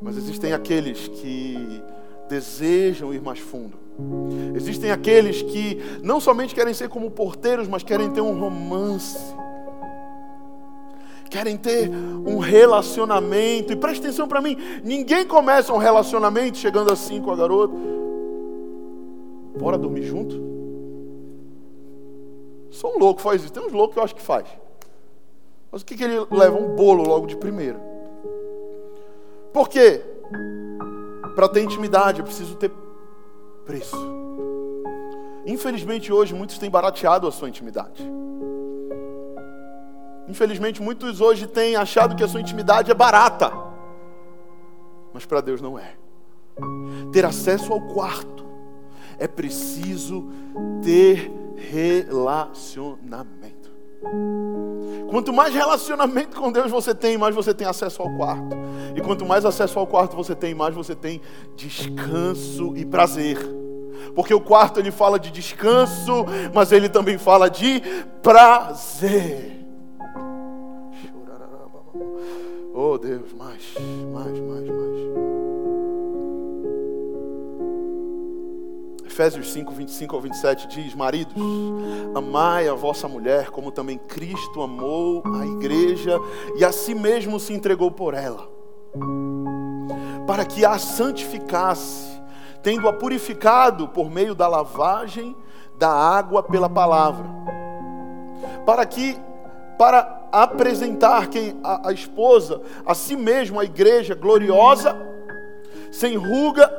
Mas 0.00 0.16
existem 0.16 0.52
aqueles 0.52 1.08
que 1.08 1.82
desejam 2.28 3.12
ir 3.12 3.20
mais 3.20 3.38
fundo. 3.38 3.78
Existem 4.54 4.90
aqueles 4.90 5.42
que 5.42 5.78
não 6.02 6.20
somente 6.20 6.54
querem 6.54 6.72
ser 6.72 6.88
como 6.88 7.10
porteiros, 7.10 7.68
mas 7.68 7.82
querem 7.82 8.10
ter 8.10 8.20
um 8.20 8.38
romance 8.38 9.18
querem 11.30 11.56
ter 11.56 11.88
um 11.88 12.38
relacionamento. 12.38 13.72
E 13.72 13.76
preste 13.76 14.00
atenção 14.00 14.26
para 14.26 14.42
mim: 14.42 14.56
ninguém 14.84 15.24
começa 15.24 15.72
um 15.72 15.78
relacionamento 15.78 16.58
chegando 16.58 16.92
assim 16.92 17.22
com 17.22 17.30
a 17.30 17.36
garota. 17.36 17.72
Bora 19.58 19.78
dormir 19.78 20.02
junto? 20.02 20.49
Só 22.70 22.94
um 22.94 22.98
louco 22.98 23.20
faz 23.20 23.42
isso. 23.42 23.52
Tem 23.52 23.64
uns 23.64 23.72
loucos 23.72 23.94
que 23.94 23.98
eu 24.00 24.04
acho 24.04 24.14
que 24.14 24.22
faz. 24.22 24.46
Mas 25.70 25.82
o 25.82 25.84
que, 25.84 25.96
que 25.96 26.04
ele 26.04 26.26
leva? 26.30 26.56
Um 26.56 26.74
bolo 26.74 27.02
logo 27.02 27.26
de 27.26 27.36
primeira. 27.36 27.80
Por 29.52 29.68
quê? 29.68 30.02
Para 31.34 31.48
ter 31.48 31.62
intimidade, 31.62 32.20
eu 32.20 32.24
preciso 32.24 32.56
ter 32.56 32.70
preço. 33.64 33.96
Infelizmente, 35.46 36.12
hoje, 36.12 36.34
muitos 36.34 36.58
têm 36.58 36.70
barateado 36.70 37.26
a 37.26 37.32
sua 37.32 37.48
intimidade. 37.48 38.08
Infelizmente, 40.28 40.80
muitos 40.80 41.20
hoje 41.20 41.46
têm 41.46 41.74
achado 41.74 42.14
que 42.14 42.22
a 42.22 42.28
sua 42.28 42.40
intimidade 42.40 42.90
é 42.90 42.94
barata. 42.94 43.52
Mas 45.12 45.26
para 45.26 45.40
Deus 45.40 45.60
não 45.60 45.78
é. 45.78 45.96
Ter 47.12 47.24
acesso 47.24 47.72
ao 47.72 47.80
quarto 47.80 48.46
é 49.18 49.26
preciso 49.26 50.28
ter 50.82 51.32
relacionamento. 51.68 53.70
Quanto 55.10 55.32
mais 55.32 55.54
relacionamento 55.54 56.40
com 56.40 56.50
Deus 56.50 56.70
você 56.70 56.94
tem, 56.94 57.18
mais 57.18 57.34
você 57.34 57.52
tem 57.52 57.66
acesso 57.66 58.02
ao 58.02 58.16
quarto. 58.16 58.56
E 58.96 59.00
quanto 59.00 59.26
mais 59.26 59.44
acesso 59.44 59.78
ao 59.78 59.86
quarto 59.86 60.16
você 60.16 60.34
tem, 60.34 60.54
mais 60.54 60.74
você 60.74 60.94
tem 60.94 61.20
descanso 61.54 62.74
e 62.76 62.86
prazer. 62.86 63.38
Porque 64.14 64.32
o 64.32 64.40
quarto 64.40 64.80
ele 64.80 64.90
fala 64.90 65.18
de 65.18 65.30
descanso, 65.30 66.24
mas 66.54 66.72
ele 66.72 66.88
também 66.88 67.18
fala 67.18 67.50
de 67.50 67.82
prazer. 68.22 69.58
Oh 72.72 72.96
Deus, 72.96 73.32
mais, 73.34 73.74
mais, 74.12 74.40
mais, 74.40 74.68
mais. 74.68 75.19
Efésios 79.20 79.52
5, 79.52 79.74
25 79.74 80.16
ao 80.16 80.22
27 80.22 80.66
diz: 80.66 80.94
Maridos, 80.94 81.34
amai 82.14 82.66
a 82.66 82.72
vossa 82.72 83.06
mulher, 83.06 83.50
como 83.50 83.70
também 83.70 83.98
Cristo 83.98 84.62
amou 84.62 85.22
a 85.38 85.44
igreja 85.44 86.18
e 86.56 86.64
a 86.64 86.72
si 86.72 86.94
mesmo 86.94 87.38
se 87.38 87.52
entregou 87.52 87.90
por 87.90 88.14
ela, 88.14 88.48
para 90.26 90.42
que 90.46 90.64
a 90.64 90.78
santificasse, 90.78 92.18
tendo-a 92.62 92.94
purificado 92.94 93.88
por 93.88 94.10
meio 94.10 94.34
da 94.34 94.48
lavagem 94.48 95.36
da 95.78 95.90
água 95.90 96.42
pela 96.42 96.70
palavra, 96.70 97.26
para 98.64 98.86
que, 98.86 99.18
para 99.78 100.28
apresentar 100.32 101.28
quem 101.28 101.60
a, 101.62 101.90
a 101.90 101.92
esposa 101.92 102.62
a 102.86 102.94
si 102.94 103.16
mesmo, 103.16 103.60
a 103.60 103.66
igreja 103.66 104.14
gloriosa, 104.14 104.96
sem 105.92 106.16
ruga, 106.16 106.72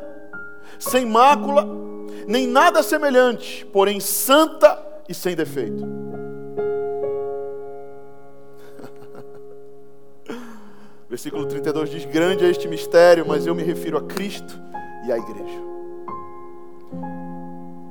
sem 0.79 1.05
mácula, 1.05 1.90
nem 2.31 2.47
nada 2.47 2.81
semelhante, 2.81 3.65
porém 3.73 3.99
santa 3.99 4.81
e 5.07 5.13
sem 5.13 5.35
defeito. 5.35 5.83
Versículo 11.09 11.45
32 11.45 11.89
diz: 11.89 12.05
Grande 12.05 12.45
é 12.45 12.49
este 12.49 12.69
mistério, 12.69 13.25
mas 13.27 13.45
eu 13.45 13.53
me 13.53 13.63
refiro 13.63 13.97
a 13.97 14.03
Cristo 14.03 14.57
e 15.05 15.11
à 15.11 15.17
igreja. 15.17 15.59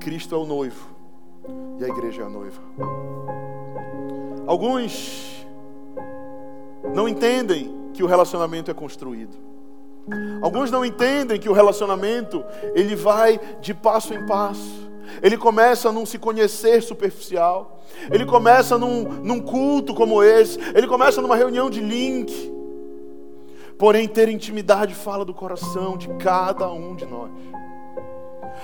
Cristo 0.01 0.34
é 0.34 0.38
o 0.38 0.47
noivo 0.47 0.88
e 1.78 1.84
a 1.84 1.88
igreja 1.88 2.22
é 2.22 2.24
a 2.24 2.30
noiva. 2.30 2.62
Alguns 4.47 5.47
não 6.95 7.07
entendem 7.07 7.91
que 7.93 8.03
o 8.03 8.07
relacionamento 8.07 8.70
é 8.70 8.74
construído. 8.74 9.49
Alguns 10.42 10.70
não 10.70 10.84
entendem 10.84 11.38
que 11.38 11.48
o 11.48 11.53
relacionamento 11.53 12.44
ele 12.74 12.94
vai 12.94 13.40
de 13.61 13.74
passo 13.74 14.14
em 14.14 14.26
passo. 14.26 14.90
Ele 15.22 15.36
começa 15.36 15.88
a 15.88 15.92
não 15.92 16.07
se 16.07 16.18
conhecer 16.18 16.82
superficial. 16.82 17.82
Ele 18.11 18.24
começa 18.24 18.78
num, 18.78 19.03
num 19.03 19.40
culto 19.40 19.94
como 19.94 20.22
esse. 20.22 20.59
Ele 20.74 20.86
começa 20.86 21.20
numa 21.20 21.36
reunião 21.36 21.68
de 21.68 21.80
link. 21.80 22.53
Porém, 23.78 24.07
ter 24.07 24.28
intimidade 24.28 24.94
fala 24.94 25.24
do 25.24 25.32
coração 25.32 25.96
de 25.96 26.09
cada 26.18 26.70
um 26.70 26.94
de 26.94 27.07
nós. 27.07 27.30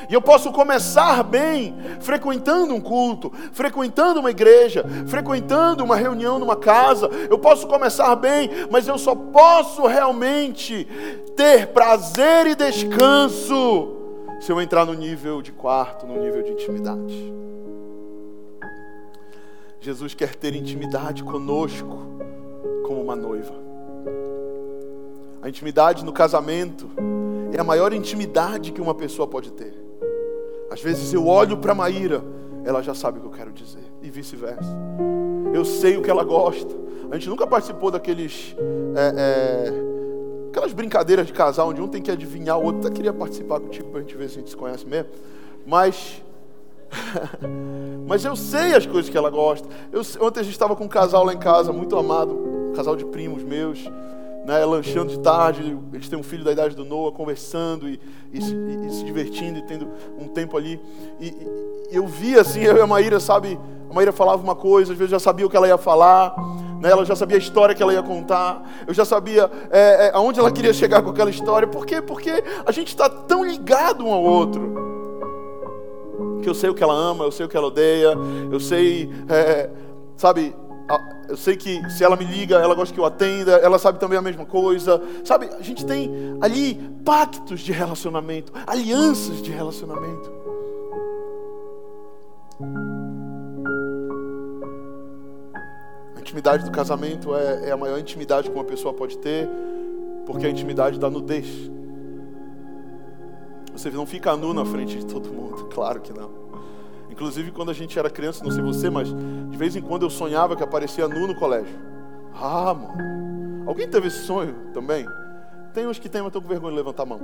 E 0.09 0.15
eu 0.15 0.21
posso 0.21 0.53
começar 0.53 1.23
bem 1.23 1.75
frequentando 2.01 2.75
um 2.75 2.81
culto, 2.81 3.33
frequentando 3.53 4.21
uma 4.21 4.31
igreja, 4.31 4.85
frequentando 5.07 5.83
uma 5.85 5.97
reunião 5.97 6.39
numa 6.39 6.57
casa. 6.57 7.09
Eu 7.29 7.39
posso 7.39 7.67
começar 7.67 8.15
bem, 8.17 8.51
mas 8.71 8.87
eu 8.87 8.99
só 8.99 9.15
posso 9.15 9.87
realmente 9.87 10.87
ter 11.35 11.69
prazer 11.69 12.47
e 12.47 12.55
descanso 12.55 13.95
se 14.41 14.53
eu 14.53 14.61
entrar 14.61 14.85
no 14.85 14.95
nível 14.95 15.41
de 15.41 15.53
quarto, 15.53 16.07
no 16.07 16.21
nível 16.21 16.43
de 16.43 16.53
intimidade. 16.53 17.35
Jesus 19.81 20.15
quer 20.15 20.35
ter 20.35 20.55
intimidade 20.55 21.23
conosco 21.23 22.19
como 22.87 23.01
uma 23.01 23.15
noiva. 23.15 23.55
A 25.41 25.49
intimidade 25.49 26.05
no 26.05 26.13
casamento 26.13 26.91
é 27.53 27.61
a 27.61 27.65
maior 27.65 27.93
intimidade 27.93 28.73
que 28.73 28.81
uma 28.81 28.95
pessoa 28.95 29.29
pode 29.29 29.53
ter. 29.53 29.86
Às 30.71 30.81
vezes 30.81 31.13
eu 31.13 31.27
olho 31.27 31.57
para 31.57 31.75
Maíra, 31.75 32.23
ela 32.65 32.83
já 32.83 32.95
sabe 32.95 33.19
o 33.19 33.21
que 33.21 33.27
eu 33.27 33.31
quero 33.31 33.53
dizer, 33.53 33.85
e 34.03 34.11
vice-versa. 34.11 34.77
Eu 35.55 35.65
sei 35.65 35.97
o 35.97 36.03
que 36.03 36.11
ela 36.11 36.25
gosta. 36.25 36.75
A 37.11 37.15
gente 37.15 37.29
nunca 37.29 37.47
participou 37.47 37.91
daqueles. 37.91 38.55
É, 38.95 39.15
é, 39.17 40.49
aquelas 40.51 40.73
brincadeiras 40.73 41.27
de 41.27 41.33
casal 41.33 41.69
onde 41.69 41.81
um 41.81 41.89
tem 41.89 42.03
que 42.03 42.11
adivinhar 42.11 42.59
o 42.59 42.65
outro. 42.65 42.91
Queria 42.91 43.13
participar 43.13 43.61
contigo 43.61 43.89
para 43.91 44.01
a 44.01 44.03
gente 44.03 44.17
ver 44.17 44.29
se 44.29 44.37
a 44.37 44.39
gente 44.41 44.51
se 44.51 44.57
conhece 44.57 44.85
mesmo. 44.87 45.11
Mas. 45.65 46.23
mas 48.07 48.25
eu 48.25 48.35
sei 48.37 48.75
as 48.75 48.87
coisas 48.87 49.09
que 49.09 49.17
ela 49.17 49.31
gosta. 49.31 49.69
Eu, 49.93 50.03
ontem 50.21 50.41
a 50.41 50.43
gente 50.43 50.53
estava 50.53 50.75
com 50.75 50.85
um 50.85 50.89
casal 50.89 51.25
lá 51.25 51.33
em 51.33 51.39
casa, 51.39 51.73
muito 51.73 51.97
amado, 51.97 52.35
um 52.35 52.73
casal 52.75 52.97
de 52.97 53.05
primos 53.05 53.43
meus 53.43 53.89
né, 54.47 54.65
lanchando 54.65 55.11
de 55.11 55.19
tarde, 55.19 55.77
eles 55.93 56.09
têm 56.09 56.17
um 56.17 56.23
filho 56.23 56.45
da 56.45 56.53
idade 56.53 56.77
do 56.77 56.85
Noah, 56.85 57.11
conversando 57.11 57.89
e, 57.89 57.99
e, 58.33 58.39
e, 58.39 58.91
se 58.93 59.05
divertindo 59.05 59.59
e 59.59 59.63
tendo 59.63 59.89
um 60.17 60.29
tempo 60.29 60.57
ali. 60.57 60.81
E, 61.21 61.35
eu 61.91 62.07
vi 62.07 62.39
assim, 62.39 62.61
eu 62.61 62.77
e 62.77 62.81
a 62.81 62.87
Maíra, 62.87 63.19
sabe, 63.19 63.59
a 63.91 63.93
Maíra 63.93 64.13
falava 64.13 64.41
uma 64.41 64.55
coisa, 64.55 64.93
às 64.93 64.99
vezes 64.99 65.13
eu 65.13 65.19
já 65.19 65.23
sabia 65.23 65.45
o 65.45 65.51
que 65.51 65.57
ela 65.57 65.67
ia 65.67 65.77
falar, 65.77 66.37
né, 66.81 66.91
ela 66.91 67.05
já 67.05 67.17
sabia 67.17 67.37
a 67.37 67.41
história 67.41 67.75
que 67.75 67.83
ela 67.83 67.93
ia 67.93 68.05
contar, 68.05 68.63
eu 68.87 68.95
já 68.95 69.05
sabia 69.05 69.51
é, 69.69 70.07
é, 70.07 70.11
aonde 70.15 70.39
ela 70.39 70.53
queria 70.53 70.73
chegar 70.73 71.03
com 71.03 71.11
aquela 71.11 71.31
história. 71.31 71.67
Por 71.67 71.85
quê? 71.85 72.01
Porque 72.01 72.31
a 72.65 72.71
gente 72.71 72.89
está 72.89 73.09
tão 73.09 73.45
ligado 73.45 74.07
um 74.07 74.13
ao 74.13 74.23
outro. 74.23 74.87
Que 76.41 76.49
eu 76.49 76.55
sei 76.55 76.71
o 76.71 76.75
que 76.75 76.85
ela 76.85 76.95
ama, 76.95 77.25
eu 77.25 77.33
sei 77.33 77.47
o 77.47 77.49
que 77.49 77.57
ela 77.57 77.67
odeia, 77.67 78.17
eu 78.53 78.61
sei, 78.61 79.11
é, 79.29 79.69
sabe, 80.17 80.55
eu 81.29 81.37
sei 81.37 81.57
que 81.57 81.89
se 81.91 82.05
ela 82.05 82.17
me 82.17 82.25
liga, 82.25 82.57
ela 82.57 82.75
gosta 82.75 82.95
que 82.95 83.01
eu 83.01 83.05
atenda, 83.05 83.53
ela 83.53 83.79
sabe 83.79 83.99
também 83.99 84.19
a 84.19 84.23
mesma 84.23 84.45
coisa. 84.45 85.03
Sabe, 85.25 85.49
a 85.59 85.63
gente 85.63 85.85
tem 85.85 86.11
ali 86.41 86.75
pactos 87.05 87.61
de 87.61 87.73
relacionamento, 87.73 88.53
alianças 88.67 89.43
de 89.43 89.51
relacionamento. 89.51 90.31
A 96.17 96.21
intimidade 96.21 96.65
do 96.65 96.71
casamento 96.71 97.35
é, 97.35 97.69
é 97.69 97.73
a 97.73 97.77
maior 97.77 97.99
intimidade 97.99 98.49
que 98.49 98.55
uma 98.55 98.65
pessoa 98.65 98.95
pode 98.95 99.19
ter, 99.19 99.49
porque 100.25 100.47
a 100.47 100.51
intimidade 100.51 100.99
da 100.99 101.11
nudez. 101.11 101.71
Você 103.73 103.91
não 103.91 104.07
fica 104.07 104.35
nu 104.37 104.55
na 104.55 104.65
frente 104.65 104.97
de 104.97 105.07
todo 105.07 105.29
mundo, 105.29 105.69
claro 105.73 106.01
que 106.01 106.13
não. 106.13 106.46
Inclusive, 107.17 107.51
quando 107.51 107.71
a 107.71 107.73
gente 107.73 107.99
era 107.99 108.11
criança, 108.11 108.45
não 108.45 108.51
sei 108.51 108.63
você, 108.63 108.91
mas 108.91 109.09
de 109.09 109.57
vez 109.57 109.75
em 109.75 109.81
quando 109.81 110.03
eu 110.03 110.11
sonhava 110.11 110.55
que 110.55 110.63
aparecia 110.63 111.09
nu 111.09 111.27
no 111.27 111.35
colégio. 111.35 111.75
Ah, 112.35 112.75
mano. 112.75 113.65
Alguém 113.67 113.89
teve 113.89 114.09
esse 114.09 114.27
sonho 114.27 114.55
também? 114.75 115.09
Tem 115.73 115.87
uns 115.87 115.99
que 115.99 116.11
tem, 116.11 116.21
mas 116.21 116.29
estou 116.29 116.43
com 116.43 116.49
vergonha 116.49 116.73
de 116.73 116.77
levantar 116.77 117.05
a 117.05 117.07
mão. 117.07 117.21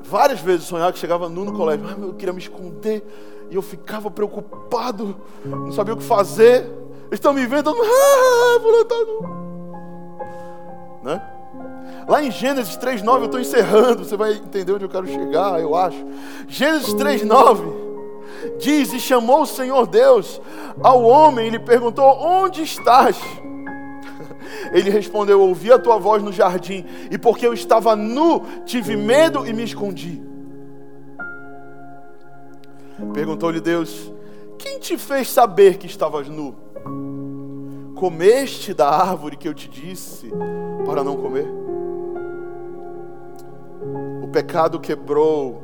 Várias 0.00 0.40
vezes 0.40 0.62
eu 0.62 0.68
sonhava 0.68 0.92
que 0.92 0.98
chegava 1.00 1.28
nu 1.28 1.44
no 1.44 1.54
colégio. 1.54 1.84
Ah, 1.88 1.96
eu 2.00 2.14
queria 2.14 2.32
me 2.32 2.38
esconder. 2.38 3.04
E 3.50 3.56
eu 3.56 3.62
ficava 3.62 4.12
preocupado. 4.12 5.16
Não 5.44 5.72
sabia 5.72 5.94
o 5.94 5.96
que 5.96 6.04
fazer. 6.04 6.60
Eles 7.06 7.14
estão 7.14 7.32
me 7.32 7.44
vendo. 7.46 7.70
Ah, 7.70 8.58
vou 8.62 8.80
estar 8.80 9.04
nu. 9.04 9.22
Né? 11.02 11.35
Lá 12.08 12.22
em 12.22 12.30
Gênesis 12.30 12.76
3:9 12.76 13.18
eu 13.18 13.24
estou 13.24 13.40
encerrando, 13.40 14.04
você 14.04 14.16
vai 14.16 14.34
entender 14.34 14.72
onde 14.72 14.84
eu 14.84 14.88
quero 14.88 15.06
chegar, 15.08 15.60
eu 15.60 15.74
acho. 15.74 16.04
Gênesis 16.46 16.94
3:9 16.94 17.64
diz: 18.58 18.92
"E 18.92 19.00
chamou 19.00 19.42
o 19.42 19.46
Senhor 19.46 19.86
Deus 19.86 20.40
ao 20.80 21.02
homem 21.02 21.48
e 21.48 21.50
lhe 21.50 21.58
perguntou: 21.58 22.04
Onde 22.04 22.62
estás?" 22.62 23.16
Ele 24.72 24.88
respondeu: 24.88 25.40
Ouvi 25.40 25.72
a 25.72 25.78
tua 25.78 25.98
voz 25.98 26.22
no 26.22 26.32
jardim, 26.32 26.84
e 27.10 27.18
porque 27.18 27.46
eu 27.46 27.52
estava 27.52 27.96
nu, 27.96 28.42
tive 28.64 28.96
medo 28.96 29.46
e 29.46 29.52
me 29.52 29.64
escondi. 29.64 30.22
Perguntou-lhe 33.12 33.60
Deus: 33.60 34.12
Quem 34.56 34.78
te 34.78 34.96
fez 34.96 35.28
saber 35.28 35.76
que 35.76 35.86
estavas 35.86 36.28
nu? 36.28 36.54
Comeste 37.96 38.72
da 38.72 38.88
árvore 38.88 39.36
que 39.36 39.48
eu 39.48 39.54
te 39.54 39.68
disse 39.68 40.30
para 40.84 41.02
não 41.02 41.16
comer? 41.16 41.65
O 44.26 44.28
pecado 44.28 44.80
quebrou 44.80 45.62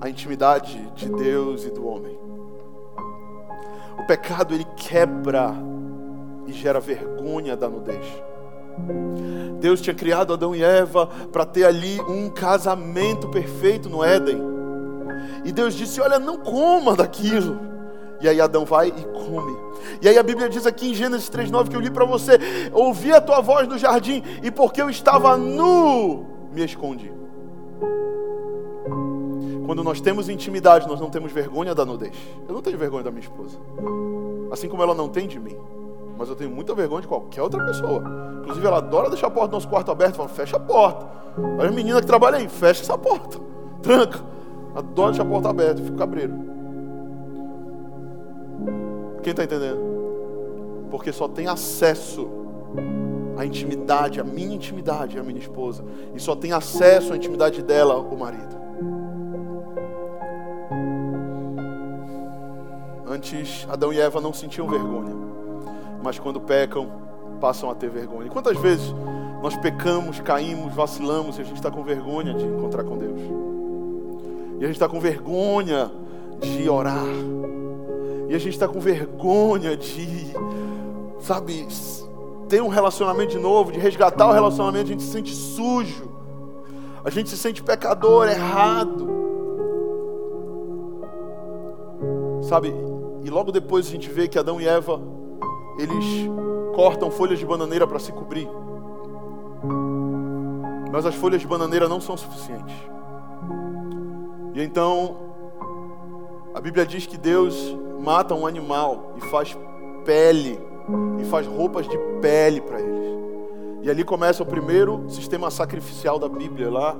a 0.00 0.08
intimidade 0.08 0.80
de 0.94 1.08
Deus 1.08 1.64
e 1.64 1.70
do 1.70 1.84
homem. 1.84 2.16
O 3.98 4.04
pecado 4.06 4.54
ele 4.54 4.64
quebra 4.76 5.52
e 6.46 6.52
gera 6.52 6.78
vergonha 6.78 7.56
da 7.56 7.68
nudez. 7.68 8.06
Deus 9.58 9.80
tinha 9.80 9.92
criado 9.92 10.32
Adão 10.32 10.54
e 10.54 10.62
Eva 10.62 11.08
para 11.32 11.44
ter 11.44 11.64
ali 11.64 12.00
um 12.02 12.30
casamento 12.30 13.28
perfeito 13.28 13.88
no 13.88 14.04
Éden. 14.04 14.40
E 15.44 15.50
Deus 15.50 15.74
disse: 15.74 16.00
Olha, 16.00 16.20
não 16.20 16.38
coma 16.38 16.94
daquilo. 16.94 17.58
E 18.20 18.28
aí 18.28 18.40
Adão 18.40 18.64
vai 18.64 18.86
e 18.86 19.04
come. 19.04 19.58
E 20.00 20.08
aí 20.08 20.16
a 20.16 20.22
Bíblia 20.22 20.48
diz 20.48 20.64
aqui 20.64 20.90
em 20.90 20.94
Gênesis 20.94 21.28
3,9 21.28 21.70
que 21.70 21.76
eu 21.76 21.80
li 21.80 21.90
para 21.90 22.04
você: 22.04 22.38
Ouvi 22.72 23.12
a 23.12 23.20
tua 23.20 23.40
voz 23.40 23.66
no 23.66 23.76
jardim, 23.76 24.22
e 24.44 24.50
porque 24.50 24.80
eu 24.80 24.88
estava 24.88 25.36
nu, 25.36 26.24
me 26.52 26.64
escondi. 26.64 27.17
Quando 29.68 29.84
nós 29.84 30.00
temos 30.00 30.30
intimidade, 30.30 30.88
nós 30.88 30.98
não 30.98 31.10
temos 31.10 31.30
vergonha 31.30 31.74
da 31.74 31.84
nudez. 31.84 32.16
Eu 32.48 32.54
não 32.54 32.62
tenho 32.62 32.78
vergonha 32.78 33.04
da 33.04 33.10
minha 33.10 33.20
esposa. 33.20 33.58
Assim 34.50 34.66
como 34.66 34.82
ela 34.82 34.94
não 34.94 35.10
tem 35.10 35.28
de 35.28 35.38
mim. 35.38 35.54
Mas 36.16 36.30
eu 36.30 36.34
tenho 36.34 36.48
muita 36.48 36.74
vergonha 36.74 37.02
de 37.02 37.06
qualquer 37.06 37.42
outra 37.42 37.62
pessoa. 37.66 38.02
Inclusive, 38.40 38.66
ela 38.66 38.78
adora 38.78 39.10
deixar 39.10 39.26
a 39.26 39.30
porta 39.30 39.48
do 39.48 39.52
nosso 39.52 39.68
quarto 39.68 39.90
aberta. 39.90 40.14
Fala, 40.14 40.28
fecha 40.30 40.56
a 40.56 40.58
porta. 40.58 41.06
Olha 41.58 41.68
a 41.68 41.70
menina 41.70 42.00
que 42.00 42.06
trabalha 42.06 42.38
aí, 42.38 42.48
fecha 42.48 42.80
essa 42.80 42.96
porta. 42.96 43.38
Tranca. 43.82 44.24
Adoro 44.74 45.10
deixar 45.10 45.24
a 45.24 45.30
porta 45.30 45.50
aberta, 45.50 45.82
fico 45.82 45.98
cabreiro. 45.98 46.32
Quem 49.22 49.32
está 49.32 49.44
entendendo? 49.44 49.80
Porque 50.90 51.12
só 51.12 51.28
tem 51.28 51.46
acesso 51.46 52.26
à 53.36 53.44
intimidade, 53.44 54.18
à 54.18 54.24
minha 54.24 54.54
intimidade, 54.54 55.18
à 55.18 55.22
minha 55.22 55.38
esposa. 55.38 55.84
E 56.14 56.18
só 56.18 56.34
tem 56.34 56.52
acesso 56.52 57.12
à 57.12 57.16
intimidade 57.16 57.62
dela, 57.62 57.98
o 57.98 58.16
marido. 58.16 58.67
Antes, 63.08 63.66
Adão 63.70 63.92
e 63.92 63.98
Eva 63.98 64.20
não 64.20 64.32
sentiam 64.32 64.68
vergonha. 64.68 65.14
Mas 66.02 66.18
quando 66.18 66.40
pecam, 66.40 66.90
passam 67.40 67.70
a 67.70 67.74
ter 67.74 67.88
vergonha. 67.88 68.26
E 68.26 68.30
quantas 68.30 68.56
vezes 68.58 68.94
nós 69.42 69.56
pecamos, 69.56 70.20
caímos, 70.20 70.74
vacilamos 70.74 71.38
e 71.38 71.40
a 71.40 71.44
gente 71.44 71.56
está 71.56 71.70
com 71.70 71.82
vergonha 71.82 72.34
de 72.34 72.44
encontrar 72.44 72.84
com 72.84 72.98
Deus? 72.98 73.20
E 74.58 74.64
a 74.64 74.66
gente 74.66 74.76
está 74.76 74.88
com 74.88 75.00
vergonha 75.00 75.90
de 76.40 76.68
orar. 76.68 77.06
E 78.28 78.34
a 78.34 78.38
gente 78.38 78.54
está 78.54 78.68
com 78.68 78.78
vergonha 78.78 79.76
de, 79.76 80.34
sabe, 81.20 81.66
ter 82.48 82.62
um 82.62 82.68
relacionamento 82.68 83.30
de 83.30 83.38
novo, 83.38 83.72
de 83.72 83.78
resgatar 83.78 84.28
o 84.28 84.32
relacionamento. 84.32 84.86
A 84.86 84.88
gente 84.88 85.02
se 85.02 85.12
sente 85.12 85.34
sujo. 85.34 86.08
A 87.04 87.10
gente 87.10 87.30
se 87.30 87.38
sente 87.38 87.62
pecador, 87.62 88.28
errado. 88.28 89.08
Sabe, 92.42 92.74
e 93.28 93.30
logo 93.30 93.52
depois 93.52 93.86
a 93.86 93.90
gente 93.90 94.08
vê 94.08 94.26
que 94.26 94.38
Adão 94.38 94.58
e 94.58 94.66
Eva, 94.66 95.02
eles 95.78 96.30
cortam 96.74 97.10
folhas 97.10 97.38
de 97.38 97.44
bananeira 97.44 97.86
para 97.86 97.98
se 97.98 98.10
cobrir. 98.10 98.48
Mas 100.90 101.04
as 101.04 101.14
folhas 101.14 101.38
de 101.38 101.46
bananeira 101.46 101.86
não 101.90 102.00
são 102.00 102.16
suficientes. 102.16 102.74
E 104.54 104.62
então, 104.62 105.14
a 106.54 106.60
Bíblia 106.62 106.86
diz 106.86 107.04
que 107.04 107.18
Deus 107.18 107.76
mata 108.00 108.34
um 108.34 108.46
animal 108.46 109.12
e 109.18 109.20
faz 109.26 109.54
pele, 110.06 110.58
e 111.20 111.24
faz 111.26 111.46
roupas 111.46 111.86
de 111.86 111.98
pele 112.22 112.62
para 112.62 112.80
eles. 112.80 113.12
E 113.82 113.90
ali 113.90 114.04
começa 114.04 114.42
o 114.42 114.46
primeiro 114.46 115.04
sistema 115.06 115.50
sacrificial 115.50 116.18
da 116.18 116.30
Bíblia, 116.30 116.70
lá 116.70 116.96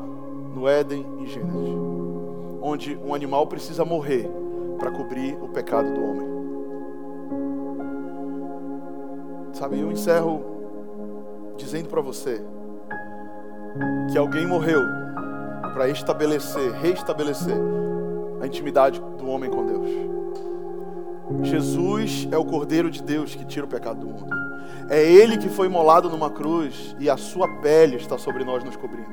no 0.55 0.69
Éden, 0.69 1.07
em 1.21 1.27
Gênesis. 1.27 1.75
Onde 2.61 2.99
um 3.03 3.15
animal 3.15 3.47
precisa 3.47 3.83
morrer 3.83 4.31
para 4.79 4.91
cobrir 4.91 5.37
o 5.43 5.49
pecado 5.49 5.93
do 5.93 6.05
homem. 6.05 6.29
Sabe, 9.53 9.81
eu 9.81 9.91
encerro 9.91 10.45
dizendo 11.57 11.89
para 11.89 12.01
você 12.01 12.41
que 14.11 14.17
alguém 14.17 14.47
morreu 14.47 14.81
para 15.75 15.89
estabelecer, 15.89 16.73
restabelecer 16.73 17.57
a 18.41 18.47
intimidade 18.47 19.01
do 19.19 19.29
homem 19.29 19.51
com 19.51 19.67
Deus. 19.67 19.89
Jesus 21.43 22.27
é 22.31 22.39
o 22.39 22.45
Cordeiro 22.45 22.91
de 22.91 23.03
Deus 23.03 23.35
que 23.35 23.45
tira 23.45 23.67
o 23.67 23.69
pecado 23.69 24.01
do 24.01 24.07
mundo. 24.07 24.35
É 24.89 25.03
Ele 25.03 25.37
que 25.37 25.49
foi 25.49 25.67
imolado 25.67 26.09
numa 26.09 26.31
cruz 26.31 26.97
e 26.99 27.11
a 27.11 27.17
sua 27.17 27.47
pele 27.61 27.97
está 27.97 28.17
sobre 28.17 28.45
nós 28.45 28.65
nos 28.65 28.77
cobrindo. 28.77 29.09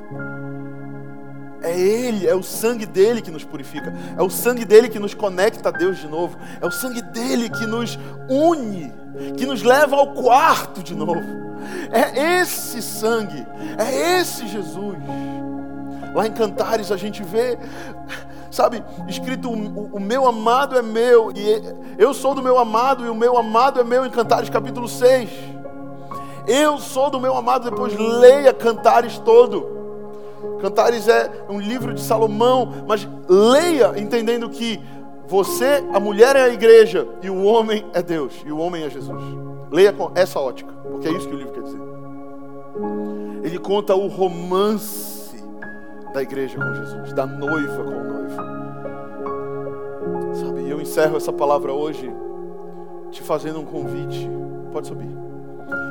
É 1.66 1.76
Ele, 1.76 2.28
é 2.28 2.36
o 2.36 2.44
sangue 2.44 2.86
dele 2.86 3.24
que 3.24 3.32
nos 3.32 3.44
purifica, 3.44 3.92
é 4.16 4.22
o 4.22 4.30
sangue 4.30 4.64
dele 4.64 4.88
que 4.88 5.00
nos 5.00 5.16
conecta 5.16 5.70
a 5.70 5.72
Deus 5.72 5.98
de 5.98 6.08
novo, 6.08 6.38
é 6.62 6.66
o 6.68 6.70
sangue 6.70 7.02
dele 7.02 7.50
que 7.50 7.66
nos 7.66 7.98
une, 8.30 8.94
que 9.36 9.48
nos 9.48 9.64
leva 9.64 9.96
ao 9.96 10.14
quarto 10.14 10.84
de 10.84 10.94
novo. 10.94 11.24
É 11.92 12.40
esse 12.40 12.84
sangue, 12.84 13.44
é 13.80 14.20
esse 14.20 14.48
Jesus. 14.48 14.96
Lá 16.14 16.28
em 16.28 16.32
Cantares 16.32 16.92
a 16.92 16.98
gente 16.98 17.24
vê, 17.24 17.58
sabe, 18.52 18.84
escrito: 19.08 19.50
o, 19.50 19.96
o, 19.96 20.00
meu 20.00 20.28
amado 20.28 20.78
é 20.78 20.84
meu, 20.84 21.32
e 21.36 21.64
eu 21.98 22.14
sou 22.14 22.36
do 22.36 22.44
meu 22.44 22.60
amado, 22.60 23.08
e 23.08 23.10
o 23.10 23.16
meu 23.16 23.36
amado 23.38 23.80
é 23.80 23.84
meu, 23.84 24.06
em 24.06 24.12
Cantares 24.12 24.52
capítulo 24.52 24.88
6. 24.88 25.32
Eu 26.48 26.78
sou 26.78 27.10
do 27.10 27.20
meu 27.20 27.36
amado, 27.36 27.72
depois 27.72 27.98
leia 27.98 28.54
Cantares 28.54 29.18
todo. 29.18 29.75
Cantares 30.66 31.08
é 31.08 31.30
um 31.48 31.60
livro 31.60 31.94
de 31.94 32.02
Salomão, 32.02 32.86
mas 32.88 33.08
leia 33.30 33.94
entendendo 34.00 34.50
que 34.50 34.82
você, 35.28 35.84
a 35.94 36.00
mulher 36.00 36.36
é 36.36 36.42
a 36.42 36.50
igreja 36.50 37.08
e 37.22 37.30
o 37.30 37.44
homem 37.44 37.86
é 37.94 38.02
Deus 38.02 38.34
e 38.44 38.52
o 38.52 38.58
homem 38.58 38.84
é 38.84 38.90
Jesus. 38.90 39.24
Leia 39.72 39.94
com 39.94 40.12
essa 40.16 40.40
ótica, 40.40 40.74
porque 40.90 41.08
é 41.08 41.12
isso 41.12 41.28
que 41.28 41.36
o 41.36 41.38
livro 41.38 41.54
quer 41.54 41.62
dizer. 41.62 41.80
Ele 43.44 43.60
conta 43.60 43.94
o 43.94 44.08
romance 44.08 45.40
da 46.12 46.24
igreja 46.24 46.58
com 46.58 46.74
Jesus, 46.74 47.14
da 47.14 47.28
noiva 47.28 47.84
com 47.84 47.92
o 47.92 48.04
noivo. 48.04 48.36
Sabe, 50.34 50.68
eu 50.68 50.82
encerro 50.82 51.16
essa 51.16 51.32
palavra 51.32 51.72
hoje 51.74 52.12
te 53.12 53.22
fazendo 53.22 53.60
um 53.60 53.66
convite. 53.66 54.28
Pode 54.74 54.88
subir. 54.88 55.16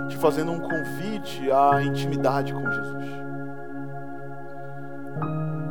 Te 0.09 0.17
fazendo 0.17 0.51
um 0.51 0.59
convite 0.59 1.49
à 1.53 1.81
intimidade 1.81 2.53
com 2.53 2.61
Jesus 2.73 3.24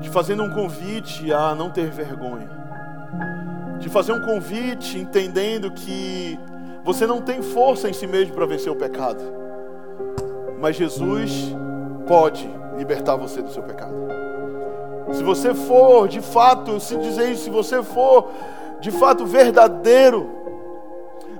te 0.03 0.09
fazendo 0.09 0.43
um 0.43 0.49
convite 0.49 1.31
a 1.31 1.55
não 1.55 1.69
ter 1.69 1.89
vergonha, 1.89 2.49
te 3.79 3.87
fazer 3.87 4.11
um 4.11 4.21
convite 4.21 4.99
entendendo 4.99 5.71
que 5.71 6.37
você 6.83 7.07
não 7.07 7.21
tem 7.21 7.41
força 7.41 7.89
em 7.89 7.93
si 7.93 8.05
mesmo 8.05 8.33
para 8.33 8.45
vencer 8.45 8.71
o 8.71 8.75
pecado, 8.75 9.23
mas 10.59 10.75
Jesus 10.75 11.55
pode 12.05 12.47
libertar 12.77 13.15
você 13.15 13.41
do 13.41 13.49
seu 13.49 13.63
pecado. 13.63 13.93
Se 15.13 15.23
você 15.23 15.53
for 15.53 16.07
de 16.09 16.19
fato, 16.19 16.79
se 16.81 16.97
dizer 16.97 17.31
isso, 17.31 17.45
se 17.45 17.49
você 17.49 17.81
for 17.81 18.29
de 18.81 18.91
fato 18.91 19.25
verdadeiro, 19.25 20.42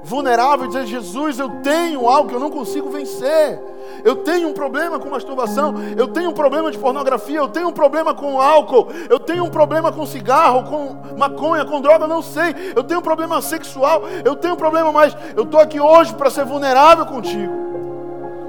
vulnerável 0.03 0.65
e 0.65 0.67
dizer: 0.67 0.85
Jesus, 0.85 1.39
eu 1.39 1.49
tenho 1.61 2.07
algo 2.07 2.29
que 2.29 2.35
eu 2.35 2.39
não 2.39 2.51
consigo 2.51 2.89
vencer. 2.89 3.59
Eu 4.03 4.17
tenho 4.17 4.49
um 4.49 4.53
problema 4.53 4.99
com 4.99 5.09
masturbação, 5.09 5.75
eu 5.97 6.07
tenho 6.07 6.29
um 6.29 6.33
problema 6.33 6.71
de 6.71 6.77
pornografia, 6.77 7.37
eu 7.37 7.47
tenho 7.47 7.69
um 7.69 7.71
problema 7.71 8.13
com 8.13 8.39
álcool, 8.39 8.87
eu 9.09 9.19
tenho 9.19 9.45
um 9.45 9.49
problema 9.49 9.91
com 9.91 10.05
cigarro, 10.05 10.63
com 10.63 11.17
maconha, 11.17 11.63
com 11.63 11.79
droga, 11.79 12.07
não 12.07 12.21
sei. 12.21 12.53
Eu 12.75 12.83
tenho 12.83 12.99
um 12.99 13.03
problema 13.03 13.41
sexual, 13.41 14.03
eu 14.25 14.35
tenho 14.35 14.55
um 14.55 14.57
problema, 14.57 14.91
mas 14.91 15.15
eu 15.35 15.43
estou 15.43 15.59
aqui 15.59 15.79
hoje 15.79 16.13
para 16.15 16.29
ser 16.29 16.45
vulnerável 16.45 17.05
contigo. 17.05 17.53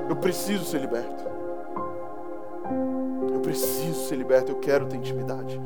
Eu 0.09 0.17
preciso 0.17 0.65
ser 0.65 0.81
liberto. 0.81 1.25
Eu 3.33 3.41
preciso 3.41 4.09
ser 4.09 4.17
liberto, 4.17 4.53
eu 4.53 4.57
quero 4.57 4.87
ter 4.87 4.97
intimidade. 4.97 5.61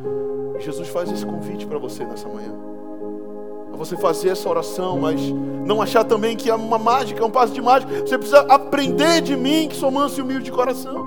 Jesus 0.58 0.88
faz 0.88 1.10
esse 1.10 1.24
convite 1.24 1.66
para 1.66 1.78
você 1.78 2.04
nessa 2.04 2.28
manhã 2.28 2.77
você 3.78 3.96
fazer 3.96 4.30
essa 4.30 4.48
oração, 4.48 4.98
mas 4.98 5.20
não 5.64 5.80
achar 5.80 6.04
também 6.04 6.36
que 6.36 6.50
é 6.50 6.54
uma 6.54 6.78
mágica, 6.78 7.22
é 7.22 7.24
um 7.24 7.30
passo 7.30 7.52
de 7.52 7.62
mágica. 7.62 8.00
Você 8.00 8.18
precisa 8.18 8.40
aprender 8.40 9.20
de 9.22 9.36
mim, 9.36 9.68
que 9.68 9.76
sou 9.76 9.90
manso 9.90 10.18
e 10.18 10.22
humilde 10.22 10.44
de 10.44 10.52
coração. 10.52 11.06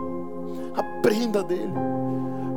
Aprenda 0.75 1.43
dele. 1.43 1.73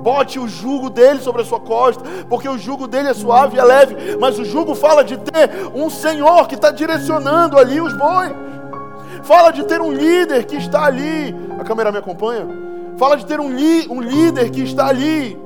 Bote 0.03 0.39
o 0.39 0.47
jugo 0.47 0.89
dele 0.89 1.21
sobre 1.21 1.43
a 1.43 1.45
sua 1.45 1.59
costa, 1.59 2.05
porque 2.29 2.49
o 2.49 2.57
jugo 2.57 2.87
dele 2.87 3.09
é 3.09 3.15
suave 3.15 3.57
e 3.57 3.61
é 3.61 3.65
leve, 3.65 4.17
mas 4.21 4.39
o 4.39 4.45
jugo 4.45 4.75
fala 4.75 5.03
de 5.03 5.17
ter 5.17 5.51
um 5.75 5.91
Senhor 5.91 6.47
que 6.47 6.55
está 6.55 6.71
direcionando 6.71 7.59
ali 7.59 7.81
os 7.81 7.97
bois. 7.97 8.33
Fala 9.25 9.51
de 9.51 9.65
ter 9.65 9.81
um 9.81 9.91
líder 9.91 10.45
que 10.45 10.57
está 10.57 10.85
ali. 10.85 11.35
A 11.59 11.65
câmera 11.65 11.91
me 11.91 11.99
acompanha? 11.99 12.47
Fala 12.99 13.17
de 13.17 13.27
ter 13.27 13.41
um, 13.41 13.47
um 13.47 14.01
líder 14.01 14.51
que 14.51 14.63
está 14.63 14.87
ali 14.87 15.43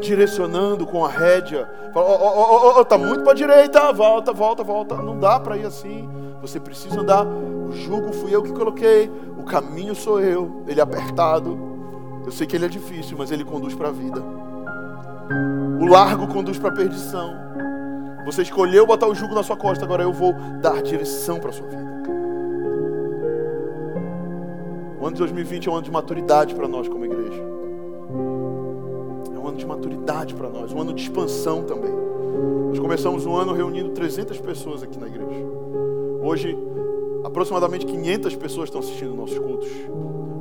direcionando 0.00 0.86
com 0.86 1.04
a 1.04 1.08
rédea. 1.08 1.68
Fala, 1.92 2.06
oh, 2.06 2.76
oh, 2.76 2.80
oh, 2.80 2.84
tá 2.84 2.96
muito 2.96 3.22
para 3.22 3.32
a 3.32 3.36
direita, 3.36 3.92
volta, 3.92 4.32
volta, 4.32 4.62
volta. 4.62 4.96
Não 4.96 5.18
dá 5.18 5.38
para 5.38 5.56
ir 5.56 5.66
assim. 5.66 6.08
Você 6.40 6.60
precisa 6.60 7.00
andar. 7.00 7.26
O 7.26 7.72
jugo 7.72 8.12
fui 8.12 8.34
eu 8.34 8.42
que 8.42 8.52
coloquei, 8.52 9.10
o 9.38 9.42
caminho 9.42 9.94
sou 9.94 10.20
eu. 10.20 10.62
Ele 10.66 10.80
é 10.80 10.82
apertado. 10.82 11.58
Eu 12.24 12.32
sei 12.32 12.46
que 12.46 12.56
ele 12.56 12.66
é 12.66 12.68
difícil, 12.68 13.16
mas 13.18 13.30
ele 13.30 13.44
conduz 13.44 13.74
para 13.74 13.88
a 13.88 13.92
vida. 13.92 14.22
O 15.80 15.86
largo 15.86 16.26
conduz 16.28 16.58
para 16.58 16.70
a 16.70 16.74
perdição. 16.74 17.34
Você 18.24 18.42
escolheu 18.42 18.86
botar 18.86 19.06
o 19.06 19.14
jugo 19.14 19.34
na 19.34 19.42
sua 19.42 19.56
costa, 19.56 19.84
agora 19.84 20.02
eu 20.02 20.12
vou 20.12 20.34
dar 20.60 20.82
direção 20.82 21.38
para 21.38 21.50
a 21.50 21.52
sua 21.52 21.66
vida. 21.66 21.88
O 25.00 25.06
ano 25.06 25.12
de 25.12 25.18
2020 25.18 25.68
é 25.68 25.70
um 25.70 25.74
ano 25.74 25.84
de 25.84 25.90
maturidade 25.90 26.54
para 26.54 26.68
nós 26.68 26.88
como 26.88 27.04
igreja 27.04 27.57
de 29.56 29.66
maturidade 29.66 30.34
para 30.34 30.48
nós, 30.48 30.72
um 30.72 30.80
ano 30.80 30.92
de 30.92 31.02
expansão 31.02 31.62
também. 31.62 31.92
Nós 32.68 32.78
começamos 32.78 33.24
um 33.26 33.34
ano 33.34 33.52
reunindo 33.52 33.90
300 33.90 34.38
pessoas 34.40 34.82
aqui 34.82 34.98
na 34.98 35.06
igreja. 35.06 35.46
Hoje, 36.22 36.56
aproximadamente 37.24 37.86
500 37.86 38.36
pessoas 38.36 38.68
estão 38.68 38.80
assistindo 38.80 39.14
nossos 39.14 39.38
cultos. 39.38 39.68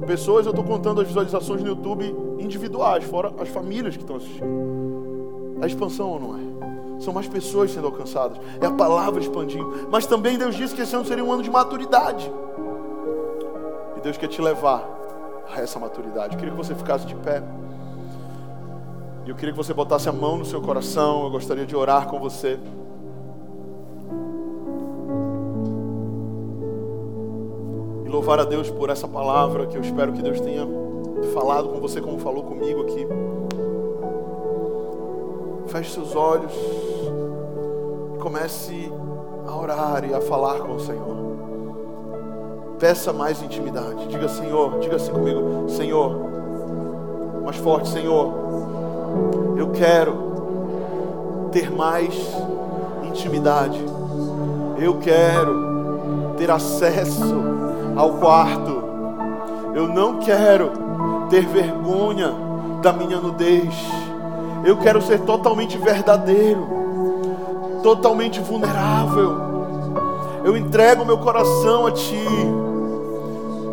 Pessoas, 0.05 0.45
eu 0.45 0.51
estou 0.51 0.64
contando 0.64 1.01
as 1.01 1.08
visualizações 1.08 1.62
no 1.62 1.68
YouTube 1.68 2.16
individuais, 2.39 3.03
fora 3.03 3.34
as 3.39 3.49
famílias 3.49 3.95
que 3.95 4.03
estão 4.03 4.18
assistindo. 4.18 5.58
É 5.62 5.68
expansão 5.68 6.10
ou 6.10 6.20
não 6.20 6.36
é? 6.38 7.01
São 7.01 7.14
mais 7.14 7.28
pessoas 7.28 7.72
sendo 7.72 7.88
alcançadas. 7.88 8.38
É 8.60 8.66
a 8.66 8.72
palavra 8.72 9.22
expandindo. 9.22 9.88
Mas 9.91 10.05
também 10.05 10.38
Deus 10.38 10.55
disse 10.55 10.74
que 10.74 10.82
esse 10.82 10.95
ano 10.95 11.05
seria 11.05 11.24
um 11.24 11.32
ano 11.32 11.43
de 11.43 11.49
maturidade. 11.49 12.32
E 13.95 14.01
Deus 14.01 14.18
quer 14.18 14.28
te 14.28 14.41
levar 14.41 14.88
a 15.53 15.62
essa 15.62 15.80
maturidade. 15.80 16.34
Eu 16.34 16.39
queria 16.39 16.53
que 16.53 16.58
você 16.58 16.76
ficasse 16.76 17.05
de 17.05 17.16
pé. 17.16 17.43
E 19.28 19.30
eu 19.30 19.36
queria 19.36 19.51
que 19.51 19.57
você 19.57 19.73
botasse 19.73 20.07
a 20.07 20.13
mão 20.13 20.38
no 20.38 20.45
seu 20.45 20.61
coração. 20.61 21.25
Eu 21.25 21.30
gostaria 21.30 21.65
de 21.65 21.75
orar 21.75 22.07
com 22.07 22.17
você. 22.17 22.57
E 28.05 28.07
louvar 28.07 28.39
a 28.39 28.45
Deus 28.45 28.69
por 28.69 28.89
essa 28.89 29.05
palavra 29.05 29.67
que 29.67 29.75
eu 29.75 29.82
espero 29.82 30.13
que 30.13 30.21
Deus 30.21 30.39
tenha 30.39 30.65
falado 31.34 31.67
com 31.67 31.82
você 31.82 31.99
como 31.99 32.17
falou 32.19 32.43
comigo 32.43 32.84
aqui. 32.84 33.05
Feche 35.67 35.91
seus 35.91 36.15
olhos 36.15 36.53
e 38.15 38.19
comece 38.19 38.89
a 39.45 39.57
orar 39.57 40.05
e 40.09 40.13
a 40.13 40.21
falar 40.21 40.59
com 40.59 40.75
o 40.75 40.80
Senhor. 40.80 41.17
Peça 42.80 43.11
mais 43.11 43.41
intimidade. 43.41 44.07
Diga, 44.07 44.30
Senhor, 44.30 44.80
diga 44.80 44.95
assim 44.95 45.11
comigo: 45.11 45.67
Senhor, 45.67 46.17
mais 47.43 47.57
forte, 47.57 47.89
Senhor, 47.89 48.66
eu 49.57 49.70
quero 49.72 51.49
ter 51.51 51.72
mais 51.72 52.13
intimidade. 53.03 53.80
Eu 54.78 54.97
quero 54.99 56.34
ter 56.38 56.51
acesso 56.51 57.36
ao 57.95 58.13
quarto. 58.13 58.84
Eu 59.74 59.88
não 59.88 60.20
quero 60.20 60.72
ter 61.30 61.45
vergonha 61.45 62.34
da 62.82 62.93
minha 62.93 63.20
nudez. 63.20 63.74
Eu 64.63 64.78
quero 64.78 65.01
ser 65.01 65.22
totalmente 65.22 65.78
verdadeiro, 65.78 66.68
totalmente 67.82 68.39
vulnerável. 68.39 69.47
Eu 70.43 70.55
entrego 70.55 71.05
meu 71.05 71.18
coração 71.18 71.88
a 71.88 71.91
Ti. 71.91 72.26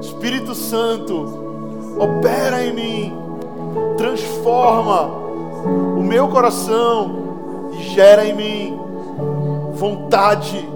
Espírito 0.01 0.55
Santo, 0.55 1.97
opera 1.99 2.65
em 2.65 2.75
mim, 2.75 3.13
transforma 3.97 5.24
meu 6.05 6.29
coração 6.29 7.71
e 7.73 7.83
gera 7.83 8.27
em 8.27 8.35
mim 8.35 8.81
vontade 9.73 10.69